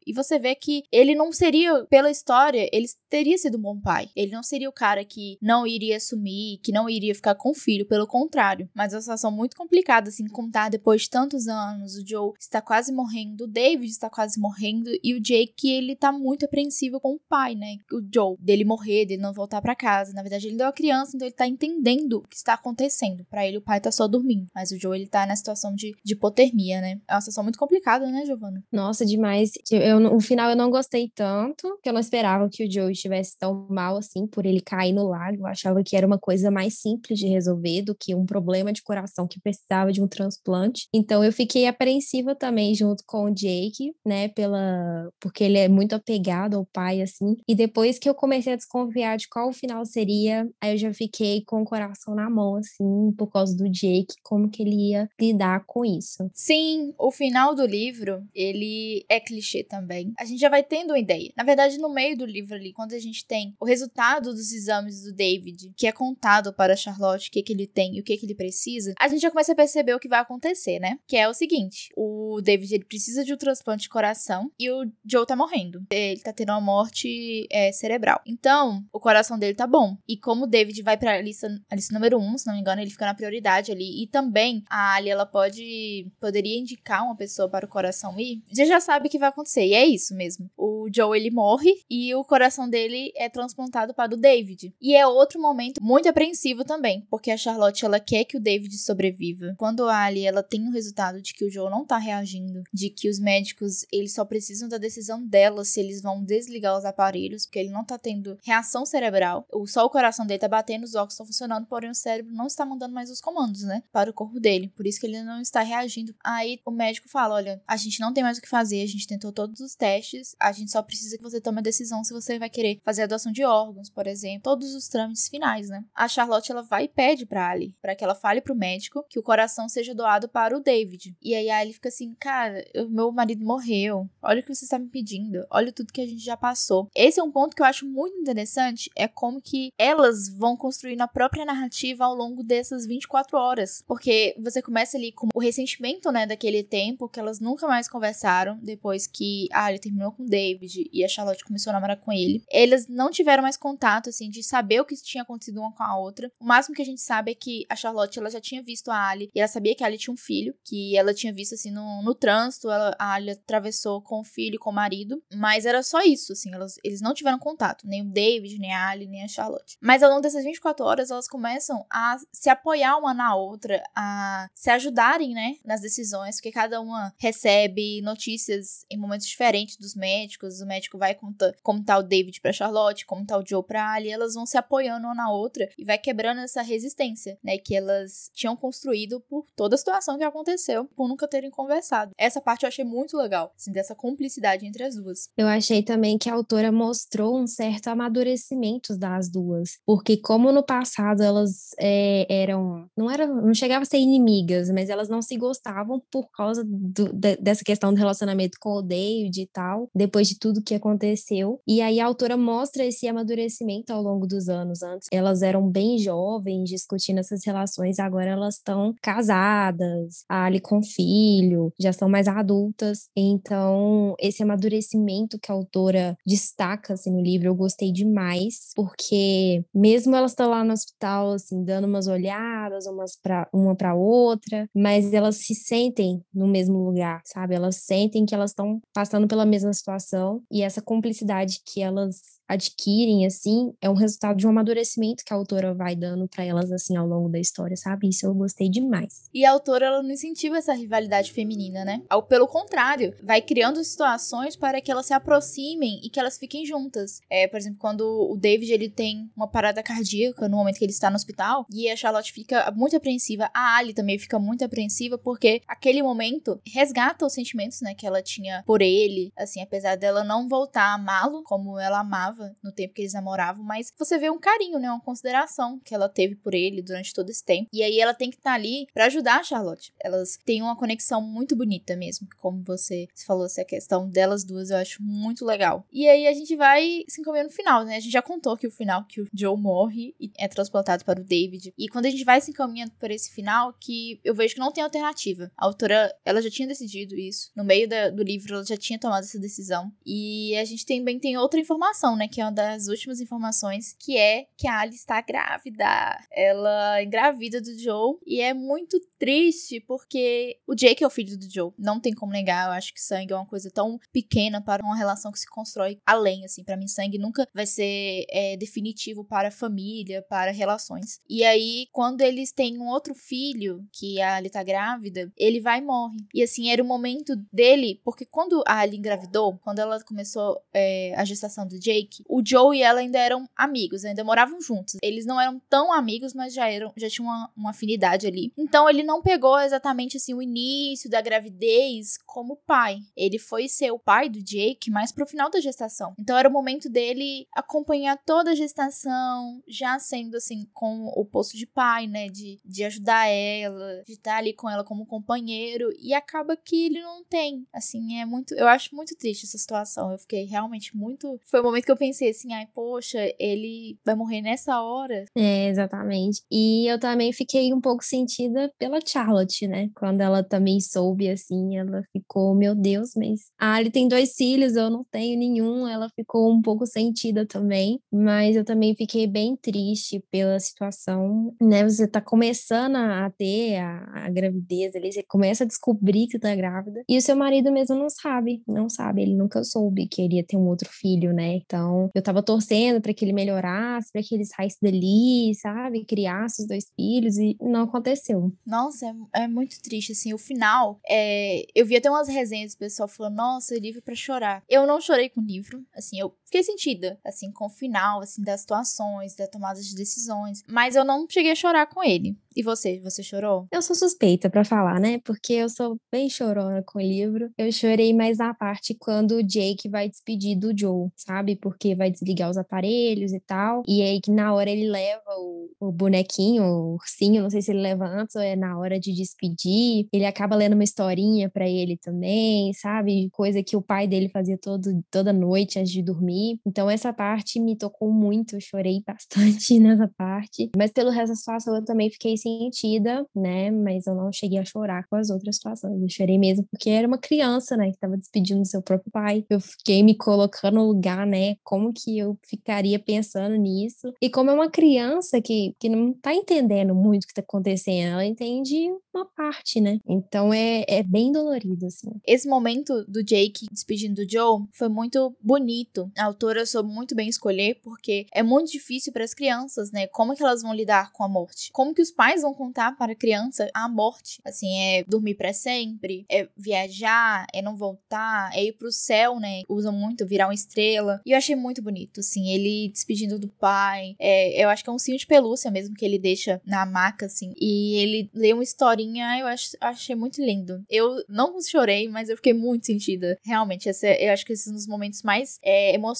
E 0.05 0.13
você 0.13 0.39
vê 0.39 0.55
que 0.55 0.83
ele 0.91 1.15
não 1.15 1.31
seria, 1.31 1.85
pela 1.85 2.11
história, 2.11 2.69
ele 2.71 2.87
teria 3.09 3.37
sido 3.37 3.57
um 3.57 3.61
bom 3.61 3.79
pai. 3.79 4.09
Ele 4.15 4.31
não 4.31 4.43
seria 4.43 4.69
o 4.69 4.73
cara 4.73 5.03
que 5.03 5.37
não 5.41 5.65
iria 5.65 5.97
assumir, 5.97 6.59
que 6.63 6.71
não 6.71 6.89
iria 6.89 7.15
ficar 7.15 7.35
com 7.35 7.51
o 7.51 7.55
filho, 7.55 7.87
pelo 7.87 8.07
contrário. 8.07 8.69
Mas 8.73 8.93
é 8.93 8.95
uma 8.95 9.01
situação 9.01 9.31
muito 9.31 9.55
complicada, 9.55 10.09
assim, 10.09 10.27
contar 10.27 10.69
depois 10.69 11.03
de 11.03 11.09
tantos 11.09 11.47
anos. 11.47 11.95
O 11.95 12.07
Joe 12.07 12.33
está 12.39 12.61
quase 12.61 12.91
morrendo, 12.91 13.45
o 13.45 13.47
David 13.47 13.91
está 13.91 14.09
quase 14.09 14.39
morrendo, 14.39 14.89
e 15.03 15.13
o 15.13 15.21
Jake, 15.21 15.69
ele 15.69 15.95
tá 15.95 16.11
muito 16.11 16.45
apreensivo 16.45 16.99
com 16.99 17.13
o 17.13 17.19
pai, 17.29 17.55
né? 17.55 17.77
O 17.91 18.01
Joe, 18.13 18.35
dele 18.39 18.65
morrer, 18.65 19.05
dele 19.05 19.21
não 19.21 19.33
voltar 19.33 19.61
para 19.61 19.75
casa. 19.75 20.13
Na 20.13 20.21
verdade, 20.21 20.47
ele 20.47 20.57
deu 20.57 20.67
a 20.67 20.73
criança, 20.73 21.15
então 21.15 21.27
ele 21.27 21.35
tá 21.35 21.47
entendendo 21.47 22.17
o 22.17 22.27
que 22.27 22.35
está 22.35 22.53
acontecendo. 22.53 23.25
Para 23.29 23.45
ele, 23.47 23.57
o 23.57 23.61
pai 23.61 23.79
tá 23.79 23.91
só 23.91 24.07
dormindo. 24.07 24.47
Mas 24.53 24.71
o 24.71 24.79
Joe, 24.79 24.97
ele 24.97 25.07
tá 25.07 25.25
na 25.25 25.35
situação 25.35 25.73
de, 25.73 25.93
de 26.03 26.13
hipotermia, 26.13 26.81
né? 26.81 26.99
É 27.07 27.13
uma 27.13 27.21
situação 27.21 27.43
muito 27.43 27.59
complicada, 27.59 28.09
né, 28.09 28.25
Giovana? 28.25 28.63
Nossa, 28.71 29.05
demais. 29.05 29.44
Eu, 29.71 29.99
no 29.99 30.19
final 30.19 30.49
eu 30.49 30.55
não 30.55 30.69
gostei 30.69 31.11
tanto, 31.13 31.79
que 31.81 31.89
eu 31.89 31.93
não 31.93 31.99
esperava 31.99 32.49
que 32.49 32.65
o 32.65 32.71
Joe 32.71 32.91
estivesse 32.91 33.37
tão 33.37 33.67
mal 33.69 33.97
assim, 33.97 34.27
por 34.27 34.45
ele 34.45 34.61
cair 34.61 34.93
no 34.93 35.07
lago. 35.07 35.37
Eu 35.39 35.47
achava 35.47 35.83
que 35.83 35.95
era 35.95 36.07
uma 36.07 36.19
coisa 36.19 36.51
mais 36.51 36.79
simples 36.79 37.19
de 37.19 37.27
resolver 37.27 37.81
do 37.81 37.95
que 37.95 38.15
um 38.15 38.25
problema 38.25 38.71
de 38.71 38.83
coração 38.83 39.27
que 39.27 39.39
precisava 39.39 39.91
de 39.91 40.01
um 40.01 40.07
transplante. 40.07 40.87
Então 40.93 41.23
eu 41.23 41.31
fiquei 41.31 41.67
apreensiva 41.67 42.35
também 42.35 42.73
junto 42.75 43.03
com 43.05 43.25
o 43.25 43.33
Jake, 43.33 43.93
né, 44.05 44.27
pela 44.29 45.09
porque 45.19 45.43
ele 45.43 45.57
é 45.57 45.67
muito 45.67 45.93
apegado 45.95 46.55
ao 46.55 46.65
pai 46.65 47.01
assim. 47.01 47.35
E 47.47 47.55
depois 47.55 47.99
que 47.99 48.09
eu 48.09 48.15
comecei 48.15 48.53
a 48.53 48.55
desconfiar 48.55 49.17
de 49.17 49.27
qual 49.27 49.49
o 49.49 49.53
final 49.53 49.85
seria, 49.85 50.47
aí 50.61 50.73
eu 50.73 50.77
já 50.77 50.93
fiquei 50.93 51.43
com 51.45 51.61
o 51.61 51.65
coração 51.65 52.15
na 52.15 52.29
mão 52.29 52.55
assim, 52.55 53.11
por 53.17 53.27
causa 53.27 53.55
do 53.55 53.69
Jake, 53.69 54.15
como 54.23 54.49
que 54.49 54.63
ele 54.63 54.91
ia 54.91 55.09
lidar 55.19 55.63
com 55.65 55.83
isso. 55.85 56.29
Sim, 56.33 56.93
o 56.97 57.11
final 57.11 57.55
do 57.55 57.65
livro, 57.65 58.23
ele 58.33 59.05
é 59.09 59.19
clichê 59.35 59.63
também. 59.63 60.13
A 60.17 60.25
gente 60.25 60.39
já 60.39 60.49
vai 60.49 60.63
tendo 60.63 60.91
uma 60.91 60.99
ideia. 60.99 61.31
Na 61.35 61.43
verdade, 61.43 61.77
no 61.77 61.93
meio 61.93 62.17
do 62.17 62.25
livro 62.25 62.55
ali, 62.55 62.71
quando 62.73 62.93
a 62.93 62.99
gente 62.99 63.25
tem 63.25 63.55
o 63.59 63.65
resultado 63.65 64.33
dos 64.33 64.51
exames 64.51 65.03
do 65.03 65.13
David, 65.13 65.73
que 65.75 65.87
é 65.87 65.91
contado 65.91 66.53
para 66.53 66.75
Charlotte 66.75 67.27
o 67.27 67.31
que, 67.31 67.43
que 67.43 67.53
ele 67.53 67.67
tem 67.67 67.97
e 67.97 67.99
o 67.99 68.03
que, 68.03 68.17
que 68.17 68.25
ele 68.25 68.35
precisa, 68.35 68.93
a 68.99 69.07
gente 69.07 69.21
já 69.21 69.29
começa 69.29 69.51
a 69.51 69.55
perceber 69.55 69.93
o 69.93 69.99
que 69.99 70.07
vai 70.07 70.19
acontecer, 70.19 70.79
né? 70.79 70.97
Que 71.07 71.17
é 71.17 71.27
o 71.27 71.33
seguinte: 71.33 71.89
o 71.95 72.39
David 72.41 72.73
ele 72.73 72.85
precisa 72.85 73.23
de 73.23 73.33
um 73.33 73.37
transplante 73.37 73.83
de 73.83 73.89
coração 73.89 74.51
e 74.59 74.69
o 74.71 74.89
Joe 75.05 75.25
tá 75.25 75.35
morrendo. 75.35 75.83
Ele 75.89 76.21
tá 76.21 76.31
tendo 76.31 76.49
uma 76.49 76.61
morte 76.61 77.47
é, 77.51 77.71
cerebral. 77.71 78.21
Então, 78.25 78.83
o 78.93 78.99
coração 78.99 79.37
dele 79.37 79.53
tá 79.53 79.67
bom. 79.67 79.97
E 80.07 80.17
como 80.17 80.45
o 80.45 80.47
David 80.47 80.81
vai 80.81 80.97
pra 80.97 81.21
lista, 81.21 81.47
a 81.69 81.75
lista 81.75 81.93
número 81.93 82.17
1, 82.17 82.21
um, 82.21 82.37
se 82.37 82.47
não 82.47 82.53
me 82.53 82.61
engano, 82.61 82.81
ele 82.81 82.91
fica 82.91 83.05
na 83.05 83.13
prioridade 83.13 83.71
ali. 83.71 84.03
E 84.03 84.07
também 84.07 84.63
a 84.69 84.95
Ali, 84.95 85.09
ela 85.09 85.25
pode. 85.25 86.11
poderia 86.19 86.57
indicar 86.57 87.03
uma 87.03 87.15
pessoa 87.15 87.49
para 87.49 87.65
o 87.65 87.69
coração 87.69 88.17
ir. 88.19 88.41
Você 88.51 88.65
já 88.65 88.79
sabe 88.79 89.09
que 89.09 89.19
vai 89.19 89.24
acontecer. 89.27 89.65
E 89.65 89.73
é 89.73 89.85
isso 89.85 90.15
mesmo. 90.15 90.49
O 90.57 90.87
Joe 90.93 91.17
ele 91.17 91.31
morre 91.31 91.73
e 91.89 92.13
o 92.15 92.23
coração 92.23 92.69
dele 92.69 93.11
é 93.15 93.29
transplantado 93.29 93.93
para 93.93 94.13
o 94.13 94.17
David. 94.17 94.73
E 94.81 94.95
é 94.95 95.05
outro 95.05 95.41
momento 95.41 95.81
muito 95.81 96.07
apreensivo 96.07 96.63
também, 96.63 97.05
porque 97.09 97.31
a 97.31 97.37
Charlotte 97.37 97.85
ela 97.85 97.99
quer 97.99 98.25
que 98.25 98.37
o 98.37 98.39
David 98.39 98.77
sobreviva. 98.77 99.55
Quando 99.57 99.85
a 99.85 100.05
Ali 100.05 100.25
ela 100.25 100.43
tem 100.43 100.67
o 100.67 100.71
resultado 100.71 101.21
de 101.21 101.33
que 101.33 101.45
o 101.45 101.51
Joe 101.51 101.69
não 101.69 101.85
tá 101.85 101.97
reagindo, 101.97 102.63
de 102.73 102.89
que 102.89 103.09
os 103.09 103.19
médicos 103.19 103.85
eles 103.91 104.13
só 104.13 104.23
precisam 104.23 104.69
da 104.69 104.77
decisão 104.77 105.25
dela 105.25 105.65
se 105.65 105.79
eles 105.79 106.01
vão 106.01 106.23
desligar 106.23 106.77
os 106.77 106.85
aparelhos, 106.85 107.45
porque 107.45 107.59
ele 107.59 107.69
não 107.69 107.83
tá 107.83 107.97
tendo 107.97 108.37
reação 108.43 108.85
cerebral. 108.85 109.47
Só 109.65 109.85
o 109.85 109.89
coração 109.89 110.25
dele 110.25 110.39
tá 110.39 110.47
batendo, 110.47 110.83
os 110.83 110.95
órgãos 110.95 111.13
estão 111.13 111.25
funcionando, 111.25 111.65
porém 111.65 111.89
o 111.89 111.95
cérebro 111.95 112.33
não 112.33 112.47
está 112.47 112.65
mandando 112.65 112.93
mais 112.93 113.09
os 113.09 113.21
comandos, 113.21 113.63
né, 113.63 113.83
para 113.91 114.09
o 114.09 114.13
corpo 114.13 114.39
dele. 114.39 114.71
Por 114.75 114.85
isso 114.85 114.99
que 114.99 115.07
ele 115.07 115.21
não 115.23 115.41
está 115.41 115.61
reagindo. 115.61 116.13
Aí 116.23 116.59
o 116.65 116.71
médico 116.71 117.09
fala: 117.09 117.35
"Olha, 117.35 117.61
a 117.67 117.77
gente 117.77 117.99
não 117.99 118.13
tem 118.13 118.23
mais 118.23 118.37
o 118.37 118.41
que 118.41 118.49
fazer, 118.49 118.81
a 118.81 118.87
gente 118.87 119.07
tentou 119.15 119.31
todos 119.31 119.59
os 119.59 119.75
testes, 119.75 120.35
a 120.39 120.51
gente 120.51 120.71
só 120.71 120.81
precisa 120.81 121.17
que 121.17 121.23
você 121.23 121.41
tome 121.41 121.59
a 121.59 121.63
decisão 121.63 122.03
se 122.03 122.13
você 122.13 122.37
vai 122.37 122.49
querer 122.49 122.79
fazer 122.83 123.03
a 123.03 123.07
doação 123.07 123.31
de 123.31 123.43
órgãos, 123.43 123.89
por 123.89 124.07
exemplo, 124.07 124.43
todos 124.43 124.75
os 124.75 124.87
trâmites 124.87 125.27
finais, 125.27 125.69
né?" 125.69 125.83
A 125.93 126.07
Charlotte 126.07 126.51
ela 126.51 126.61
vai 126.61 126.85
e 126.85 126.89
pede 126.89 127.25
para 127.25 127.49
Ali, 127.49 127.75
para 127.81 127.95
que 127.95 128.03
ela 128.03 128.15
fale 128.15 128.41
pro 128.41 128.55
médico 128.55 129.05
que 129.09 129.19
o 129.19 129.23
coração 129.23 129.67
seja 129.69 129.95
doado 129.95 130.27
para 130.27 130.55
o 130.55 130.59
David. 130.59 131.15
E 131.21 131.33
aí 131.33 131.49
a 131.49 131.59
Ali 131.59 131.73
fica 131.73 131.89
assim: 131.89 132.13
"Cara, 132.19 132.63
meu 132.89 133.11
marido 133.11 133.45
morreu. 133.45 134.09
Olha 134.21 134.39
o 134.39 134.43
que 134.43 134.53
você 134.53 134.65
está 134.65 134.77
me 134.77 134.87
pedindo. 134.89 135.45
Olha 135.49 135.71
tudo 135.71 135.93
que 135.93 136.01
a 136.01 136.07
gente 136.07 136.23
já 136.23 136.35
passou." 136.35 136.89
Esse 136.95 137.19
é 137.19 137.23
um 137.23 137.31
ponto 137.31 137.55
que 137.55 137.61
eu 137.61 137.65
acho 137.65 137.85
muito 137.85 138.17
interessante, 138.17 138.89
é 138.95 139.07
como 139.07 139.41
que 139.41 139.71
elas 139.77 140.29
vão 140.29 140.57
construindo 140.57 141.01
a 141.01 141.07
própria 141.07 141.45
narrativa 141.45 142.05
ao 142.05 142.15
longo 142.15 142.43
dessas 142.43 142.85
24 142.85 143.37
horas, 143.37 143.83
porque 143.87 144.35
você 144.39 144.61
começa 144.61 144.97
ali 144.97 145.11
com 145.11 145.27
o 145.33 145.39
ressentimento, 145.39 146.11
né, 146.11 146.25
daquele 146.25 146.63
tempo 146.63 147.07
que 147.07 147.19
elas 147.19 147.39
nunca 147.39 147.67
mais 147.67 147.87
conversaram 147.87 148.57
depois 148.61 149.04
que 149.07 149.47
a 149.51 149.65
Ali 149.65 149.79
terminou 149.79 150.11
com 150.11 150.23
o 150.23 150.27
David 150.27 150.89
e 150.91 151.03
a 151.03 151.07
Charlotte 151.07 151.43
começou 151.43 151.71
a 151.71 151.73
namorar 151.73 151.97
com 151.97 152.11
ele. 152.11 152.43
Eles 152.49 152.87
não 152.87 153.09
tiveram 153.09 153.43
mais 153.43 153.57
contato 153.57 154.09
assim 154.09 154.29
de 154.29 154.43
saber 154.43 154.81
o 154.81 154.85
que 154.85 154.95
tinha 154.95 155.23
acontecido 155.23 155.59
uma 155.59 155.71
com 155.71 155.83
a 155.83 155.97
outra. 155.97 156.31
O 156.39 156.45
máximo 156.45 156.75
que 156.75 156.81
a 156.81 156.85
gente 156.85 157.01
sabe 157.01 157.31
é 157.31 157.35
que 157.35 157.65
a 157.69 157.75
Charlotte 157.75 158.19
ela 158.19 158.29
já 158.29 158.41
tinha 158.41 158.61
visto 158.61 158.89
a 158.89 159.09
Ali 159.09 159.29
e 159.33 159.39
ela 159.39 159.47
sabia 159.47 159.75
que 159.75 159.83
a 159.83 159.87
Ali 159.87 159.97
tinha 159.97 160.13
um 160.13 160.17
filho, 160.17 160.55
que 160.63 160.95
ela 160.97 161.13
tinha 161.13 161.33
visto 161.33 161.53
assim 161.53 161.71
no, 161.71 162.01
no 162.01 162.15
trânsito, 162.15 162.69
ela, 162.69 162.95
a 162.99 163.13
Ali 163.13 163.31
atravessou 163.31 164.01
com 164.01 164.19
o 164.19 164.23
filho 164.23 164.55
e 164.55 164.59
com 164.59 164.69
o 164.69 164.73
marido, 164.73 165.21
mas 165.33 165.65
era 165.65 165.81
só 165.83 166.01
isso, 166.01 166.33
assim, 166.33 166.53
elas, 166.53 166.75
eles 166.83 167.01
não 167.01 167.13
tiveram 167.13 167.39
contato, 167.39 167.87
nem 167.87 168.01
o 168.01 168.11
David, 168.11 168.57
nem 168.59 168.73
a 168.73 168.89
Ali, 168.89 169.07
nem 169.07 169.23
a 169.23 169.27
Charlotte. 169.27 169.77
Mas 169.81 170.03
ao 170.03 170.09
longo 170.09 170.21
dessas 170.21 170.43
24 170.43 170.85
horas, 170.85 171.11
elas 171.11 171.27
começam 171.27 171.85
a 171.91 172.17
se 172.31 172.49
apoiar 172.49 172.97
uma 172.97 173.13
na 173.13 173.35
outra, 173.35 173.83
a 173.95 174.47
se 174.53 174.69
ajudarem, 174.69 175.33
né, 175.33 175.55
nas 175.63 175.81
decisões, 175.81 176.35
porque 176.35 176.51
cada 176.51 176.79
uma 176.81 177.13
recebe 177.17 178.01
notícias 178.01 178.85
em 178.95 178.99
momentos 178.99 179.27
diferentes 179.27 179.77
dos 179.77 179.95
médicos, 179.95 180.61
o 180.61 180.65
médico 180.65 180.97
vai 180.97 181.13
contar 181.13 181.53
como 181.61 181.83
tá 181.83 181.97
o 181.97 182.03
David 182.03 182.41
pra 182.41 182.53
Charlotte, 182.53 183.05
como 183.05 183.25
tá 183.25 183.37
o 183.37 183.43
Joe 183.45 183.63
pra 183.63 183.91
Ali, 183.91 184.09
elas 184.09 184.33
vão 184.33 184.45
se 184.45 184.57
apoiando 184.57 185.05
uma 185.05 185.15
na 185.15 185.31
outra 185.31 185.69
e 185.77 185.83
vai 185.83 185.97
quebrando 185.97 186.41
essa 186.41 186.61
resistência, 186.61 187.37
né, 187.43 187.57
que 187.57 187.75
elas 187.75 188.29
tinham 188.33 188.55
construído 188.55 189.19
por 189.21 189.45
toda 189.55 189.75
a 189.75 189.77
situação 189.77 190.17
que 190.17 190.23
aconteceu, 190.23 190.85
por 190.95 191.07
nunca 191.07 191.27
terem 191.27 191.49
conversado. 191.49 192.11
Essa 192.17 192.41
parte 192.41 192.63
eu 192.63 192.67
achei 192.67 192.85
muito 192.85 193.17
legal, 193.17 193.53
assim, 193.55 193.71
dessa 193.71 193.95
cumplicidade 193.95 194.65
entre 194.65 194.83
as 194.83 194.95
duas. 194.95 195.29
Eu 195.37 195.47
achei 195.47 195.83
também 195.83 196.17
que 196.17 196.29
a 196.29 196.33
autora 196.33 196.71
mostrou 196.71 197.39
um 197.39 197.47
certo 197.47 197.87
amadurecimento 197.87 198.97
das 198.97 199.29
duas, 199.29 199.77
porque 199.85 200.17
como 200.17 200.51
no 200.51 200.63
passado 200.63 201.21
elas 201.21 201.71
é, 201.79 202.25
eram, 202.29 202.87
não 202.97 203.09
eram, 203.09 203.41
não 203.41 203.53
chegava 203.53 203.83
a 203.83 203.85
ser 203.85 203.97
inimigas, 203.97 204.69
mas 204.69 204.89
elas 204.89 205.09
não 205.09 205.21
se 205.21 205.37
gostavam 205.37 206.01
por 206.11 206.29
causa 206.31 206.63
do, 206.63 207.11
de, 207.13 207.37
dessa 207.37 207.63
questão 207.63 207.93
do 207.93 207.97
relacionamento 207.97 208.57
com 208.59 208.77
o 208.77 208.81
David 208.85 209.41
e 209.41 209.47
tal, 209.47 209.89
depois 209.93 210.27
de 210.27 210.39
tudo 210.39 210.61
que 210.61 210.75
aconteceu. 210.75 211.59
E 211.67 211.81
aí 211.81 211.99
a 211.99 212.05
autora 212.05 212.37
mostra 212.37 212.85
esse 212.85 213.07
amadurecimento 213.07 213.91
ao 213.91 214.01
longo 214.01 214.27
dos 214.27 214.49
anos. 214.49 214.81
Antes 214.81 215.07
elas 215.11 215.41
eram 215.41 215.69
bem 215.69 215.97
jovens, 215.97 216.69
discutindo 216.69 217.19
essas 217.19 217.45
relações, 217.45 217.99
agora 217.99 218.31
elas 218.31 218.55
estão 218.55 218.93
casadas, 219.01 220.23
ali 220.29 220.59
com 220.59 220.81
filho, 220.81 221.73
já 221.79 221.91
são 221.91 222.09
mais 222.09 222.27
adultas. 222.27 223.09
Então, 223.15 224.15
esse 224.19 224.43
amadurecimento 224.43 225.39
que 225.39 225.51
a 225.51 225.55
autora 225.55 226.17
destaca 226.25 226.93
assim, 226.93 227.11
no 227.11 227.21
livro, 227.21 227.47
eu 227.47 227.55
gostei 227.55 227.91
demais, 227.91 228.71
porque 228.75 229.63
mesmo 229.73 230.15
elas 230.15 230.31
estão 230.31 230.49
lá 230.49 230.63
no 230.63 230.73
hospital, 230.73 231.33
assim, 231.33 231.63
dando 231.63 231.85
umas 231.85 232.07
olhadas, 232.07 232.85
umas 232.85 233.15
pra, 233.15 233.47
uma 233.53 233.75
para 233.75 233.95
outra, 233.95 234.69
mas 234.73 235.13
elas 235.13 235.37
se 235.37 235.55
sentem 235.55 236.23
no 236.33 236.47
mesmo 236.47 236.77
lugar, 236.79 237.21
sabe? 237.25 237.55
Elas 237.55 237.77
sentem 237.77 238.25
que 238.25 238.33
elas 238.33 238.51
estão 238.51 238.64
passando 238.93 239.27
pela 239.27 239.45
mesma 239.45 239.73
situação 239.73 240.41
e 240.51 240.61
essa 240.61 240.81
cumplicidade 240.81 241.61
que 241.65 241.81
elas 241.81 242.39
adquirem, 242.47 243.25
assim, 243.25 243.73
é 243.81 243.89
um 243.89 243.95
resultado 243.95 244.37
de 244.37 244.45
um 244.45 244.49
amadurecimento 244.49 245.23
que 245.25 245.33
a 245.33 245.37
autora 245.37 245.73
vai 245.73 245.95
dando 245.95 246.27
para 246.27 246.43
elas, 246.43 246.71
assim, 246.71 246.95
ao 246.95 247.07
longo 247.07 247.29
da 247.29 247.39
história, 247.39 247.75
sabe? 247.75 248.09
Isso 248.09 248.25
eu 248.25 248.33
gostei 248.33 248.69
demais. 248.69 249.29
E 249.33 249.45
a 249.45 249.51
autora, 249.51 249.85
ela 249.87 250.03
não 250.03 250.11
incentiva 250.11 250.57
essa 250.57 250.73
rivalidade 250.73 251.31
feminina, 251.31 251.83
né? 251.83 252.01
Ao, 252.09 252.23
pelo 252.23 252.47
contrário, 252.47 253.13
vai 253.23 253.41
criando 253.41 253.83
situações 253.83 254.55
para 254.55 254.81
que 254.81 254.91
elas 254.91 255.07
se 255.07 255.13
aproximem 255.13 255.99
e 256.03 256.09
que 256.09 256.19
elas 256.19 256.37
fiquem 256.37 256.65
juntas. 256.65 257.19
É, 257.29 257.47
por 257.47 257.57
exemplo, 257.57 257.79
quando 257.79 258.01
o 258.01 258.37
David, 258.37 258.71
ele 258.71 258.89
tem 258.89 259.29
uma 259.35 259.47
parada 259.47 259.81
cardíaca 259.81 260.47
no 260.47 260.57
momento 260.57 260.77
que 260.77 260.85
ele 260.85 260.91
está 260.91 261.09
no 261.09 261.15
hospital, 261.15 261.65
e 261.71 261.89
a 261.89 261.95
Charlotte 261.95 262.31
fica 262.31 262.71
muito 262.71 262.95
apreensiva, 262.95 263.49
a 263.53 263.77
Ali 263.77 263.93
também 263.93 264.17
fica 264.17 264.39
muito 264.39 264.63
apreensiva, 264.63 265.17
porque 265.17 265.61
aquele 265.67 266.01
momento 266.01 266.59
resgata 266.65 267.25
os 267.25 267.33
sentimentos, 267.33 267.81
né, 267.81 267.93
que 267.93 268.05
ela 268.05 268.21
tinha 268.21 268.63
por 268.65 268.81
ele, 268.81 269.31
assim, 269.35 269.61
apesar 269.61 269.95
dela 269.95 270.23
não 270.23 270.47
voltar 270.47 270.83
a 270.83 270.93
amá-lo 270.93 271.43
como 271.43 271.79
ela 271.79 271.99
amava 271.99 272.34
no 272.63 272.71
tempo 272.71 272.93
que 272.93 273.01
eles 273.01 273.13
namoravam, 273.13 273.63
mas 273.63 273.93
você 273.97 274.17
vê 274.17 274.29
um 274.29 274.39
carinho, 274.39 274.79
né? 274.79 274.89
Uma 274.89 275.01
consideração 275.01 275.79
que 275.79 275.93
ela 275.93 276.09
teve 276.09 276.35
por 276.35 276.53
ele 276.53 276.81
durante 276.81 277.13
todo 277.13 277.29
esse 277.29 277.43
tempo. 277.43 277.69
E 277.71 277.83
aí 277.83 277.99
ela 277.99 278.13
tem 278.13 278.29
que 278.29 278.37
estar 278.37 278.51
tá 278.51 278.55
ali 278.55 278.87
para 278.93 279.05
ajudar 279.05 279.39
a 279.39 279.43
Charlotte. 279.43 279.93
Elas 279.99 280.37
têm 280.45 280.61
uma 280.61 280.75
conexão 280.75 281.21
muito 281.21 281.55
bonita 281.55 281.95
mesmo, 281.95 282.27
como 282.37 282.63
você 282.63 283.07
falou, 283.25 283.45
essa 283.45 283.63
questão 283.63 284.09
delas 284.09 284.43
duas 284.43 284.69
eu 284.69 284.77
acho 284.77 285.01
muito 285.01 285.45
legal. 285.45 285.85
E 285.91 286.07
aí 286.07 286.27
a 286.27 286.33
gente 286.33 286.55
vai 286.55 287.03
se 287.07 287.21
encaminhando 287.21 287.49
no 287.49 287.55
final, 287.55 287.83
né? 287.83 287.97
A 287.97 287.99
gente 287.99 288.11
já 288.11 288.21
contou 288.21 288.57
que 288.57 288.67
o 288.67 288.71
final 288.71 289.05
que 289.05 289.21
o 289.21 289.27
Joe 289.33 289.57
morre 289.57 290.15
e 290.19 290.31
é 290.37 290.47
transplantado 290.47 291.03
para 291.03 291.19
o 291.19 291.23
David. 291.23 291.73
E 291.77 291.87
quando 291.87 292.05
a 292.05 292.09
gente 292.09 292.23
vai 292.23 292.41
se 292.41 292.51
encaminhando 292.51 292.91
por 292.99 293.11
esse 293.11 293.31
final, 293.31 293.73
que 293.79 294.19
eu 294.23 294.33
vejo 294.33 294.55
que 294.55 294.59
não 294.59 294.71
tem 294.71 294.83
alternativa. 294.83 295.51
A 295.57 295.65
autora, 295.65 296.13
ela 296.23 296.41
já 296.41 296.49
tinha 296.49 296.67
decidido 296.67 297.15
isso. 297.15 297.51
No 297.55 297.63
meio 297.63 297.87
da, 297.87 298.09
do 298.09 298.23
livro, 298.23 298.55
ela 298.55 298.65
já 298.65 298.77
tinha 298.77 298.99
tomado 298.99 299.23
essa 299.23 299.39
decisão. 299.39 299.91
E 300.05 300.55
a 300.57 300.65
gente 300.65 300.85
também 300.85 301.19
tem 301.19 301.37
outra 301.37 301.59
informação, 301.59 302.15
né? 302.15 302.24
Né? 302.25 302.27
Que 302.27 302.41
é 302.41 302.45
uma 302.45 302.51
das 302.51 302.87
últimas 302.87 303.21
informações, 303.21 303.95
que 303.99 304.17
é 304.17 304.47
que 304.57 304.67
a 304.67 304.79
Ali 304.79 304.95
está 304.95 305.21
grávida. 305.21 305.85
Ela 306.31 307.01
engravida 307.03 307.61
do 307.61 307.77
Joe 307.77 308.17
e 308.25 308.41
é 308.41 308.53
muito 308.53 308.99
triste 309.17 309.79
porque 309.81 310.59
o 310.67 310.75
Jake 310.75 311.03
é 311.03 311.07
o 311.07 311.09
filho 311.09 311.37
do 311.37 311.49
Joe. 311.49 311.71
Não 311.77 311.99
tem 311.99 312.13
como 312.13 312.31
negar. 312.31 312.67
Eu 312.67 312.73
acho 312.73 312.93
que 312.93 313.01
sangue 313.01 313.33
é 313.33 313.35
uma 313.35 313.45
coisa 313.45 313.69
tão 313.71 313.99
pequena 314.11 314.61
para 314.61 314.83
uma 314.83 314.95
relação 314.95 315.31
que 315.31 315.39
se 315.39 315.49
constrói 315.49 315.99
além, 316.05 316.43
assim. 316.45 316.63
para 316.63 316.77
mim, 316.77 316.87
sangue 316.87 317.17
nunca 317.17 317.47
vai 317.53 317.65
ser 317.65 318.25
é, 318.29 318.57
definitivo 318.57 319.23
para 319.23 319.51
família, 319.51 320.21
para 320.23 320.51
relações. 320.51 321.19
E 321.29 321.43
aí, 321.43 321.87
quando 321.91 322.21
eles 322.21 322.51
têm 322.51 322.77
um 322.77 322.87
outro 322.87 323.13
filho, 323.13 323.85
que 323.91 324.21
a 324.21 324.35
Ali 324.35 324.49
tá 324.49 324.63
grávida, 324.63 325.31
ele 325.37 325.59
vai 325.59 325.79
e 325.79 325.81
morre. 325.81 326.17
E 326.33 326.43
assim, 326.43 326.69
era 326.69 326.81
o 326.81 326.85
momento 326.85 327.35
dele, 327.51 328.01
porque 328.03 328.25
quando 328.25 328.63
a 328.67 328.79
Ali 328.79 328.97
engravidou, 328.97 329.57
quando 329.63 329.79
ela 329.79 330.01
começou 330.03 330.59
é, 330.73 331.13
a 331.15 331.23
gestação 331.25 331.67
do 331.67 331.79
Jake, 331.79 332.14
o 332.27 332.41
Joe 332.45 332.77
e 332.77 332.81
ela 332.81 332.99
ainda 332.99 333.19
eram 333.19 333.47
amigos, 333.55 334.05
ainda 334.05 334.23
moravam 334.23 334.61
juntos. 334.61 334.97
Eles 335.01 335.25
não 335.25 335.39
eram 335.39 335.59
tão 335.69 335.91
amigos, 335.91 336.33
mas 336.33 336.53
já 336.53 336.67
eram, 336.69 336.91
já 336.97 337.09
tinham 337.09 337.27
uma, 337.27 337.51
uma 337.55 337.69
afinidade 337.71 338.27
ali. 338.27 338.51
Então 338.57 338.89
ele 338.89 339.03
não 339.03 339.21
pegou 339.21 339.59
exatamente 339.59 340.17
assim 340.17 340.33
o 340.33 340.41
início 340.41 341.09
da 341.09 341.21
gravidez 341.21 342.17
como 342.25 342.55
pai. 342.55 342.99
Ele 343.15 343.37
foi 343.39 343.67
ser 343.67 343.91
o 343.91 343.99
pai 343.99 344.29
do 344.29 344.41
Jake 344.41 344.89
mais 344.89 345.11
pro 345.11 345.25
final 345.25 345.49
da 345.49 345.59
gestação. 345.59 346.13
Então 346.19 346.37
era 346.37 346.49
o 346.49 346.51
momento 346.51 346.89
dele 346.89 347.47
acompanhar 347.53 348.17
toda 348.25 348.51
a 348.51 348.55
gestação, 348.55 349.61
já 349.67 349.97
sendo 349.99 350.37
assim 350.37 350.67
com 350.73 351.07
o 351.15 351.25
posto 351.25 351.57
de 351.57 351.65
pai, 351.65 352.07
né, 352.07 352.27
de, 352.27 352.59
de 352.63 352.83
ajudar 352.83 353.27
ela, 353.27 354.03
de 354.05 354.13
estar 354.13 354.37
ali 354.37 354.53
com 354.53 354.69
ela 354.69 354.83
como 354.83 355.05
companheiro 355.05 355.89
e 355.99 356.13
acaba 356.13 356.55
que 356.55 356.85
ele 356.85 357.01
não 357.01 357.23
tem. 357.23 357.67
Assim, 357.73 358.19
é 358.19 358.25
muito, 358.25 358.53
eu 358.53 358.67
acho 358.67 358.95
muito 358.95 359.15
triste 359.15 359.45
essa 359.45 359.57
situação. 359.57 360.11
Eu 360.11 360.19
fiquei 360.19 360.45
realmente 360.45 360.95
muito, 360.95 361.39
foi 361.45 361.59
o 361.59 361.63
momento 361.63 361.85
que 361.85 361.91
eu 361.91 361.97
pensei 362.05 362.29
assim, 362.29 362.53
ai, 362.53 362.67
poxa, 362.73 363.19
ele 363.39 363.97
vai 364.05 364.15
morrer 364.15 364.41
nessa 364.41 364.81
hora. 364.81 365.25
É, 365.35 365.67
exatamente. 365.69 366.41
E 366.51 366.87
eu 366.87 366.99
também 366.99 367.33
fiquei 367.33 367.73
um 367.73 367.81
pouco 367.81 368.03
sentida 368.03 368.71
pela 368.77 368.99
Charlotte, 369.03 369.67
né? 369.67 369.89
Quando 369.95 370.21
ela 370.21 370.43
também 370.43 370.79
soube, 370.79 371.29
assim, 371.29 371.77
ela 371.77 372.03
ficou, 372.11 372.53
meu 372.53 372.75
Deus, 372.75 373.11
mas 373.15 373.45
ah, 373.59 373.79
ele 373.81 373.89
tem 373.89 374.07
dois 374.07 374.33
filhos, 374.35 374.75
eu 374.75 374.89
não 374.89 375.03
tenho 375.11 375.37
nenhum. 375.37 375.87
Ela 375.87 376.09
ficou 376.15 376.53
um 376.53 376.61
pouco 376.61 376.85
sentida 376.85 377.45
também, 377.45 377.99
mas 378.11 378.55
eu 378.55 378.63
também 378.63 378.95
fiquei 378.95 379.25
bem 379.25 379.55
triste 379.55 380.23
pela 380.29 380.59
situação, 380.59 381.53
né? 381.61 381.83
Você 381.83 382.07
tá 382.07 382.21
começando 382.21 382.97
a 382.97 383.31
ter 383.31 383.77
a, 383.77 384.25
a 384.25 384.29
gravidez 384.29 384.95
ali, 384.95 385.11
você 385.11 385.23
começa 385.23 385.63
a 385.63 385.67
descobrir 385.67 386.27
que 386.27 386.37
tá 386.37 386.53
grávida, 386.55 387.01
e 387.09 387.17
o 387.17 387.21
seu 387.21 387.35
marido 387.35 387.71
mesmo 387.71 387.95
não 387.95 388.09
sabe, 388.09 388.61
não 388.67 388.89
sabe, 388.89 389.23
ele 389.23 389.35
nunca 389.35 389.63
soube 389.63 390.07
que 390.07 390.21
iria 390.21 390.45
ter 390.45 390.57
um 390.57 390.67
outro 390.67 390.89
filho, 390.91 391.33
né? 391.33 391.55
Então, 391.55 391.94
então, 391.95 392.11
eu 392.13 392.21
tava 392.21 392.43
torcendo 392.43 393.01
para 393.01 393.13
que 393.13 393.23
ele 393.23 393.33
melhorasse, 393.33 394.11
para 394.11 394.21
que 394.21 394.35
ele 394.35 394.45
saísse 394.45 394.77
dali, 394.81 395.53
sabe? 395.55 396.05
Criasse 396.05 396.61
os 396.61 396.67
dois 396.67 396.91
filhos 396.95 397.37
e 397.37 397.57
não 397.61 397.83
aconteceu. 397.83 398.51
Nossa, 398.65 399.05
é, 399.33 399.43
é 399.43 399.47
muito 399.47 399.81
triste, 399.81 400.11
assim. 400.11 400.33
O 400.33 400.37
final, 400.37 400.99
é... 401.07 401.65
eu 401.73 401.85
vi 401.85 401.95
até 401.95 402.09
umas 402.09 402.27
resenhas 402.27 402.73
do 402.73 402.77
pessoal 402.79 403.07
falando, 403.07 403.35
nossa, 403.35 403.77
livro 403.77 404.01
para 404.01 404.15
chorar. 404.15 404.63
Eu 404.69 404.85
não 404.85 404.99
chorei 404.99 405.29
com 405.29 405.41
o 405.41 405.45
livro, 405.45 405.83
assim, 405.95 406.19
eu 406.19 406.33
fiquei 406.45 406.63
sentida, 406.63 407.19
assim, 407.25 407.51
com 407.51 407.65
o 407.65 407.69
final, 407.69 408.21
assim, 408.21 408.41
das 408.41 408.61
situações, 408.61 409.35
da 409.35 409.47
tomada 409.47 409.81
de 409.81 409.95
decisões, 409.95 410.63
mas 410.67 410.95
eu 410.95 411.03
não 411.03 411.25
cheguei 411.29 411.51
a 411.51 411.55
chorar 411.55 411.87
com 411.87 412.03
ele. 412.03 412.37
E 412.55 412.63
você, 412.63 412.99
você 413.01 413.21
chorou? 413.21 413.67
Eu 413.69 413.81
sou 413.81 413.95
suspeita 413.95 414.49
para 414.49 414.63
falar, 414.63 414.97
né? 414.97 415.19
Porque 415.25 415.53
eu 415.53 415.67
sou 415.67 415.97
bem 416.09 416.29
chorona 416.29 416.81
com 416.83 416.99
o 416.99 417.01
livro. 417.01 417.49
Eu 417.57 417.69
chorei 417.69 418.13
mais 418.13 418.37
na 418.37 418.53
parte 418.53 418.95
quando 418.97 419.35
o 419.35 419.43
Jake 419.43 419.89
vai 419.89 420.07
despedir 420.07 420.57
do 420.57 420.71
Joe, 420.75 421.09
sabe? 421.17 421.57
Porque 421.57 421.93
vai 421.93 422.09
desligar 422.09 422.49
os 422.49 422.57
aparelhos 422.57 423.33
e 423.33 423.41
tal. 423.41 423.83
E 423.85 424.01
aí 424.01 424.21
que 424.21 424.31
na 424.31 424.53
hora 424.53 424.69
ele 424.69 424.89
leva 424.89 425.35
o, 425.37 425.69
o 425.81 425.91
bonequinho, 425.91 426.63
o 426.63 426.93
ursinho, 426.93 427.43
não 427.43 427.49
sei 427.49 427.61
se 427.61 427.71
ele 427.71 427.81
leva 427.81 428.05
antes 428.05 428.37
ou 428.37 428.41
é 428.41 428.55
na 428.55 428.79
hora 428.79 428.97
de 428.97 429.11
despedir. 429.11 430.07
Ele 430.13 430.25
acaba 430.25 430.55
lendo 430.55 430.73
uma 430.73 430.83
historinha 430.83 431.49
para 431.49 431.67
ele 431.67 431.97
também, 431.97 432.71
sabe? 432.71 433.29
Coisa 433.31 433.61
que 433.61 433.75
o 433.75 433.81
pai 433.81 434.07
dele 434.07 434.29
fazia 434.29 434.57
todo, 434.57 435.03
toda 435.11 435.33
noite 435.33 435.77
antes 435.77 435.91
de 435.91 436.01
dormir. 436.01 436.34
Então 436.65 436.89
essa 436.89 437.11
parte 437.11 437.59
me 437.59 437.75
tocou 437.75 438.11
muito, 438.11 438.59
chorei 438.61 439.01
bastante 439.05 439.79
nessa 439.79 440.07
parte. 440.17 440.69
Mas 440.77 440.91
pelo 440.91 441.09
resto 441.09 441.29
da 441.29 441.35
situação 441.35 441.75
eu 441.75 441.83
também 441.83 442.09
fiquei 442.11 442.37
sentida, 442.37 443.25
né? 443.35 443.71
Mas 443.71 444.07
eu 444.07 444.15
não 444.15 444.31
cheguei 444.31 444.59
a 444.59 444.65
chorar 444.65 445.05
com 445.09 445.15
as 445.15 445.29
outras 445.29 445.55
situações. 445.55 446.01
Eu 446.01 446.09
chorei 446.09 446.37
mesmo 446.37 446.65
porque 446.69 446.89
era 446.89 447.07
uma 447.07 447.17
criança, 447.17 447.75
né? 447.75 447.91
Que 447.91 447.97
tava 447.97 448.17
despedindo 448.17 448.61
do 448.61 448.67
seu 448.67 448.81
próprio 448.81 449.11
pai. 449.11 449.45
Eu 449.49 449.59
fiquei 449.59 450.03
me 450.03 450.15
colocando 450.15 450.75
no 450.75 450.85
lugar, 450.85 451.25
né? 451.25 451.55
Como 451.63 451.93
que 451.93 452.17
eu 452.19 452.37
ficaria 452.47 452.99
pensando 452.99 453.55
nisso? 453.55 454.13
E 454.21 454.29
como 454.29 454.51
é 454.51 454.53
uma 454.53 454.69
criança 454.69 455.41
que, 455.41 455.73
que 455.79 455.89
não 455.89 456.13
tá 456.13 456.33
entendendo 456.33 456.93
muito 456.93 457.23
o 457.23 457.27
que 457.27 457.33
tá 457.33 457.41
acontecendo, 457.41 458.13
ela 458.13 458.25
entende 458.25 458.75
uma 459.13 459.25
parte, 459.25 459.79
né? 459.79 459.99
Então 460.07 460.53
é, 460.53 460.83
é 460.87 461.01
bem 461.01 461.31
dolorido, 461.31 461.85
assim. 461.85 462.09
Esse 462.27 462.47
momento 462.47 463.05
do 463.07 463.23
Jake 463.23 463.65
despedindo 463.71 464.15
do 464.15 464.29
Joe 464.29 464.65
foi 464.73 464.89
muito 464.89 465.35
bonito. 465.41 466.11
A 466.25 466.29
autora 466.29 466.65
soube 466.65 466.91
muito 466.91 467.13
bem 467.13 467.29
escolher, 467.29 467.79
porque 467.83 468.25
é 468.33 468.41
muito 468.41 468.71
difícil 468.71 469.13
para 469.13 469.23
as 469.23 469.35
crianças, 469.35 469.91
né? 469.91 470.07
Como 470.07 470.35
que 470.35 470.41
elas 470.41 470.63
vão 470.63 470.73
lidar 470.73 471.11
com 471.11 471.23
a 471.23 471.29
morte? 471.29 471.69
Como 471.71 471.93
que 471.93 472.01
os 472.01 472.09
pais 472.09 472.41
vão 472.41 472.51
contar 472.51 472.97
para 472.97 473.11
a 473.11 473.15
criança 473.15 473.69
a 473.75 473.87
morte. 473.87 474.41
Assim, 474.43 474.75
é 474.75 475.03
dormir 475.03 475.35
para 475.35 475.53
sempre, 475.53 476.25
é 476.27 476.49
viajar, 476.57 477.45
é 477.53 477.61
não 477.61 477.75
voltar, 477.75 478.49
é 478.55 478.63
ir 478.63 478.73
pro 478.73 478.91
céu, 478.91 479.39
né? 479.39 479.61
Usam 479.69 479.93
muito 479.93 480.25
virar 480.25 480.47
uma 480.47 480.53
estrela. 480.55 481.21
E 481.23 481.31
eu 481.31 481.37
achei 481.37 481.55
muito 481.55 481.79
bonito, 481.79 482.21
assim, 482.21 482.49
ele 482.49 482.89
despedindo 482.91 483.37
do 483.37 483.47
pai. 483.47 484.15
É, 484.17 484.63
eu 484.63 484.69
acho 484.69 484.83
que 484.83 484.89
é 484.89 484.93
um 484.93 484.97
cinho 484.97 485.19
de 485.19 485.27
pelúcia 485.27 485.69
mesmo 485.69 485.93
que 485.93 486.03
ele 486.03 486.17
deixa 486.17 486.59
na 486.65 486.87
maca, 486.87 487.27
assim. 487.27 487.53
E 487.55 487.97
ele 487.97 488.31
lê 488.33 488.51
uma 488.51 488.63
historinha, 488.63 489.39
eu 489.39 489.45
ach, 489.45 489.77
achei 489.79 490.15
muito 490.15 490.41
lindo. 490.41 490.83
Eu 490.89 491.23
não 491.29 491.61
chorei, 491.61 492.09
mas 492.09 492.29
eu 492.29 492.35
fiquei 492.35 492.53
muito 492.53 492.87
sentida. 492.87 493.37
Realmente, 493.45 493.87
esse, 493.87 494.07
é, 494.07 494.27
eu 494.27 494.33
acho 494.33 494.43
que 494.43 494.53
esses 494.53 494.65
são 494.65 494.73
os 494.73 494.87
momentos 494.87 495.21
mais 495.21 495.59
é, 495.61 495.93
emocionantes 495.93 496.14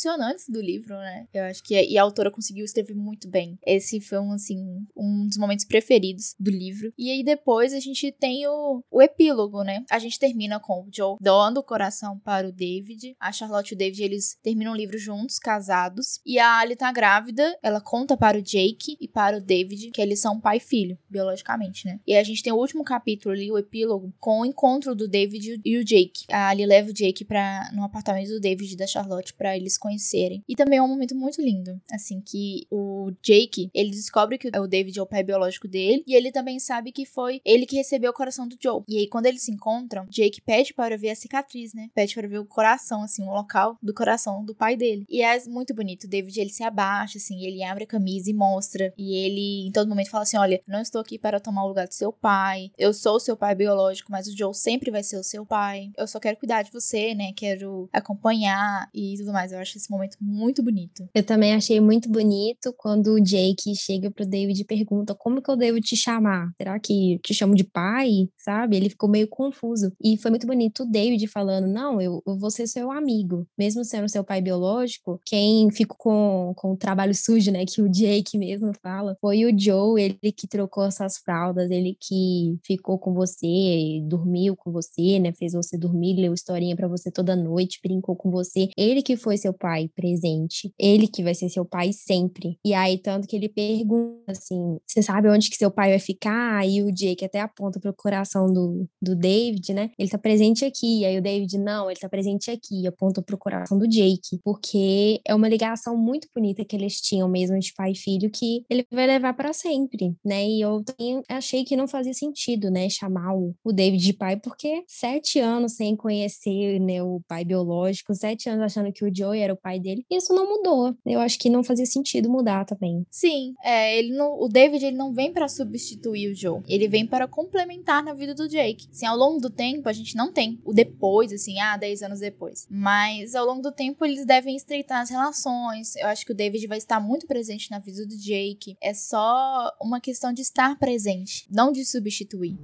do 0.49 0.61
livro, 0.61 0.95
né? 0.95 1.27
Eu 1.33 1.43
acho 1.45 1.63
que 1.63 1.75
e 1.75 1.97
a 1.97 2.03
autora 2.03 2.31
conseguiu 2.31 2.65
escrever 2.65 2.95
muito 2.95 3.27
bem. 3.29 3.57
Esse 3.65 3.99
foi 3.99 4.19
um, 4.19 4.33
assim, 4.33 4.85
um 4.95 5.27
dos 5.27 5.37
momentos 5.37 5.65
preferidos 5.65 6.35
do 6.39 6.51
livro. 6.51 6.93
E 6.97 7.11
aí 7.11 7.23
depois 7.23 7.73
a 7.73 7.79
gente 7.79 8.11
tem 8.11 8.47
o, 8.47 8.83
o 8.91 9.01
epílogo, 9.01 9.63
né? 9.63 9.83
A 9.89 9.99
gente 9.99 10.19
termina 10.19 10.59
com 10.59 10.81
o 10.81 10.89
Joe 10.91 11.17
doando 11.19 11.59
o 11.59 11.63
coração 11.63 12.19
para 12.19 12.47
o 12.47 12.51
David. 12.51 13.15
A 13.19 13.31
Charlotte 13.31 13.71
e 13.71 13.75
o 13.75 13.77
David, 13.77 14.03
eles 14.03 14.37
terminam 14.43 14.73
o 14.73 14.75
livro 14.75 14.97
juntos, 14.97 15.39
casados. 15.39 16.19
E 16.25 16.39
a 16.39 16.59
Ali 16.59 16.75
tá 16.75 16.91
grávida, 16.91 17.57
ela 17.61 17.81
conta 17.81 18.17
para 18.17 18.37
o 18.37 18.41
Jake 18.41 18.97
e 18.99 19.07
para 19.07 19.37
o 19.37 19.41
David 19.41 19.91
que 19.91 20.01
eles 20.01 20.19
são 20.19 20.39
pai 20.39 20.57
e 20.57 20.59
filho, 20.59 20.97
biologicamente, 21.09 21.85
né? 21.85 21.99
E 22.05 22.15
a 22.15 22.23
gente 22.23 22.43
tem 22.43 22.53
o 22.53 22.57
último 22.57 22.83
capítulo 22.83 23.33
ali, 23.33 23.51
o 23.51 23.57
epílogo, 23.57 24.13
com 24.19 24.41
o 24.41 24.45
encontro 24.45 24.95
do 24.95 25.07
David 25.07 25.61
e 25.63 25.77
o 25.77 25.83
Jake. 25.83 26.25
A 26.29 26.49
Ali 26.49 26.65
leva 26.65 26.89
o 26.89 26.93
Jake 26.93 27.25
para 27.25 27.69
no 27.73 27.83
apartamento 27.83 28.29
do 28.29 28.39
David 28.39 28.73
e 28.73 28.77
da 28.77 28.87
Charlotte 28.87 29.33
para 29.33 29.55
eles 29.55 29.77
conhecerem. 29.85 30.43
E 30.47 30.55
também 30.55 30.79
é 30.79 30.81
um 30.81 30.87
momento 30.87 31.15
muito 31.15 31.41
lindo, 31.41 31.79
assim, 31.91 32.19
que 32.21 32.65
o 32.71 33.11
Jake, 33.21 33.69
ele 33.73 33.91
descobre 33.91 34.37
que 34.37 34.47
o 34.47 34.67
David 34.67 34.97
é 34.97 35.01
o 35.01 35.05
pai 35.05 35.23
biológico 35.23 35.67
dele 35.67 36.03
e 36.07 36.15
ele 36.15 36.31
também 36.31 36.59
sabe 36.59 36.91
que 36.91 37.05
foi 37.05 37.39
ele 37.45 37.65
que 37.65 37.75
recebeu 37.75 38.11
o 38.11 38.13
coração 38.13 38.47
do 38.47 38.57
Joe. 38.59 38.83
E 38.87 38.97
aí 38.97 39.07
quando 39.07 39.27
eles 39.27 39.43
se 39.43 39.51
encontram, 39.51 40.05
Jake 40.09 40.41
pede 40.41 40.73
para 40.73 40.97
ver 40.97 41.11
a 41.11 41.15
cicatriz, 41.15 41.73
né? 41.73 41.89
Pede 41.93 42.13
para 42.15 42.27
ver 42.27 42.39
o 42.39 42.45
coração, 42.45 43.03
assim, 43.03 43.23
o 43.23 43.31
local 43.31 43.77
do 43.81 43.93
coração 43.93 44.43
do 44.43 44.55
pai 44.55 44.75
dele. 44.75 45.05
E 45.09 45.21
é 45.21 45.43
muito 45.47 45.73
bonito. 45.73 46.05
O 46.05 46.09
David, 46.09 46.39
ele 46.39 46.49
se 46.49 46.63
abaixa, 46.63 47.17
assim, 47.17 47.45
ele 47.45 47.63
abre 47.63 47.83
a 47.83 47.87
camisa 47.87 48.29
e 48.29 48.33
mostra. 48.33 48.93
E 48.97 49.15
ele, 49.15 49.67
em 49.67 49.71
todo 49.71 49.87
momento, 49.87 50.09
fala 50.09 50.23
assim: 50.23 50.37
Olha, 50.37 50.61
não 50.67 50.81
estou 50.81 51.01
aqui 51.01 51.17
para 51.17 51.39
tomar 51.39 51.63
o 51.63 51.67
lugar 51.67 51.87
do 51.87 51.93
seu 51.93 52.11
pai. 52.11 52.71
Eu 52.77 52.93
sou 52.93 53.15
o 53.15 53.19
seu 53.19 53.35
pai 53.35 53.55
biológico, 53.55 54.11
mas 54.11 54.27
o 54.27 54.37
Joe 54.37 54.53
sempre 54.53 54.91
vai 54.91 55.03
ser 55.03 55.17
o 55.17 55.23
seu 55.23 55.45
pai. 55.45 55.91
Eu 55.97 56.07
só 56.07 56.19
quero 56.19 56.37
cuidar 56.37 56.63
de 56.63 56.71
você, 56.71 57.13
né? 57.13 57.31
Quero 57.35 57.89
acompanhar 57.91 58.89
e 58.93 59.15
tudo 59.17 59.31
mais. 59.31 59.51
Eu 59.51 59.59
acho 59.59 59.74
esse 59.77 59.91
momento 59.91 60.17
muito 60.21 60.63
bonito. 60.63 61.07
Eu 61.13 61.23
também 61.23 61.53
achei 61.53 61.79
muito 61.79 62.09
bonito 62.09 62.73
quando 62.77 63.13
o 63.13 63.21
Jake 63.21 63.75
chega 63.75 64.09
pro 64.09 64.25
David 64.25 64.61
e 64.61 64.65
pergunta 64.65 65.15
como 65.15 65.41
que 65.41 65.49
eu 65.49 65.55
devo 65.55 65.79
te 65.79 65.95
chamar? 65.95 66.51
Será 66.57 66.79
que 66.79 67.19
te 67.23 67.33
chamo 67.33 67.55
de 67.55 67.63
pai? 67.63 68.29
Sabe? 68.37 68.77
Ele 68.77 68.89
ficou 68.89 69.09
meio 69.09 69.27
confuso. 69.27 69.91
E 70.01 70.17
foi 70.17 70.31
muito 70.31 70.47
bonito 70.47 70.83
o 70.83 70.89
David 70.89 71.27
falando: 71.27 71.67
Não, 71.67 72.01
eu, 72.01 72.21
eu 72.25 72.37
vou 72.37 72.49
ser 72.49 72.67
seu 72.67 72.91
amigo. 72.91 73.47
Mesmo 73.57 73.83
sendo 73.83 74.09
seu 74.09 74.23
pai 74.23 74.41
biológico, 74.41 75.19
quem 75.25 75.69
ficou 75.71 75.97
com, 75.97 76.53
com 76.55 76.73
o 76.73 76.77
trabalho 76.77 77.13
sujo, 77.13 77.51
né? 77.51 77.65
Que 77.65 77.81
o 77.81 77.89
Jake 77.89 78.37
mesmo 78.37 78.71
fala, 78.81 79.17
foi 79.19 79.45
o 79.45 79.57
Joe, 79.57 80.01
ele 80.01 80.31
que 80.31 80.47
trocou 80.47 80.85
essas 80.85 81.17
fraldas, 81.17 81.71
ele 81.71 81.97
que 81.99 82.57
ficou 82.63 82.99
com 82.99 83.13
você, 83.13 84.01
dormiu 84.07 84.55
com 84.55 84.71
você, 84.71 85.19
né? 85.19 85.33
Fez 85.33 85.53
você 85.53 85.77
dormir, 85.77 86.15
leu 86.15 86.33
historinha 86.33 86.75
para 86.75 86.87
você 86.87 87.09
toda 87.11 87.35
noite, 87.35 87.79
brincou 87.83 88.15
com 88.15 88.29
você. 88.29 88.69
Ele 88.77 89.01
que 89.01 89.17
foi 89.17 89.37
seu 89.37 89.53
pai 89.53 89.64
presente. 89.95 90.73
Ele 90.79 91.07
que 91.07 91.23
vai 91.23 91.33
ser 91.33 91.49
seu 91.49 91.65
pai 91.65 91.91
sempre. 91.93 92.57
E 92.65 92.73
aí, 92.73 92.97
tanto 92.97 93.27
que 93.27 93.35
ele 93.35 93.49
pergunta 93.49 94.31
assim: 94.31 94.77
você 94.85 95.01
sabe 95.01 95.29
onde 95.29 95.49
que 95.49 95.55
seu 95.55 95.71
pai 95.71 95.89
vai 95.89 95.99
ficar? 95.99 96.57
Aí 96.57 96.81
o 96.83 96.91
Jake 96.91 97.25
até 97.25 97.41
aponta 97.41 97.79
pro 97.79 97.93
coração 97.93 98.47
do, 98.47 98.87
do 99.01 99.15
David, 99.15 99.73
né? 99.73 99.91
Ele 99.97 100.09
tá 100.09 100.17
presente 100.17 100.65
aqui. 100.65 101.05
Aí 101.05 101.17
o 101.17 101.21
David, 101.21 101.57
não, 101.57 101.89
ele 101.89 101.99
tá 101.99 102.09
presente 102.09 102.51
aqui. 102.51 102.87
Aponta 102.87 103.21
pro 103.21 103.37
coração 103.37 103.77
do 103.77 103.87
Jake. 103.87 104.39
Porque 104.43 105.21
é 105.25 105.33
uma 105.33 105.47
ligação 105.47 105.97
muito 105.97 106.27
bonita 106.33 106.65
que 106.65 106.75
eles 106.75 106.99
tinham 107.01 107.27
mesmo 107.27 107.57
de 107.59 107.73
pai 107.73 107.91
e 107.91 107.95
filho 107.95 108.29
que 108.29 108.63
ele 108.69 108.85
vai 108.91 109.07
levar 109.07 109.33
para 109.33 109.53
sempre, 109.53 110.15
né? 110.23 110.47
E 110.47 110.61
eu 110.61 110.83
achei 111.29 111.63
que 111.63 111.75
não 111.75 111.87
fazia 111.87 112.13
sentido, 112.13 112.69
né? 112.69 112.89
Chamar 112.89 113.35
o, 113.35 113.55
o 113.63 113.71
David 113.71 114.03
de 114.03 114.13
pai, 114.13 114.37
porque 114.37 114.83
sete 114.87 115.39
anos 115.39 115.73
sem 115.73 115.95
conhecer 115.95 116.79
né, 116.79 117.01
o 117.01 117.21
pai 117.27 117.43
biológico, 117.43 118.13
sete 118.13 118.49
anos 118.49 118.63
achando 118.63 118.91
que 118.91 119.05
o 119.05 119.13
Joey 119.13 119.41
era 119.41 119.54
o 119.55 119.61
pai 119.61 119.79
dele, 119.79 120.05
isso 120.09 120.33
não 120.33 120.47
mudou. 120.47 120.95
Eu 121.05 121.19
acho 121.19 121.39
que 121.39 121.49
não 121.49 121.63
fazia 121.63 121.85
sentido 121.85 122.29
mudar 122.29 122.65
também. 122.65 123.05
Sim, 123.09 123.53
é, 123.63 123.97
ele 123.97 124.15
não, 124.15 124.39
o 124.39 124.47
David 124.47 124.85
ele 124.85 124.95
não 124.95 125.13
vem 125.13 125.33
para 125.33 125.47
substituir 125.47 126.31
o 126.31 126.35
Joe, 126.35 126.61
ele 126.67 126.87
vem 126.87 127.05
para 127.05 127.27
complementar 127.27 128.03
na 128.03 128.13
vida 128.13 128.33
do 128.33 128.47
Jake. 128.47 128.87
Assim, 128.91 129.05
ao 129.05 129.17
longo 129.17 129.39
do 129.39 129.49
tempo 129.49 129.89
a 129.89 129.93
gente 129.93 130.15
não 130.15 130.31
tem 130.31 130.59
o 130.63 130.73
depois, 130.73 131.31
assim, 131.33 131.59
ah, 131.59 131.77
dez 131.77 132.01
anos 132.01 132.19
depois. 132.19 132.67
Mas 132.69 133.35
ao 133.35 133.45
longo 133.45 133.61
do 133.61 133.71
tempo 133.71 134.05
eles 134.05 134.25
devem 134.25 134.55
estreitar 134.55 135.01
as 135.01 135.09
relações. 135.09 135.95
Eu 135.95 136.07
acho 136.07 136.25
que 136.25 136.31
o 136.31 136.35
David 136.35 136.67
vai 136.67 136.77
estar 136.77 136.99
muito 136.99 137.27
presente 137.27 137.71
na 137.71 137.79
vida 137.79 138.05
do 138.05 138.17
Jake. 138.17 138.77
É 138.81 138.93
só 138.93 139.71
uma 139.81 139.99
questão 139.99 140.33
de 140.33 140.41
estar 140.41 140.77
presente, 140.77 141.47
não 141.49 141.71
de 141.71 141.85
substituir. 141.85 142.57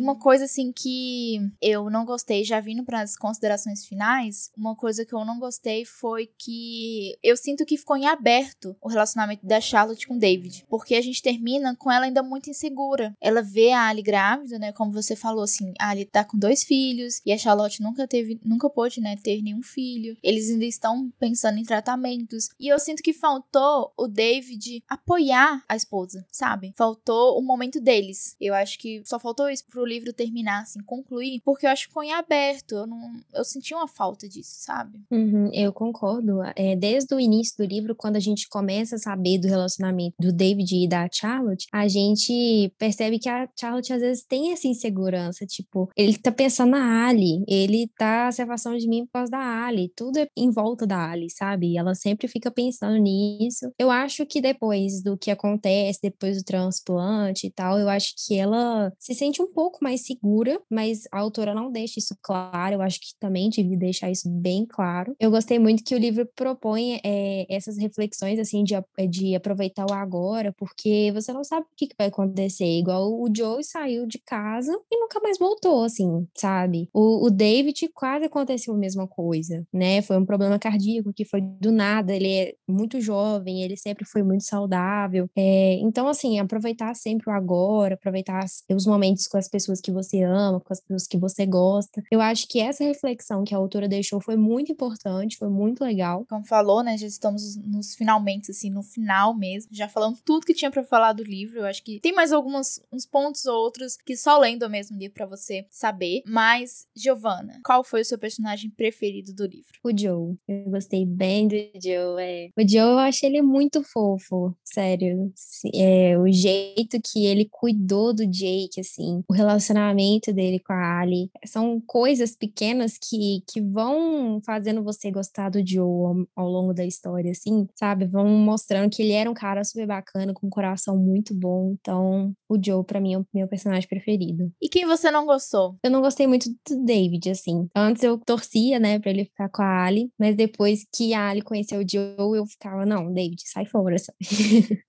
Uma 0.00 0.16
coisa 0.16 0.44
assim 0.46 0.72
que 0.72 1.38
eu 1.60 1.90
não 1.90 2.04
gostei, 2.04 2.42
já 2.42 2.58
vindo 2.58 2.84
para 2.84 3.02
as 3.02 3.16
considerações 3.16 3.86
finais, 3.86 4.50
uma 4.56 4.74
coisa 4.74 5.04
que 5.04 5.14
eu 5.14 5.24
não 5.24 5.38
gostei 5.38 5.84
foi 5.84 6.28
que 6.38 7.16
eu 7.22 7.36
sinto 7.36 7.66
que 7.66 7.76
ficou 7.76 7.96
em 7.96 8.06
aberto 8.06 8.74
o 8.80 8.88
relacionamento 8.88 9.46
da 9.46 9.60
Charlotte 9.60 10.06
com 10.06 10.16
David, 10.16 10.64
porque 10.68 10.94
a 10.94 11.02
gente 11.02 11.22
termina 11.22 11.76
com 11.76 11.92
ela 11.92 12.06
ainda 12.06 12.22
muito 12.22 12.48
insegura. 12.48 13.14
Ela 13.20 13.42
vê 13.42 13.72
a 13.72 13.88
Ali 13.90 14.02
grávida, 14.02 14.58
né, 14.58 14.72
como 14.72 14.92
você 14.92 15.14
falou 15.14 15.44
assim, 15.44 15.74
a 15.78 15.90
Ali 15.90 16.04
tá 16.04 16.24
com 16.24 16.38
dois 16.38 16.64
filhos 16.64 17.20
e 17.26 17.32
a 17.32 17.38
Charlotte 17.38 17.82
nunca 17.82 18.08
teve, 18.08 18.40
nunca 18.44 18.70
pôde, 18.70 19.00
né, 19.00 19.16
ter 19.22 19.42
nenhum 19.42 19.62
filho. 19.62 20.16
Eles 20.22 20.48
ainda 20.48 20.64
estão 20.64 21.10
pensando 21.18 21.58
em 21.58 21.64
tratamentos 21.64 22.48
e 22.58 22.68
eu 22.68 22.78
sinto 22.78 23.02
que 23.02 23.12
faltou 23.12 23.92
o 23.96 24.06
David 24.06 24.82
apoiar 24.88 25.62
a 25.68 25.76
esposa, 25.76 26.24
sabe? 26.30 26.72
Faltou 26.76 27.38
o 27.38 27.42
momento 27.42 27.80
deles. 27.80 28.36
Eu 28.40 28.54
acho 28.54 28.78
que 28.78 29.02
só 29.04 29.18
faltou 29.18 29.50
isso 29.50 29.66
pro 29.66 29.84
livro 29.84 29.99
livro 30.00 30.12
terminar, 30.12 30.62
assim, 30.62 30.80
concluir, 30.80 31.40
porque 31.44 31.66
eu 31.66 31.70
acho 31.70 31.82
que 31.82 31.88
ficou 31.88 32.02
em 32.02 32.12
aberto. 32.12 32.74
Eu, 32.74 32.86
não, 32.86 33.12
eu 33.32 33.44
senti 33.44 33.74
uma 33.74 33.86
falta 33.86 34.28
disso, 34.28 34.56
sabe? 34.58 35.00
Uhum, 35.10 35.50
eu 35.52 35.72
concordo. 35.72 36.40
É, 36.56 36.74
desde 36.74 37.14
o 37.14 37.20
início 37.20 37.56
do 37.58 37.64
livro, 37.64 37.94
quando 37.94 38.16
a 38.16 38.20
gente 38.20 38.48
começa 38.48 38.96
a 38.96 38.98
saber 38.98 39.38
do 39.38 39.48
relacionamento 39.48 40.16
do 40.18 40.32
David 40.32 40.84
e 40.84 40.88
da 40.88 41.08
Charlotte, 41.12 41.66
a 41.72 41.86
gente 41.86 42.72
percebe 42.78 43.18
que 43.18 43.28
a 43.28 43.48
Charlotte 43.58 43.92
às 43.92 44.00
vezes 44.00 44.24
tem 44.24 44.52
essa 44.52 44.66
insegurança. 44.66 45.46
Tipo, 45.46 45.88
ele 45.96 46.16
tá 46.16 46.32
pensando 46.32 46.70
na 46.70 47.06
Ali, 47.06 47.44
ele 47.46 47.88
tá 47.98 48.30
se 48.32 48.42
afastando 48.42 48.78
de 48.78 48.88
mim 48.88 49.04
por 49.06 49.12
causa 49.12 49.30
da 49.30 49.66
Ali. 49.66 49.92
Tudo 49.94 50.18
é 50.18 50.28
em 50.36 50.50
volta 50.50 50.86
da 50.86 51.10
Ali, 51.10 51.28
sabe? 51.30 51.72
E 51.72 51.78
ela 51.78 51.94
sempre 51.94 52.28
fica 52.28 52.50
pensando 52.50 52.96
nisso. 52.96 53.70
Eu 53.78 53.90
acho 53.90 54.24
que 54.26 54.40
depois 54.40 55.02
do 55.02 55.16
que 55.16 55.30
acontece, 55.30 56.00
depois 56.02 56.38
do 56.38 56.44
transplante 56.44 57.46
e 57.46 57.50
tal, 57.50 57.78
eu 57.78 57.88
acho 57.88 58.14
que 58.26 58.38
ela 58.38 58.92
se 58.98 59.14
sente 59.14 59.42
um 59.42 59.52
pouco 59.52 59.78
mais 59.82 59.90
mais 59.90 60.06
segura, 60.06 60.60
mas 60.70 61.02
a 61.12 61.18
autora 61.18 61.54
não 61.54 61.70
deixa 61.70 61.98
isso 61.98 62.16
claro. 62.22 62.74
Eu 62.74 62.82
acho 62.82 63.00
que 63.00 63.08
também 63.18 63.50
devia 63.50 63.76
deixar 63.76 64.10
isso 64.10 64.28
bem 64.30 64.64
claro. 64.64 65.14
Eu 65.18 65.30
gostei 65.30 65.58
muito 65.58 65.82
que 65.82 65.94
o 65.94 65.98
livro 65.98 66.28
propõe 66.36 67.00
é, 67.04 67.46
essas 67.48 67.76
reflexões, 67.76 68.38
assim, 68.38 68.62
de, 68.62 68.74
de 69.08 69.34
aproveitar 69.34 69.86
o 69.90 69.92
agora, 69.92 70.54
porque 70.56 71.10
você 71.12 71.32
não 71.32 71.42
sabe 71.42 71.66
o 71.66 71.76
que, 71.76 71.88
que 71.88 71.96
vai 71.98 72.06
acontecer. 72.06 72.64
Igual 72.64 73.20
o 73.20 73.28
Joe 73.34 73.64
saiu 73.64 74.06
de 74.06 74.18
casa 74.18 74.72
e 74.90 75.00
nunca 75.00 75.20
mais 75.20 75.38
voltou, 75.38 75.82
assim, 75.82 76.26
sabe? 76.36 76.88
O, 76.94 77.26
o 77.26 77.30
David 77.30 77.88
quase 77.94 78.26
aconteceu 78.26 78.74
a 78.74 78.78
mesma 78.78 79.08
coisa, 79.08 79.66
né? 79.72 80.02
Foi 80.02 80.16
um 80.16 80.24
problema 80.24 80.58
cardíaco 80.58 81.12
que 81.12 81.24
foi 81.24 81.40
do 81.40 81.72
nada. 81.72 82.14
Ele 82.14 82.32
é 82.32 82.54
muito 82.68 83.00
jovem, 83.00 83.62
ele 83.62 83.76
sempre 83.76 84.04
foi 84.04 84.22
muito 84.22 84.44
saudável. 84.44 85.28
É, 85.36 85.74
então, 85.80 86.06
assim, 86.06 86.38
aproveitar 86.38 86.94
sempre 86.94 87.28
o 87.28 87.32
agora, 87.32 87.94
aproveitar 87.94 88.44
os 88.70 88.86
momentos 88.86 89.26
com 89.26 89.36
as 89.36 89.48
pessoas 89.48 89.69
pessoas 89.70 89.80
que 89.80 89.90
você 89.90 90.22
ama, 90.22 90.60
com 90.60 90.72
as 90.72 90.80
pessoas 90.80 91.06
que 91.06 91.16
você 91.16 91.46
gosta. 91.46 92.02
Eu 92.10 92.20
acho 92.20 92.48
que 92.48 92.60
essa 92.60 92.84
reflexão 92.84 93.44
que 93.44 93.54
a 93.54 93.58
autora 93.58 93.88
deixou 93.88 94.20
foi 94.20 94.36
muito 94.36 94.72
importante, 94.72 95.36
foi 95.36 95.48
muito 95.48 95.82
legal. 95.82 96.24
Como 96.28 96.44
falou, 96.44 96.82
né, 96.82 96.96
já 96.96 97.06
estamos 97.06 97.56
nos 97.56 97.94
finalmente, 97.94 98.50
assim, 98.50 98.70
no 98.70 98.82
final 98.82 99.36
mesmo. 99.36 99.70
Já 99.72 99.88
falamos 99.88 100.20
tudo 100.24 100.46
que 100.46 100.54
tinha 100.54 100.70
para 100.70 100.84
falar 100.84 101.12
do 101.12 101.22
livro. 101.22 101.60
Eu 101.60 101.66
acho 101.66 101.82
que 101.82 102.00
tem 102.00 102.12
mais 102.12 102.32
alguns 102.32 102.80
uns 102.92 103.06
pontos 103.06 103.44
ou 103.46 103.56
outros 103.56 103.96
que 103.96 104.16
só 104.16 104.38
lendo 104.38 104.64
o 104.64 104.70
mesmo 104.70 104.98
livro 104.98 105.14
para 105.14 105.26
você 105.26 105.66
saber. 105.70 106.22
Mas, 106.26 106.86
Giovanna, 106.96 107.60
qual 107.64 107.84
foi 107.84 108.00
o 108.00 108.04
seu 108.04 108.18
personagem 108.18 108.70
preferido 108.70 109.32
do 109.32 109.46
livro? 109.46 109.70
O 109.84 109.90
Joe. 109.96 110.36
Eu 110.48 110.70
gostei 110.70 111.04
bem 111.06 111.46
do 111.46 111.54
Joe, 111.82 112.20
é. 112.20 112.48
O 112.56 112.68
Joe, 112.68 112.80
eu 112.80 112.98
achei 112.98 113.28
ele 113.28 113.42
muito 113.42 113.82
fofo, 113.82 114.54
sério. 114.64 115.32
É, 115.74 116.18
o 116.18 116.30
jeito 116.30 117.00
que 117.00 117.26
ele 117.26 117.48
cuidou 117.50 118.12
do 118.12 118.26
Jake, 118.26 118.80
assim, 118.80 119.22
o 119.28 119.32
relacionamento 119.32 119.59
relacionamento 119.60 120.32
dele 120.32 120.58
com 120.58 120.72
a 120.72 121.00
Ali. 121.00 121.30
São 121.44 121.80
coisas 121.86 122.34
pequenas 122.34 122.98
que, 122.98 123.42
que 123.46 123.60
vão 123.60 124.40
fazendo 124.44 124.82
você 124.82 125.10
gostar 125.10 125.50
do 125.50 125.64
Joe 125.66 126.26
ao, 126.34 126.44
ao, 126.44 126.48
longo 126.48 126.72
da 126.72 126.84
história, 126.84 127.30
assim, 127.30 127.68
sabe? 127.74 128.06
Vão 128.06 128.26
mostrando 128.26 128.90
que 128.90 129.02
ele 129.02 129.12
era 129.12 129.30
um 129.30 129.34
cara 129.34 129.62
super 129.62 129.86
bacana, 129.86 130.32
com 130.32 130.46
um 130.46 130.50
coração 130.50 130.96
muito 130.96 131.34
bom. 131.34 131.76
Então, 131.80 132.34
o 132.50 132.60
Joe, 132.62 132.84
para 132.84 133.00
mim, 133.00 133.14
é 133.14 133.18
o 133.18 133.26
meu 133.32 133.46
personagem 133.46 133.88
preferido. 133.88 134.50
E 134.60 134.68
quem 134.68 134.84
você 134.84 135.08
não 135.10 135.24
gostou? 135.24 135.76
Eu 135.84 135.90
não 135.90 136.00
gostei 136.00 136.26
muito 136.26 136.50
do 136.68 136.84
David, 136.84 137.30
assim. 137.30 137.68
Antes 137.76 138.02
eu 138.02 138.18
torcia, 138.18 138.80
né, 138.80 138.98
pra 138.98 139.10
ele 139.10 139.24
ficar 139.24 139.48
com 139.48 139.62
a 139.62 139.84
Ali, 139.84 140.10
mas 140.18 140.34
depois 140.34 140.84
que 140.92 141.14
a 141.14 141.28
Ali 141.28 141.42
conheceu 141.42 141.80
o 141.80 141.84
Joe, 141.88 142.36
eu 142.36 142.44
ficava, 142.46 142.84
não, 142.84 143.12
David, 143.12 143.40
sai 143.46 143.66
fora, 143.66 143.96
sabe? 143.98 144.18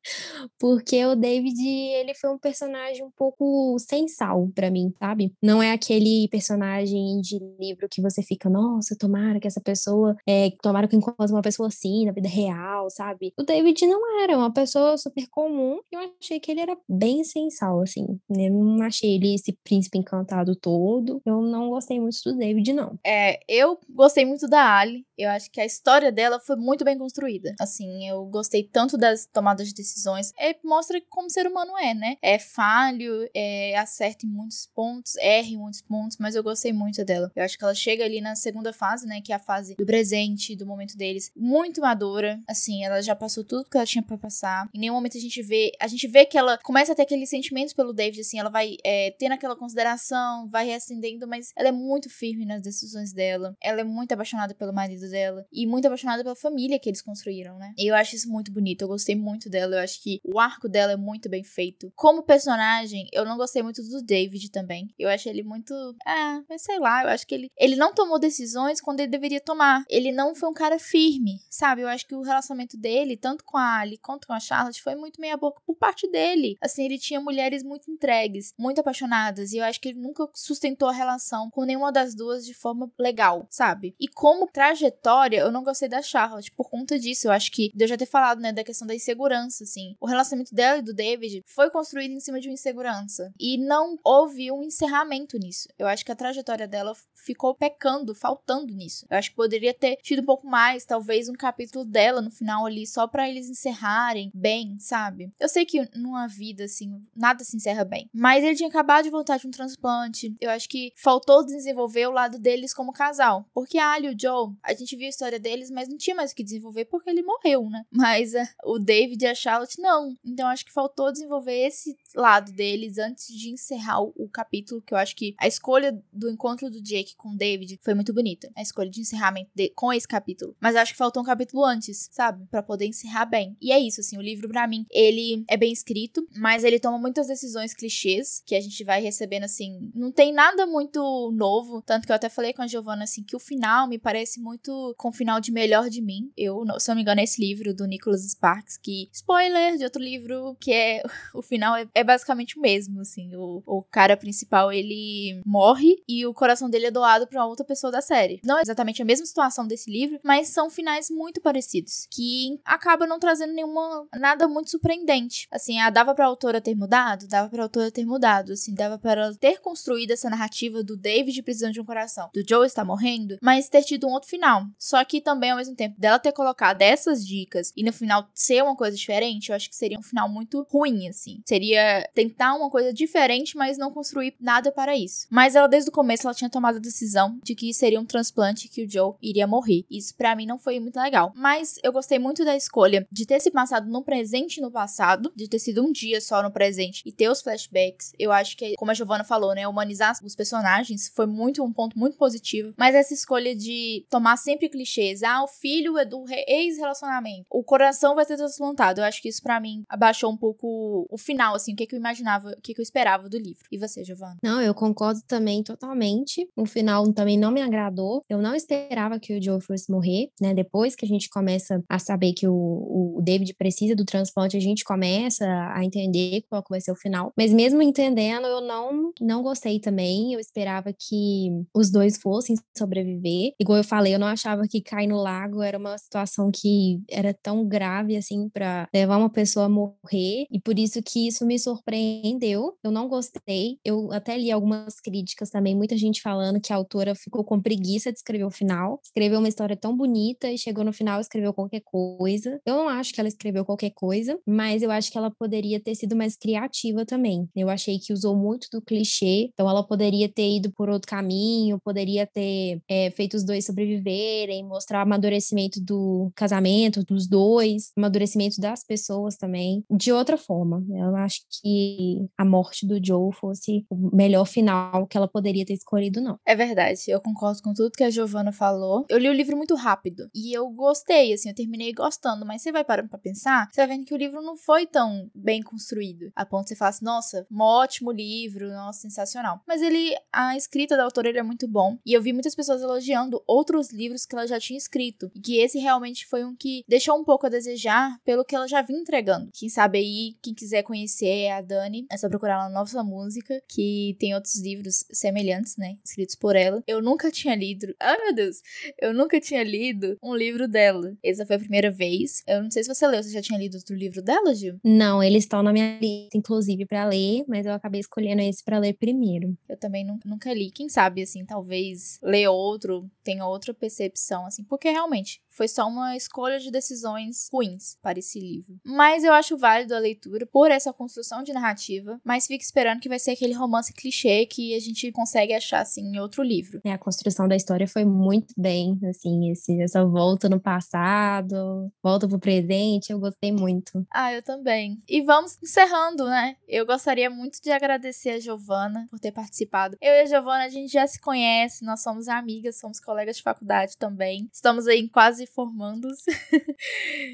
Porque 0.59 1.05
o 1.05 1.15
David, 1.15 1.61
ele 1.61 2.15
foi 2.15 2.31
um 2.31 2.39
personagem 2.39 3.03
um 3.03 3.11
pouco 3.15 3.77
sem 3.79 4.07
sal 4.07 4.49
para 4.55 4.71
mim, 4.71 4.91
sabe? 4.97 5.31
Não 5.41 5.61
é 5.61 5.71
aquele 5.71 6.27
personagem 6.29 7.21
de 7.21 7.39
livro 7.59 7.87
que 7.89 8.01
você 8.01 8.23
fica, 8.23 8.49
nossa, 8.49 8.95
tomara 8.97 9.39
que 9.39 9.47
essa 9.47 9.61
pessoa, 9.61 10.15
é, 10.27 10.49
tomara 10.63 10.87
que 10.87 10.95
encontre 10.95 11.31
uma 11.31 11.41
pessoa 11.43 11.67
assim 11.67 12.05
na 12.05 12.11
vida 12.11 12.27
real, 12.27 12.89
sabe? 12.89 13.33
O 13.39 13.43
David 13.43 13.85
não 13.85 14.23
era 14.23 14.35
uma 14.35 14.51
pessoa 14.51 14.97
super 14.97 15.27
comum, 15.29 15.79
eu 15.91 15.99
achei 16.19 16.39
que 16.39 16.51
ele 16.51 16.61
era 16.61 16.75
bem 16.89 17.23
sem 17.23 17.50
sal, 17.51 17.81
assim. 17.81 18.19
Eu 18.29 18.53
não 18.53 18.81
achei 18.83 19.15
ele 19.15 19.35
esse 19.35 19.53
príncipe 19.63 19.97
encantado 19.97 20.55
todo. 20.55 21.21
Eu 21.25 21.41
não 21.41 21.69
gostei 21.69 21.99
muito 21.99 22.17
do 22.25 22.37
David, 22.37 22.73
não. 22.73 22.97
É, 23.05 23.39
eu 23.47 23.77
gostei 23.89 24.25
muito 24.25 24.47
da 24.47 24.77
Ali. 24.77 25.05
Eu 25.21 25.29
acho 25.29 25.49
que 25.51 25.61
a 25.61 25.65
história 25.65 26.11
dela 26.11 26.39
foi 26.39 26.55
muito 26.55 26.83
bem 26.83 26.97
construída. 26.97 27.53
Assim, 27.59 28.07
eu 28.07 28.25
gostei 28.25 28.63
tanto 28.63 28.97
das 28.97 29.25
tomadas 29.25 29.67
de 29.67 29.73
decisões. 29.73 30.33
É, 30.39 30.55
mostra 30.63 31.01
como 31.09 31.29
ser 31.29 31.45
humano 31.47 31.77
é, 31.77 31.93
né? 31.93 32.17
É 32.21 32.39
falho, 32.39 33.29
é, 33.33 33.77
acerta 33.77 34.25
em 34.25 34.29
muitos 34.29 34.67
pontos, 34.73 35.15
erra 35.17 35.47
em 35.47 35.57
muitos 35.57 35.81
pontos, 35.81 36.17
mas 36.19 36.35
eu 36.35 36.43
gostei 36.43 36.73
muito 36.73 37.03
dela. 37.05 37.31
Eu 37.35 37.43
acho 37.43 37.57
que 37.57 37.63
ela 37.63 37.75
chega 37.75 38.03
ali 38.03 38.21
na 38.21 38.35
segunda 38.35 38.73
fase, 38.73 39.05
né? 39.05 39.21
Que 39.21 39.31
é 39.31 39.35
a 39.35 39.39
fase 39.39 39.75
do 39.75 39.85
presente, 39.85 40.55
do 40.55 40.65
momento 40.65 40.97
deles, 40.97 41.31
muito 41.35 41.81
madura. 41.81 42.39
Assim, 42.47 42.83
ela 42.83 43.01
já 43.01 43.15
passou 43.15 43.43
tudo 43.43 43.69
que 43.69 43.77
ela 43.77 43.85
tinha 43.85 44.03
para 44.03 44.17
passar. 44.17 44.67
Em 44.73 44.79
nenhum 44.79 44.95
momento 44.95 45.17
a 45.17 45.21
gente 45.21 45.41
vê. 45.41 45.71
A 45.79 45.87
gente 45.87 46.07
vê 46.07 46.25
que 46.25 46.37
ela 46.37 46.57
começa 46.57 46.93
a 46.93 46.95
ter 46.95 47.03
aqueles 47.03 47.29
sentimentos 47.29 47.73
pelo 47.73 47.93
David, 47.93 48.21
assim, 48.21 48.39
ela 48.39 48.49
vai 48.49 48.77
é, 48.83 49.11
tendo 49.17 49.33
aquela 49.33 49.55
consideração, 49.55 50.47
vai 50.47 50.65
reacendendo, 50.65 51.27
mas 51.27 51.51
ela 51.55 51.69
é 51.69 51.71
muito 51.71 52.09
firme 52.09 52.45
nas 52.45 52.61
decisões 52.61 53.13
dela. 53.13 53.55
Ela 53.61 53.81
é 53.81 53.83
muito 53.83 54.11
apaixonada 54.13 54.53
pelo 54.53 54.73
marido 54.73 55.10
dela 55.11 55.45
e 55.51 55.67
muito 55.67 55.85
apaixonada 55.85 56.23
pela 56.23 56.35
família 56.35 56.79
que 56.79 56.89
eles 56.89 57.01
construíram, 57.01 57.57
né? 57.57 57.73
E 57.77 57.89
eu 57.89 57.95
acho 57.95 58.15
isso 58.15 58.29
muito 58.29 58.51
bonito. 58.51 58.81
Eu 58.81 58.87
gostei 58.87 59.15
muito 59.15 59.49
dela. 59.49 59.75
Eu 59.75 59.79
acho 59.79 60.01
que 60.01 60.19
o 60.23 60.39
arco 60.39 60.67
dela 60.67 60.93
é 60.93 60.97
muito 60.97 61.29
bem 61.29 61.43
feito. 61.43 61.91
Como 61.95 62.23
personagem, 62.23 63.07
eu 63.11 63.25
não 63.25 63.37
gostei 63.37 63.61
muito 63.61 63.83
do 63.83 64.01
David 64.01 64.49
também. 64.49 64.93
Eu 64.97 65.09
acho 65.09 65.29
ele 65.29 65.43
muito. 65.43 65.73
Ah, 66.05 66.41
mas 66.49 66.63
sei 66.63 66.79
lá. 66.79 67.03
Eu 67.03 67.09
acho 67.09 67.27
que 67.27 67.35
ele, 67.35 67.51
ele 67.57 67.75
não 67.75 67.93
tomou 67.93 68.19
decisões 68.19 68.81
quando 68.81 68.99
ele 69.01 69.11
deveria 69.11 69.41
tomar. 69.41 69.83
Ele 69.89 70.11
não 70.11 70.33
foi 70.33 70.49
um 70.49 70.53
cara 70.53 70.79
firme, 70.79 71.39
sabe? 71.49 71.81
Eu 71.81 71.87
acho 71.87 72.07
que 72.07 72.15
o 72.15 72.21
relacionamento 72.21 72.77
dele, 72.77 73.17
tanto 73.17 73.43
com 73.43 73.57
a 73.57 73.79
Ali 73.79 73.97
quanto 73.97 74.27
com 74.27 74.33
a 74.33 74.39
Charlotte, 74.39 74.81
foi 74.81 74.95
muito 74.95 75.19
meia-boca 75.19 75.61
por 75.65 75.75
parte 75.75 76.09
dele. 76.09 76.57
Assim, 76.61 76.85
ele 76.85 76.97
tinha 76.97 77.19
mulheres 77.19 77.63
muito 77.63 77.89
entregues, 77.91 78.53
muito 78.57 78.79
apaixonadas. 78.79 79.51
E 79.51 79.57
eu 79.57 79.63
acho 79.63 79.79
que 79.79 79.89
ele 79.89 79.99
nunca 79.99 80.27
sustentou 80.33 80.87
a 80.87 80.93
relação 80.93 81.49
com 81.49 81.65
nenhuma 81.65 81.91
das 81.91 82.15
duas 82.15 82.45
de 82.45 82.53
forma 82.53 82.91
legal, 82.97 83.47
sabe? 83.49 83.95
E 83.99 84.07
como 84.07 84.47
trajetória, 84.47 85.00
eu 85.35 85.51
não 85.51 85.63
gostei 85.63 85.87
da 85.87 86.01
Charlotte 86.01 86.51
por 86.51 86.69
conta 86.69 86.99
disso. 86.99 87.27
Eu 87.27 87.31
acho 87.31 87.51
que, 87.51 87.71
eu 87.77 87.87
já 87.87 87.97
ter 87.97 88.05
falado, 88.05 88.39
né, 88.39 88.51
da 88.51 88.63
questão 88.63 88.87
da 88.87 88.95
insegurança, 88.95 89.63
assim. 89.63 89.95
O 89.99 90.05
relacionamento 90.05 90.53
dela 90.53 90.79
e 90.79 90.81
do 90.81 90.93
David 90.93 91.43
foi 91.45 91.69
construído 91.69 92.11
em 92.11 92.19
cima 92.19 92.39
de 92.39 92.47
uma 92.47 92.53
insegurança. 92.53 93.33
E 93.39 93.57
não 93.57 93.97
houve 94.03 94.51
um 94.51 94.63
encerramento 94.63 95.37
nisso. 95.37 95.69
Eu 95.77 95.87
acho 95.87 96.03
que 96.03 96.11
a 96.11 96.15
trajetória 96.15 96.67
dela 96.67 96.93
ficou 97.15 97.53
pecando, 97.55 98.15
faltando 98.15 98.73
nisso. 98.73 99.05
Eu 99.09 99.17
acho 99.17 99.29
que 99.29 99.35
poderia 99.35 99.73
ter 99.73 99.97
tido 99.97 100.21
um 100.21 100.25
pouco 100.25 100.47
mais, 100.47 100.85
talvez 100.85 101.29
um 101.29 101.33
capítulo 101.33 101.85
dela 101.85 102.21
no 102.21 102.31
final 102.31 102.65
ali, 102.65 102.85
só 102.87 103.07
para 103.07 103.29
eles 103.29 103.49
encerrarem 103.49 104.31
bem, 104.33 104.77
sabe? 104.79 105.31
Eu 105.39 105.47
sei 105.47 105.65
que 105.65 105.87
numa 105.95 106.27
vida, 106.27 106.65
assim, 106.65 107.01
nada 107.15 107.43
se 107.43 107.55
encerra 107.55 107.85
bem. 107.85 108.09
Mas 108.13 108.43
ele 108.43 108.55
tinha 108.55 108.69
acabado 108.69 109.03
de 109.03 109.09
voltar 109.09 109.37
de 109.37 109.47
um 109.47 109.51
transplante. 109.51 110.35
Eu 110.39 110.49
acho 110.49 110.67
que 110.67 110.93
faltou 110.95 111.45
desenvolver 111.45 112.07
o 112.07 112.11
lado 112.11 112.39
deles 112.39 112.73
como 112.73 112.93
casal. 112.93 113.45
Porque 113.53 113.77
a 113.77 113.91
Ali 113.91 114.07
e 114.07 114.15
o 114.15 114.19
Joe, 114.19 114.55
gente 114.81 114.95
viu 114.95 115.07
a 115.07 115.09
história 115.09 115.39
deles, 115.39 115.71
mas 115.71 115.87
não 115.87 115.97
tinha 115.97 116.15
mais 116.15 116.31
o 116.31 116.35
que 116.35 116.43
desenvolver 116.43 116.85
porque 116.85 117.09
ele 117.09 117.23
morreu, 117.23 117.69
né? 117.69 117.83
Mas 117.91 118.33
uh, 118.33 118.47
o 118.65 118.79
David 118.79 119.23
e 119.23 119.27
a 119.27 119.35
Charlotte, 119.35 119.79
não. 119.79 120.15
Então 120.23 120.47
acho 120.47 120.65
que 120.65 120.71
faltou 120.71 121.11
desenvolver 121.11 121.67
esse 121.67 121.95
lado 122.15 122.51
deles 122.51 122.97
antes 122.97 123.27
de 123.27 123.49
encerrar 123.49 124.01
o, 124.01 124.13
o 124.15 124.29
capítulo, 124.29 124.81
que 124.81 124.93
eu 124.93 124.97
acho 124.97 125.15
que 125.15 125.35
a 125.39 125.47
escolha 125.47 125.97
do 126.11 126.29
encontro 126.29 126.69
do 126.69 126.81
Jake 126.81 127.15
com 127.15 127.29
o 127.29 127.37
David 127.37 127.79
foi 127.81 127.93
muito 127.93 128.13
bonita. 128.13 128.51
A 128.55 128.61
escolha 128.61 128.89
de 128.89 129.01
encerramento 129.01 129.49
de, 129.55 129.69
com 129.69 129.91
esse 129.93 130.07
capítulo. 130.07 130.55
Mas 130.59 130.75
acho 130.75 130.91
que 130.91 130.97
faltou 130.97 131.23
um 131.23 131.25
capítulo 131.25 131.63
antes, 131.63 132.09
sabe? 132.11 132.41
para 132.49 132.63
poder 132.63 132.85
encerrar 132.85 133.25
bem. 133.25 133.55
E 133.61 133.71
é 133.71 133.79
isso, 133.79 134.01
assim, 134.01 134.17
o 134.17 134.21
livro 134.21 134.47
para 134.47 134.67
mim, 134.67 134.85
ele 134.89 135.43
é 135.47 135.57
bem 135.57 135.71
escrito, 135.71 136.27
mas 136.35 136.63
ele 136.63 136.79
toma 136.79 136.97
muitas 136.97 137.27
decisões 137.27 137.73
clichês 137.73 138.41
que 138.45 138.55
a 138.55 138.61
gente 138.61 138.83
vai 138.83 139.01
recebendo, 139.01 139.43
assim, 139.43 139.91
não 139.93 140.11
tem 140.11 140.33
nada 140.33 140.65
muito 140.65 141.31
novo, 141.33 141.81
tanto 141.81 142.05
que 142.05 142.11
eu 142.11 142.15
até 142.15 142.29
falei 142.29 142.53
com 142.53 142.61
a 142.61 142.67
Giovanna, 142.67 143.03
assim, 143.03 143.23
que 143.23 143.35
o 143.35 143.39
final 143.39 143.87
me 143.87 143.97
parece 143.97 144.39
muito 144.39 144.70
com 144.97 145.09
o 145.09 145.13
final 145.13 145.39
de 145.39 145.51
Melhor 145.51 145.89
de 145.89 146.01
Mim. 146.01 146.31
Eu, 146.37 146.63
se 146.79 146.87
não 146.89 146.95
me 146.95 147.01
engano, 147.01 147.21
é 147.21 147.23
esse 147.23 147.41
livro 147.41 147.73
do 147.73 147.85
Nicholas 147.85 148.21
Sparks, 148.29 148.77
que, 148.77 149.09
spoiler 149.11 149.77
de 149.77 149.83
outro 149.83 150.01
livro, 150.01 150.55
que 150.59 150.71
é, 150.71 151.03
o 151.33 151.41
final 151.41 151.75
é, 151.75 151.87
é 151.93 152.03
basicamente 152.03 152.57
o 152.57 152.61
mesmo, 152.61 153.01
assim, 153.01 153.35
o, 153.35 153.61
o 153.65 153.81
cara 153.83 154.17
principal, 154.17 154.71
ele 154.71 155.41
morre 155.45 156.01
e 156.07 156.25
o 156.25 156.33
coração 156.33 156.69
dele 156.69 156.87
é 156.87 156.91
doado 156.91 157.27
pra 157.27 157.45
outra 157.45 157.65
pessoa 157.65 157.91
da 157.91 158.01
série. 158.01 158.39
Não 158.43 158.57
é 158.57 158.61
exatamente 158.61 159.01
a 159.01 159.05
mesma 159.05 159.25
situação 159.25 159.67
desse 159.67 159.89
livro, 159.91 160.19
mas 160.23 160.49
são 160.49 160.69
finais 160.69 161.09
muito 161.09 161.41
parecidos, 161.41 162.07
que 162.09 162.59
acaba 162.65 163.07
não 163.07 163.19
trazendo 163.19 163.53
nenhuma, 163.53 164.07
nada 164.15 164.47
muito 164.47 164.71
surpreendente. 164.71 165.47
Assim, 165.51 165.79
ah, 165.79 165.89
dava 165.89 166.13
pra 166.13 166.25
autora 166.25 166.61
ter 166.61 166.75
mudado? 166.75 167.27
Dava 167.27 167.49
pra 167.49 167.63
autora 167.63 167.91
ter 167.91 168.05
mudado, 168.05 168.53
assim, 168.53 168.73
dava 168.73 168.97
para 168.97 169.21
ela 169.21 169.35
ter 169.35 169.59
construído 169.59 170.11
essa 170.11 170.29
narrativa 170.29 170.83
do 170.83 170.97
David 170.97 171.41
precisando 171.43 171.73
de 171.73 171.81
um 171.81 171.85
coração, 171.85 172.29
do 172.33 172.43
Joe 172.47 172.65
está 172.65 172.83
morrendo, 172.83 173.37
mas 173.41 173.69
ter 173.69 173.83
tido 173.83 174.07
um 174.07 174.11
outro 174.11 174.29
final. 174.29 174.60
Só 174.77 175.03
que 175.03 175.21
também, 175.21 175.51
ao 175.51 175.57
mesmo 175.57 175.75
tempo, 175.75 175.99
dela 175.99 176.19
ter 176.19 176.31
colocado 176.31 176.81
essas 176.81 177.25
dicas 177.25 177.71
e 177.75 177.83
no 177.83 177.93
final 177.93 178.27
ser 178.33 178.63
uma 178.63 178.75
coisa 178.75 178.95
diferente, 178.95 179.49
eu 179.49 179.55
acho 179.55 179.69
que 179.69 179.75
seria 179.75 179.99
um 179.99 180.03
final 180.03 180.27
muito 180.29 180.65
ruim, 180.69 181.07
assim. 181.07 181.41
Seria 181.45 182.07
tentar 182.13 182.53
uma 182.55 182.69
coisa 182.69 182.93
diferente, 182.93 183.55
mas 183.55 183.77
não 183.77 183.91
construir 183.91 184.35
nada 184.39 184.71
para 184.71 184.95
isso. 184.95 185.27
Mas 185.29 185.55
ela, 185.55 185.67
desde 185.67 185.89
o 185.89 185.93
começo, 185.93 186.27
ela 186.27 186.33
tinha 186.33 186.49
tomado 186.49 186.77
a 186.77 186.79
decisão 186.79 187.39
de 187.43 187.55
que 187.55 187.73
seria 187.73 187.99
um 187.99 188.05
transplante 188.05 188.67
que 188.67 188.83
o 188.83 188.89
Joe 188.89 189.15
iria 189.21 189.47
morrer. 189.47 189.85
Isso 189.89 190.15
para 190.15 190.35
mim 190.35 190.45
não 190.45 190.57
foi 190.57 190.79
muito 190.79 190.99
legal. 190.99 191.31
Mas 191.35 191.79
eu 191.83 191.91
gostei 191.91 192.19
muito 192.19 192.43
da 192.43 192.55
escolha 192.55 193.07
de 193.11 193.25
ter 193.25 193.39
se 193.39 193.51
passado 193.51 193.89
no 193.89 194.03
presente 194.03 194.57
e 194.57 194.61
no 194.61 194.71
passado, 194.71 195.31
de 195.35 195.47
ter 195.47 195.59
sido 195.59 195.83
um 195.83 195.91
dia 195.91 196.19
só 196.21 196.41
no 196.41 196.51
presente 196.51 197.03
e 197.05 197.11
ter 197.11 197.29
os 197.29 197.41
flashbacks. 197.41 198.13
Eu 198.17 198.31
acho 198.31 198.57
que, 198.57 198.75
como 198.75 198.91
a 198.91 198.93
Giovanna 198.93 199.23
falou, 199.23 199.53
né, 199.53 199.67
humanizar 199.67 200.15
os 200.23 200.35
personagens 200.35 201.11
foi 201.13 201.25
muito 201.25 201.63
um 201.63 201.71
ponto 201.71 201.97
muito 201.97 202.17
positivo. 202.17 202.73
Mas 202.77 202.95
essa 202.95 203.13
escolha 203.13 203.55
de 203.55 204.05
tomar 204.09 204.37
sempre 204.51 204.69
clichês, 204.69 205.23
ah, 205.23 205.43
o 205.43 205.47
filho 205.47 205.97
é 205.97 206.05
do 206.05 206.25
ex-relacionamento, 206.47 207.45
o 207.49 207.63
coração 207.63 208.15
vai 208.15 208.25
ser 208.25 208.35
transplantado. 208.37 208.99
Eu 208.99 209.05
acho 209.05 209.21
que 209.21 209.29
isso 209.29 209.41
para 209.41 209.59
mim 209.59 209.83
abaixou 209.87 210.31
um 210.31 210.37
pouco 210.37 211.07
o 211.09 211.17
final, 211.17 211.55
assim, 211.55 211.73
o 211.73 211.75
que, 211.75 211.87
que 211.87 211.95
eu 211.95 211.99
imaginava, 211.99 212.49
o 212.49 212.61
que, 212.61 212.73
que 212.73 212.81
eu 212.81 212.83
esperava 212.83 213.29
do 213.29 213.37
livro. 213.37 213.63
E 213.71 213.77
você, 213.77 214.03
Giovanna? 214.03 214.37
Não, 214.43 214.61
eu 214.61 214.73
concordo 214.73 215.21
também 215.27 215.63
totalmente. 215.63 216.47
O 216.55 216.65
final 216.65 217.11
também 217.13 217.37
não 217.37 217.51
me 217.51 217.61
agradou. 217.61 218.21
Eu 218.29 218.41
não 218.41 218.53
esperava 218.53 219.19
que 219.19 219.37
o 219.37 219.41
Joe 219.41 219.61
fosse 219.61 219.89
morrer, 219.91 220.29
né? 220.39 220.53
Depois 220.53 220.95
que 220.95 221.05
a 221.05 221.07
gente 221.07 221.29
começa 221.29 221.81
a 221.87 221.99
saber 221.99 222.33
que 222.33 222.47
o, 222.47 223.17
o 223.17 223.21
David 223.21 223.53
precisa 223.53 223.95
do 223.95 224.05
transplante, 224.05 224.57
a 224.57 224.61
gente 224.61 224.83
começa 224.83 225.45
a 225.73 225.83
entender 225.83 226.43
qual 226.49 226.63
vai 226.69 226.81
ser 226.81 226.91
o 226.91 226.95
final. 226.95 227.31
Mas 227.37 227.53
mesmo 227.53 227.81
entendendo, 227.81 228.45
eu 228.45 228.61
não, 228.61 229.11
não 229.21 229.41
gostei 229.41 229.79
também. 229.79 230.33
Eu 230.33 230.39
esperava 230.39 230.93
que 230.93 231.49
os 231.73 231.91
dois 231.91 232.17
fossem 232.17 232.55
sobreviver. 232.77 233.53
Igual 233.59 233.77
eu 233.77 233.83
falei, 233.83 234.13
eu 234.13 234.19
não 234.19 234.27
achava 234.41 234.63
que 234.67 234.81
cair 234.81 235.07
no 235.07 235.21
lago 235.21 235.61
era 235.61 235.77
uma 235.77 235.97
situação 235.97 236.51
que 236.51 237.01
era 237.09 237.33
tão 237.33 237.67
grave 237.67 238.17
assim 238.17 238.49
para 238.49 238.87
levar 238.93 239.17
uma 239.17 239.29
pessoa 239.29 239.65
a 239.65 239.69
morrer. 239.69 240.47
E 240.49 240.59
por 240.59 240.77
isso 240.79 241.01
que 241.01 241.27
isso 241.27 241.45
me 241.45 241.57
surpreendeu. 241.59 242.75
Eu 242.83 242.91
não 242.91 243.07
gostei. 243.07 243.77
Eu 243.85 244.11
até 244.11 244.37
li 244.37 244.51
algumas 244.51 244.99
críticas 244.99 245.49
também, 245.49 245.75
muita 245.75 245.95
gente 245.95 246.21
falando 246.21 246.59
que 246.59 246.73
a 246.73 246.75
autora 246.75 247.13
ficou 247.13 247.43
com 247.43 247.61
preguiça 247.61 248.11
de 248.11 248.17
escrever 248.17 248.45
o 248.45 248.51
final. 248.51 248.99
Escreveu 249.03 249.39
uma 249.39 249.47
história 249.47 249.75
tão 249.75 249.95
bonita 249.95 250.51
e 250.51 250.57
chegou 250.57 250.83
no 250.83 250.93
final 250.93 251.19
e 251.19 251.21
escreveu 251.21 251.53
qualquer 251.53 251.81
coisa. 251.81 252.59
Eu 252.65 252.75
não 252.75 252.89
acho 252.89 253.13
que 253.13 253.19
ela 253.19 253.29
escreveu 253.29 253.63
qualquer 253.63 253.91
coisa, 253.91 254.39
mas 254.47 254.81
eu 254.81 254.91
acho 254.91 255.11
que 255.11 255.17
ela 255.17 255.31
poderia 255.31 255.79
ter 255.79 255.95
sido 255.95 256.15
mais 256.15 256.35
criativa 256.35 257.05
também. 257.05 257.47
Eu 257.55 257.69
achei 257.69 257.99
que 257.99 258.13
usou 258.13 258.35
muito 258.35 258.67
do 258.71 258.81
clichê, 258.81 259.49
então 259.53 259.69
ela 259.69 259.85
poderia 259.85 260.27
ter 260.27 260.57
ido 260.57 260.71
por 260.71 260.89
outro 260.89 261.07
caminho, 261.07 261.79
poderia 261.83 262.25
ter 262.25 262.81
é, 262.89 263.11
feito 263.11 263.35
os 263.35 263.43
dois 263.43 263.65
sobreviverem 263.65 264.30
entenderem, 264.31 264.63
mostrar 264.65 264.99
o 264.99 265.01
amadurecimento 265.01 265.79
do 265.81 266.31
casamento, 266.35 267.03
dos 267.03 267.27
dois, 267.27 267.91
amadurecimento 267.97 268.59
das 268.59 268.83
pessoas 268.83 269.35
também, 269.35 269.83
de 269.89 270.11
outra 270.11 270.37
forma. 270.37 270.83
Eu 270.89 271.15
acho 271.17 271.41
que 271.49 272.27
a 272.37 272.45
morte 272.45 272.87
do 272.87 272.99
Joe 273.03 273.33
fosse 273.33 273.85
o 273.89 274.15
melhor 274.15 274.45
final 274.45 275.05
que 275.07 275.17
ela 275.17 275.27
poderia 275.27 275.65
ter 275.65 275.73
escolhido, 275.73 276.21
não. 276.21 276.39
É 276.45 276.55
verdade, 276.55 277.01
eu 277.07 277.19
concordo 277.21 277.61
com 277.61 277.73
tudo 277.73 277.91
que 277.91 278.03
a 278.03 278.09
Giovanna 278.09 278.51
falou. 278.51 279.05
Eu 279.09 279.17
li 279.17 279.29
o 279.29 279.33
livro 279.33 279.57
muito 279.57 279.75
rápido 279.75 280.29
e 280.33 280.55
eu 280.55 280.69
gostei, 280.69 281.33
assim, 281.33 281.49
eu 281.49 281.55
terminei 281.55 281.93
gostando, 281.93 282.45
mas 282.45 282.61
você 282.61 282.71
vai 282.71 282.83
parando 282.83 283.09
pra 283.09 283.19
pensar, 283.19 283.67
você 283.71 283.81
vai 283.81 283.95
vendo 283.95 284.05
que 284.05 284.13
o 284.13 284.17
livro 284.17 284.41
não 284.41 284.57
foi 284.57 284.85
tão 284.85 285.29
bem 285.35 285.61
construído, 285.61 286.31
a 286.35 286.45
ponto 286.45 286.63
de 286.63 286.69
você 286.69 286.75
falar 286.75 286.89
assim, 286.89 287.05
nossa, 287.05 287.45
um 287.51 287.61
ótimo 287.61 288.11
livro, 288.11 288.69
nossa, 288.69 289.01
sensacional. 289.01 289.61
Mas 289.67 289.81
ele, 289.81 290.15
a 290.31 290.55
escrita 290.55 290.95
da 290.95 291.03
autora, 291.03 291.29
ele 291.29 291.39
é 291.39 291.43
muito 291.43 291.67
bom, 291.67 291.97
e 292.05 292.13
eu 292.13 292.21
vi 292.21 292.33
muitas 292.33 292.55
pessoas 292.55 292.81
elogiando 292.81 293.41
outros 293.47 293.91
livros 293.91 294.20
que 294.27 294.35
ela 294.35 294.47
já 294.47 294.59
tinha 294.59 294.77
escrito, 294.77 295.31
e 295.35 295.39
que 295.39 295.57
esse 295.57 295.79
realmente 295.79 296.25
foi 296.27 296.43
um 296.43 296.55
que 296.55 296.83
deixou 296.87 297.19
um 297.19 297.23
pouco 297.23 297.45
a 297.45 297.49
desejar 297.49 298.17
pelo 298.23 298.45
que 298.45 298.55
ela 298.55 298.67
já 298.67 298.81
vinha 298.81 298.99
entregando. 298.99 299.49
Quem 299.53 299.69
sabe 299.69 299.99
aí, 299.99 300.35
quem 300.41 300.53
quiser 300.53 300.83
conhecer 300.83 301.49
a 301.49 301.61
Dani, 301.61 302.05
é 302.11 302.17
só 302.17 302.29
procurar 302.29 302.57
lá 302.57 302.69
na 302.69 302.79
Nova 302.79 303.03
Música, 303.03 303.61
que 303.67 304.15
tem 304.19 304.33
outros 304.35 304.59
livros 304.61 305.05
semelhantes, 305.11 305.77
né, 305.77 305.97
escritos 306.03 306.35
por 306.35 306.55
ela. 306.55 306.83
Eu 306.87 307.01
nunca 307.01 307.31
tinha 307.31 307.55
lido, 307.55 307.93
ai 307.99 308.17
meu 308.17 308.33
Deus, 308.33 308.57
eu 308.99 309.13
nunca 309.13 309.39
tinha 309.39 309.63
lido 309.63 310.17
um 310.23 310.35
livro 310.35 310.67
dela. 310.67 311.15
Essa 311.23 311.45
foi 311.45 311.55
a 311.55 311.59
primeira 311.59 311.91
vez. 311.91 312.43
Eu 312.47 312.63
não 312.63 312.71
sei 312.71 312.83
se 312.83 312.93
você 312.93 313.07
leu, 313.07 313.21
você 313.21 313.31
já 313.31 313.41
tinha 313.41 313.57
lido 313.57 313.75
outro 313.75 313.95
livro 313.95 314.21
dela, 314.21 314.53
Gil? 314.53 314.79
Não, 314.83 315.23
eles 315.23 315.43
estão 315.43 315.63
na 315.63 315.73
minha 315.73 315.97
lista, 315.99 316.37
inclusive, 316.37 316.85
para 316.85 317.05
ler, 317.05 317.43
mas 317.47 317.65
eu 317.65 317.73
acabei 317.73 318.01
escolhendo 318.01 318.41
esse 318.41 318.63
para 318.63 318.79
ler 318.79 318.93
primeiro. 318.93 319.57
Eu 319.67 319.77
também 319.77 320.05
nunca 320.25 320.53
li. 320.53 320.71
Quem 320.71 320.89
sabe, 320.89 321.21
assim, 321.21 321.45
talvez 321.45 322.19
ler 322.21 322.47
outro, 322.47 323.09
tenha 323.23 323.45
outra 323.45 323.73
percepção, 323.73 324.10
assim, 324.45 324.63
porque 324.63 324.89
realmente 324.89 325.41
foi 325.51 325.67
só 325.67 325.87
uma 325.87 326.15
escolha 326.15 326.59
de 326.59 326.71
decisões 326.71 327.49
ruins 327.51 327.97
para 328.01 328.19
esse 328.19 328.39
livro. 328.39 328.79
Mas 328.85 329.23
eu 329.23 329.33
acho 329.33 329.57
válido 329.57 329.93
a 329.93 329.99
leitura 329.99 330.45
por 330.45 330.71
essa 330.71 330.93
construção 330.93 331.43
de 331.43 331.53
narrativa, 331.53 332.19
mas 332.23 332.47
fique 332.47 332.63
esperando 332.63 332.99
que 332.99 333.09
vai 333.09 333.19
ser 333.19 333.31
aquele 333.31 333.53
romance 333.53 333.93
clichê 333.93 334.45
que 334.45 334.75
a 334.75 334.79
gente 334.79 335.11
consegue 335.11 335.53
achar 335.53 335.81
assim 335.81 336.01
em 336.01 336.19
outro 336.19 336.41
livro. 336.41 336.81
É, 336.83 336.93
a 336.93 336.97
construção 336.97 337.47
da 337.47 337.55
história 337.55 337.87
foi 337.87 338.05
muito 338.05 338.53
bem, 338.57 338.99
assim, 339.09 339.51
esse, 339.51 339.81
essa 339.81 340.05
volta 340.05 340.47
no 340.47 340.59
passado, 340.59 341.91
volta 342.01 342.27
pro 342.27 342.39
presente, 342.39 343.11
eu 343.11 343.19
gostei 343.19 343.51
muito. 343.51 344.05
Ah, 344.09 344.33
eu 344.33 344.41
também. 344.41 345.01
E 345.07 345.21
vamos 345.21 345.57
encerrando, 345.61 346.25
né? 346.25 346.55
Eu 346.67 346.85
gostaria 346.85 347.29
muito 347.29 347.61
de 347.61 347.71
agradecer 347.71 348.31
a 348.31 348.39
Giovana 348.39 349.07
por 349.09 349.19
ter 349.19 349.31
participado. 349.31 349.97
Eu 350.01 350.13
e 350.13 350.21
a 350.21 350.25
Giovana, 350.25 350.65
a 350.65 350.69
gente 350.69 350.91
já 350.91 351.05
se 351.05 351.19
conhece, 351.19 351.83
nós 351.83 352.01
somos 352.01 352.27
amigas, 352.27 352.79
somos 352.79 352.99
colegas 352.99 353.37
de 353.37 353.43
faculdade 353.43 353.97
também. 353.97 354.49
Estamos 354.51 354.87
aí 354.87 354.99
em 354.99 355.07
quase 355.07 355.45
formando-se. 355.53 356.31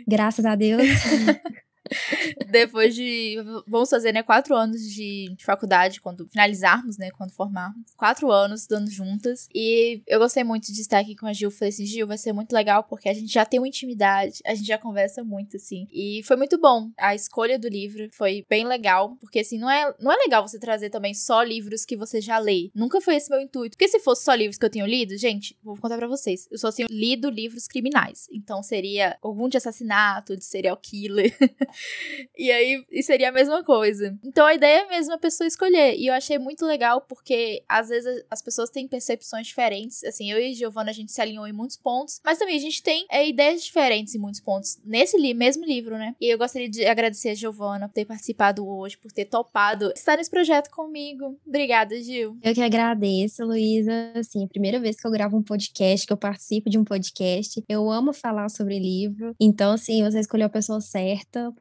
Graças 0.07 0.45
a 0.45 0.55
Deus. 0.55 0.83
Depois 2.49 2.95
de. 2.95 3.37
Vamos 3.67 3.89
fazer, 3.89 4.11
né? 4.11 4.23
Quatro 4.23 4.55
anos 4.55 4.81
de, 4.81 5.33
de, 5.35 5.45
faculdade, 5.45 6.01
quando 6.01 6.27
finalizarmos, 6.27 6.97
né? 6.97 7.09
Quando 7.11 7.31
formarmos. 7.31 7.93
Quatro 7.95 8.31
anos 8.31 8.61
estudando 8.61 8.89
juntas. 8.89 9.47
E 9.53 10.01
eu 10.07 10.19
gostei 10.19 10.43
muito 10.43 10.71
de 10.71 10.81
estar 10.81 10.99
aqui 10.99 11.15
com 11.15 11.27
a 11.27 11.33
Gil. 11.33 11.51
Falei 11.51 11.69
assim, 11.69 11.85
Gil, 11.85 12.07
vai 12.07 12.17
ser 12.17 12.33
muito 12.33 12.53
legal, 12.53 12.83
porque 12.83 13.09
a 13.09 13.13
gente 13.13 13.31
já 13.31 13.45
tem 13.45 13.59
uma 13.59 13.67
intimidade, 13.67 14.39
a 14.45 14.53
gente 14.53 14.67
já 14.67 14.77
conversa 14.77 15.23
muito, 15.23 15.57
assim. 15.57 15.87
E 15.91 16.21
foi 16.23 16.35
muito 16.35 16.59
bom. 16.59 16.89
A 16.97 17.15
escolha 17.15 17.57
do 17.57 17.67
livro 17.67 18.07
foi 18.11 18.45
bem 18.49 18.65
legal, 18.65 19.15
porque 19.19 19.39
assim, 19.39 19.57
não 19.57 19.69
é, 19.69 19.93
não 19.99 20.11
é 20.11 20.15
legal 20.15 20.47
você 20.47 20.59
trazer 20.59 20.89
também 20.89 21.13
só 21.13 21.41
livros 21.43 21.85
que 21.85 21.95
você 21.95 22.21
já 22.21 22.37
lê. 22.37 22.71
Nunca 22.73 23.01
foi 23.01 23.15
esse 23.15 23.29
meu 23.29 23.41
intuito. 23.41 23.77
Porque 23.77 23.87
se 23.87 23.99
fosse 23.99 24.23
só 24.23 24.33
livros 24.33 24.57
que 24.57 24.65
eu 24.65 24.69
tenho 24.69 24.85
lido, 24.85 25.17
gente, 25.17 25.57
vou 25.63 25.77
contar 25.77 25.97
para 25.97 26.07
vocês. 26.07 26.47
Eu 26.51 26.57
só 26.57 26.71
tenho 26.71 26.87
lido 26.89 27.29
livros 27.29 27.67
criminais. 27.67 28.27
Então 28.31 28.61
seria 28.63 29.17
algum 29.21 29.49
de 29.49 29.57
assassinato, 29.57 30.35
de 30.35 30.43
serial 30.43 30.77
killer. 30.77 31.35
e 32.37 32.51
aí 32.51 32.85
e 32.91 33.03
seria 33.03 33.29
a 33.29 33.31
mesma 33.31 33.63
coisa. 33.63 34.17
Então 34.23 34.45
a 34.45 34.53
ideia 34.53 34.81
é 34.81 34.87
mesmo 34.87 35.13
a 35.13 35.17
pessoa 35.17 35.47
escolher. 35.47 35.95
E 35.95 36.07
eu 36.07 36.13
achei 36.13 36.37
muito 36.37 36.65
legal 36.65 37.01
porque 37.01 37.63
às 37.67 37.89
vezes 37.89 38.23
as 38.29 38.41
pessoas 38.41 38.69
têm 38.69 38.87
percepções 38.87 39.47
diferentes. 39.47 40.03
Assim, 40.03 40.31
eu 40.31 40.39
e 40.39 40.53
Giovanna 40.53 40.91
a 40.91 40.93
gente 40.93 41.11
se 41.11 41.21
alinhou 41.21 41.47
em 41.47 41.53
muitos 41.53 41.77
pontos, 41.77 42.19
mas 42.23 42.37
também 42.37 42.55
a 42.57 42.61
gente 42.61 42.81
tem 42.81 43.05
é, 43.09 43.27
ideias 43.27 43.63
diferentes 43.63 44.15
em 44.15 44.19
muitos 44.19 44.39
pontos 44.39 44.77
nesse 44.85 45.17
li 45.17 45.33
mesmo 45.33 45.65
livro, 45.65 45.97
né? 45.97 46.15
E 46.19 46.27
eu 46.27 46.37
gostaria 46.37 46.69
de 46.69 46.85
agradecer 46.85 47.29
a 47.29 47.35
Giovanna 47.35 47.87
por 47.87 47.93
ter 47.93 48.05
participado 48.05 48.67
hoje, 48.67 48.97
por 48.97 49.11
ter 49.11 49.25
topado 49.25 49.91
estar 49.95 50.17
nesse 50.17 50.29
projeto 50.29 50.69
comigo. 50.69 51.37
Obrigada, 51.45 51.99
Gil. 52.01 52.37
Eu 52.41 52.53
que 52.53 52.61
agradeço, 52.61 53.43
Luísa. 53.43 54.11
Assim, 54.15 54.41
é 54.41 54.45
a 54.45 54.49
primeira 54.49 54.79
vez 54.79 54.95
que 54.95 55.05
eu 55.05 55.11
gravo 55.11 55.37
um 55.37 55.43
podcast, 55.43 56.05
que 56.05 56.13
eu 56.13 56.17
participo 56.17 56.69
de 56.69 56.77
um 56.77 56.83
podcast. 56.83 57.63
Eu 57.67 57.89
amo 57.89 58.13
falar 58.13 58.49
sobre 58.49 58.79
livro. 58.79 59.35
Então, 59.39 59.73
assim, 59.73 60.03
você 60.03 60.19
escolheu 60.19 60.47
a 60.47 60.49
pessoa 60.49 60.81
certa, 60.81 61.51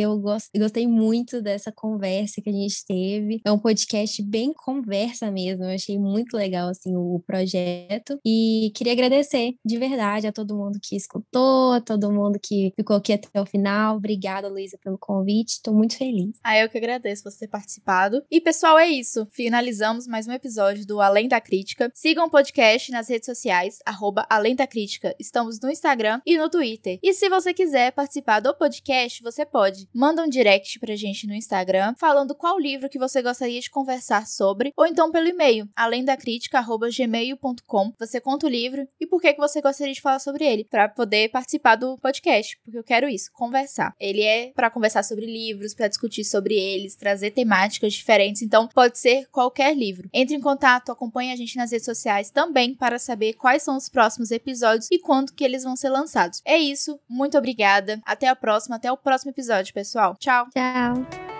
eu 0.00 0.20
gostei 0.56 0.86
muito 0.86 1.40
dessa 1.40 1.72
conversa 1.72 2.40
que 2.40 2.50
a 2.50 2.52
gente 2.52 2.84
teve. 2.86 3.40
É 3.44 3.52
um 3.52 3.58
podcast 3.58 4.22
bem 4.22 4.52
conversa 4.52 5.30
mesmo. 5.30 5.64
Eu 5.64 5.74
achei 5.74 5.98
muito 5.98 6.36
legal, 6.36 6.68
assim, 6.68 6.94
o 6.96 7.22
projeto. 7.26 8.18
E 8.24 8.72
queria 8.74 8.92
agradecer 8.92 9.54
de 9.64 9.78
verdade 9.78 10.26
a 10.26 10.32
todo 10.32 10.56
mundo 10.56 10.78
que 10.82 10.96
escutou, 10.96 11.72
a 11.72 11.80
todo 11.80 12.12
mundo 12.12 12.38
que 12.42 12.72
ficou 12.76 12.96
aqui 12.96 13.12
até 13.12 13.40
o 13.40 13.46
final. 13.46 13.96
Obrigada, 13.96 14.48
Luísa, 14.48 14.78
pelo 14.82 14.98
convite. 14.98 15.54
Estou 15.54 15.74
muito 15.74 15.96
feliz. 15.96 16.38
Ah, 16.42 16.58
eu 16.58 16.68
que 16.68 16.78
agradeço 16.78 17.24
você 17.24 17.40
ter 17.40 17.48
participado. 17.48 18.22
E, 18.30 18.40
pessoal, 18.40 18.78
é 18.78 18.88
isso. 18.88 19.26
Finalizamos 19.30 20.06
mais 20.06 20.26
um 20.26 20.32
episódio 20.32 20.86
do 20.86 21.00
Além 21.00 21.28
da 21.28 21.40
Crítica. 21.40 21.90
Sigam 21.94 22.26
o 22.26 22.30
podcast 22.30 22.90
nas 22.90 23.08
redes 23.08 23.26
sociais, 23.26 23.78
arroba 23.86 24.26
Além 24.28 24.54
da 24.54 24.66
Crítica. 24.66 25.14
Estamos 25.18 25.58
no 25.60 25.70
Instagram 25.70 26.20
e 26.26 26.36
no 26.36 26.50
Twitter. 26.50 26.98
E 27.02 27.14
se 27.14 27.28
você 27.28 27.54
quiser 27.54 27.92
participar 27.92 28.40
do 28.40 28.54
podcast, 28.54 29.22
você 29.22 29.31
pode. 29.46 29.88
Manda 29.94 30.22
um 30.22 30.28
direct 30.28 30.78
pra 30.78 30.94
gente 30.94 31.26
no 31.26 31.34
Instagram 31.34 31.94
falando 31.98 32.34
qual 32.34 32.58
livro 32.58 32.88
que 32.88 32.98
você 32.98 33.22
gostaria 33.22 33.60
de 33.60 33.70
conversar 33.70 34.26
sobre, 34.26 34.72
ou 34.76 34.86
então 34.86 35.10
pelo 35.10 35.28
e-mail, 35.28 35.68
além 35.74 36.04
da 36.04 36.16
crítica@gmail.com. 36.16 37.92
Você 37.98 38.20
conta 38.20 38.46
o 38.46 38.50
livro 38.50 38.86
e 39.00 39.06
por 39.06 39.20
que 39.20 39.32
que 39.32 39.40
você 39.40 39.60
gostaria 39.60 39.94
de 39.94 40.00
falar 40.00 40.18
sobre 40.18 40.44
ele, 40.44 40.64
para 40.64 40.88
poder 40.88 41.30
participar 41.30 41.76
do 41.76 41.96
podcast, 41.98 42.58
porque 42.62 42.78
eu 42.78 42.84
quero 42.84 43.08
isso, 43.08 43.30
conversar. 43.32 43.94
Ele 43.98 44.22
é 44.22 44.52
para 44.54 44.70
conversar 44.70 45.02
sobre 45.02 45.26
livros, 45.26 45.74
para 45.74 45.88
discutir 45.88 46.24
sobre 46.24 46.54
eles, 46.54 46.96
trazer 46.96 47.30
temáticas 47.30 47.94
diferentes, 47.94 48.42
então 48.42 48.68
pode 48.68 48.98
ser 48.98 49.26
qualquer 49.30 49.76
livro. 49.76 50.08
Entre 50.12 50.36
em 50.36 50.40
contato, 50.40 50.92
acompanhe 50.92 51.32
a 51.32 51.36
gente 51.36 51.56
nas 51.56 51.70
redes 51.70 51.86
sociais 51.86 52.30
também 52.30 52.74
para 52.74 52.98
saber 52.98 53.34
quais 53.34 53.62
são 53.62 53.76
os 53.76 53.88
próximos 53.88 54.30
episódios 54.30 54.88
e 54.90 54.98
quando 54.98 55.32
que 55.32 55.44
eles 55.44 55.64
vão 55.64 55.76
ser 55.76 55.88
lançados. 55.88 56.40
É 56.44 56.58
isso, 56.58 56.98
muito 57.08 57.38
obrigada. 57.38 58.00
Até 58.04 58.28
a 58.28 58.36
próxima, 58.36 58.76
até 58.76 58.90
o 58.90 58.96
próximo 59.22 59.30
episódio, 59.30 59.72
pessoal. 59.72 60.16
Tchau. 60.18 60.48
Tchau. 60.52 61.31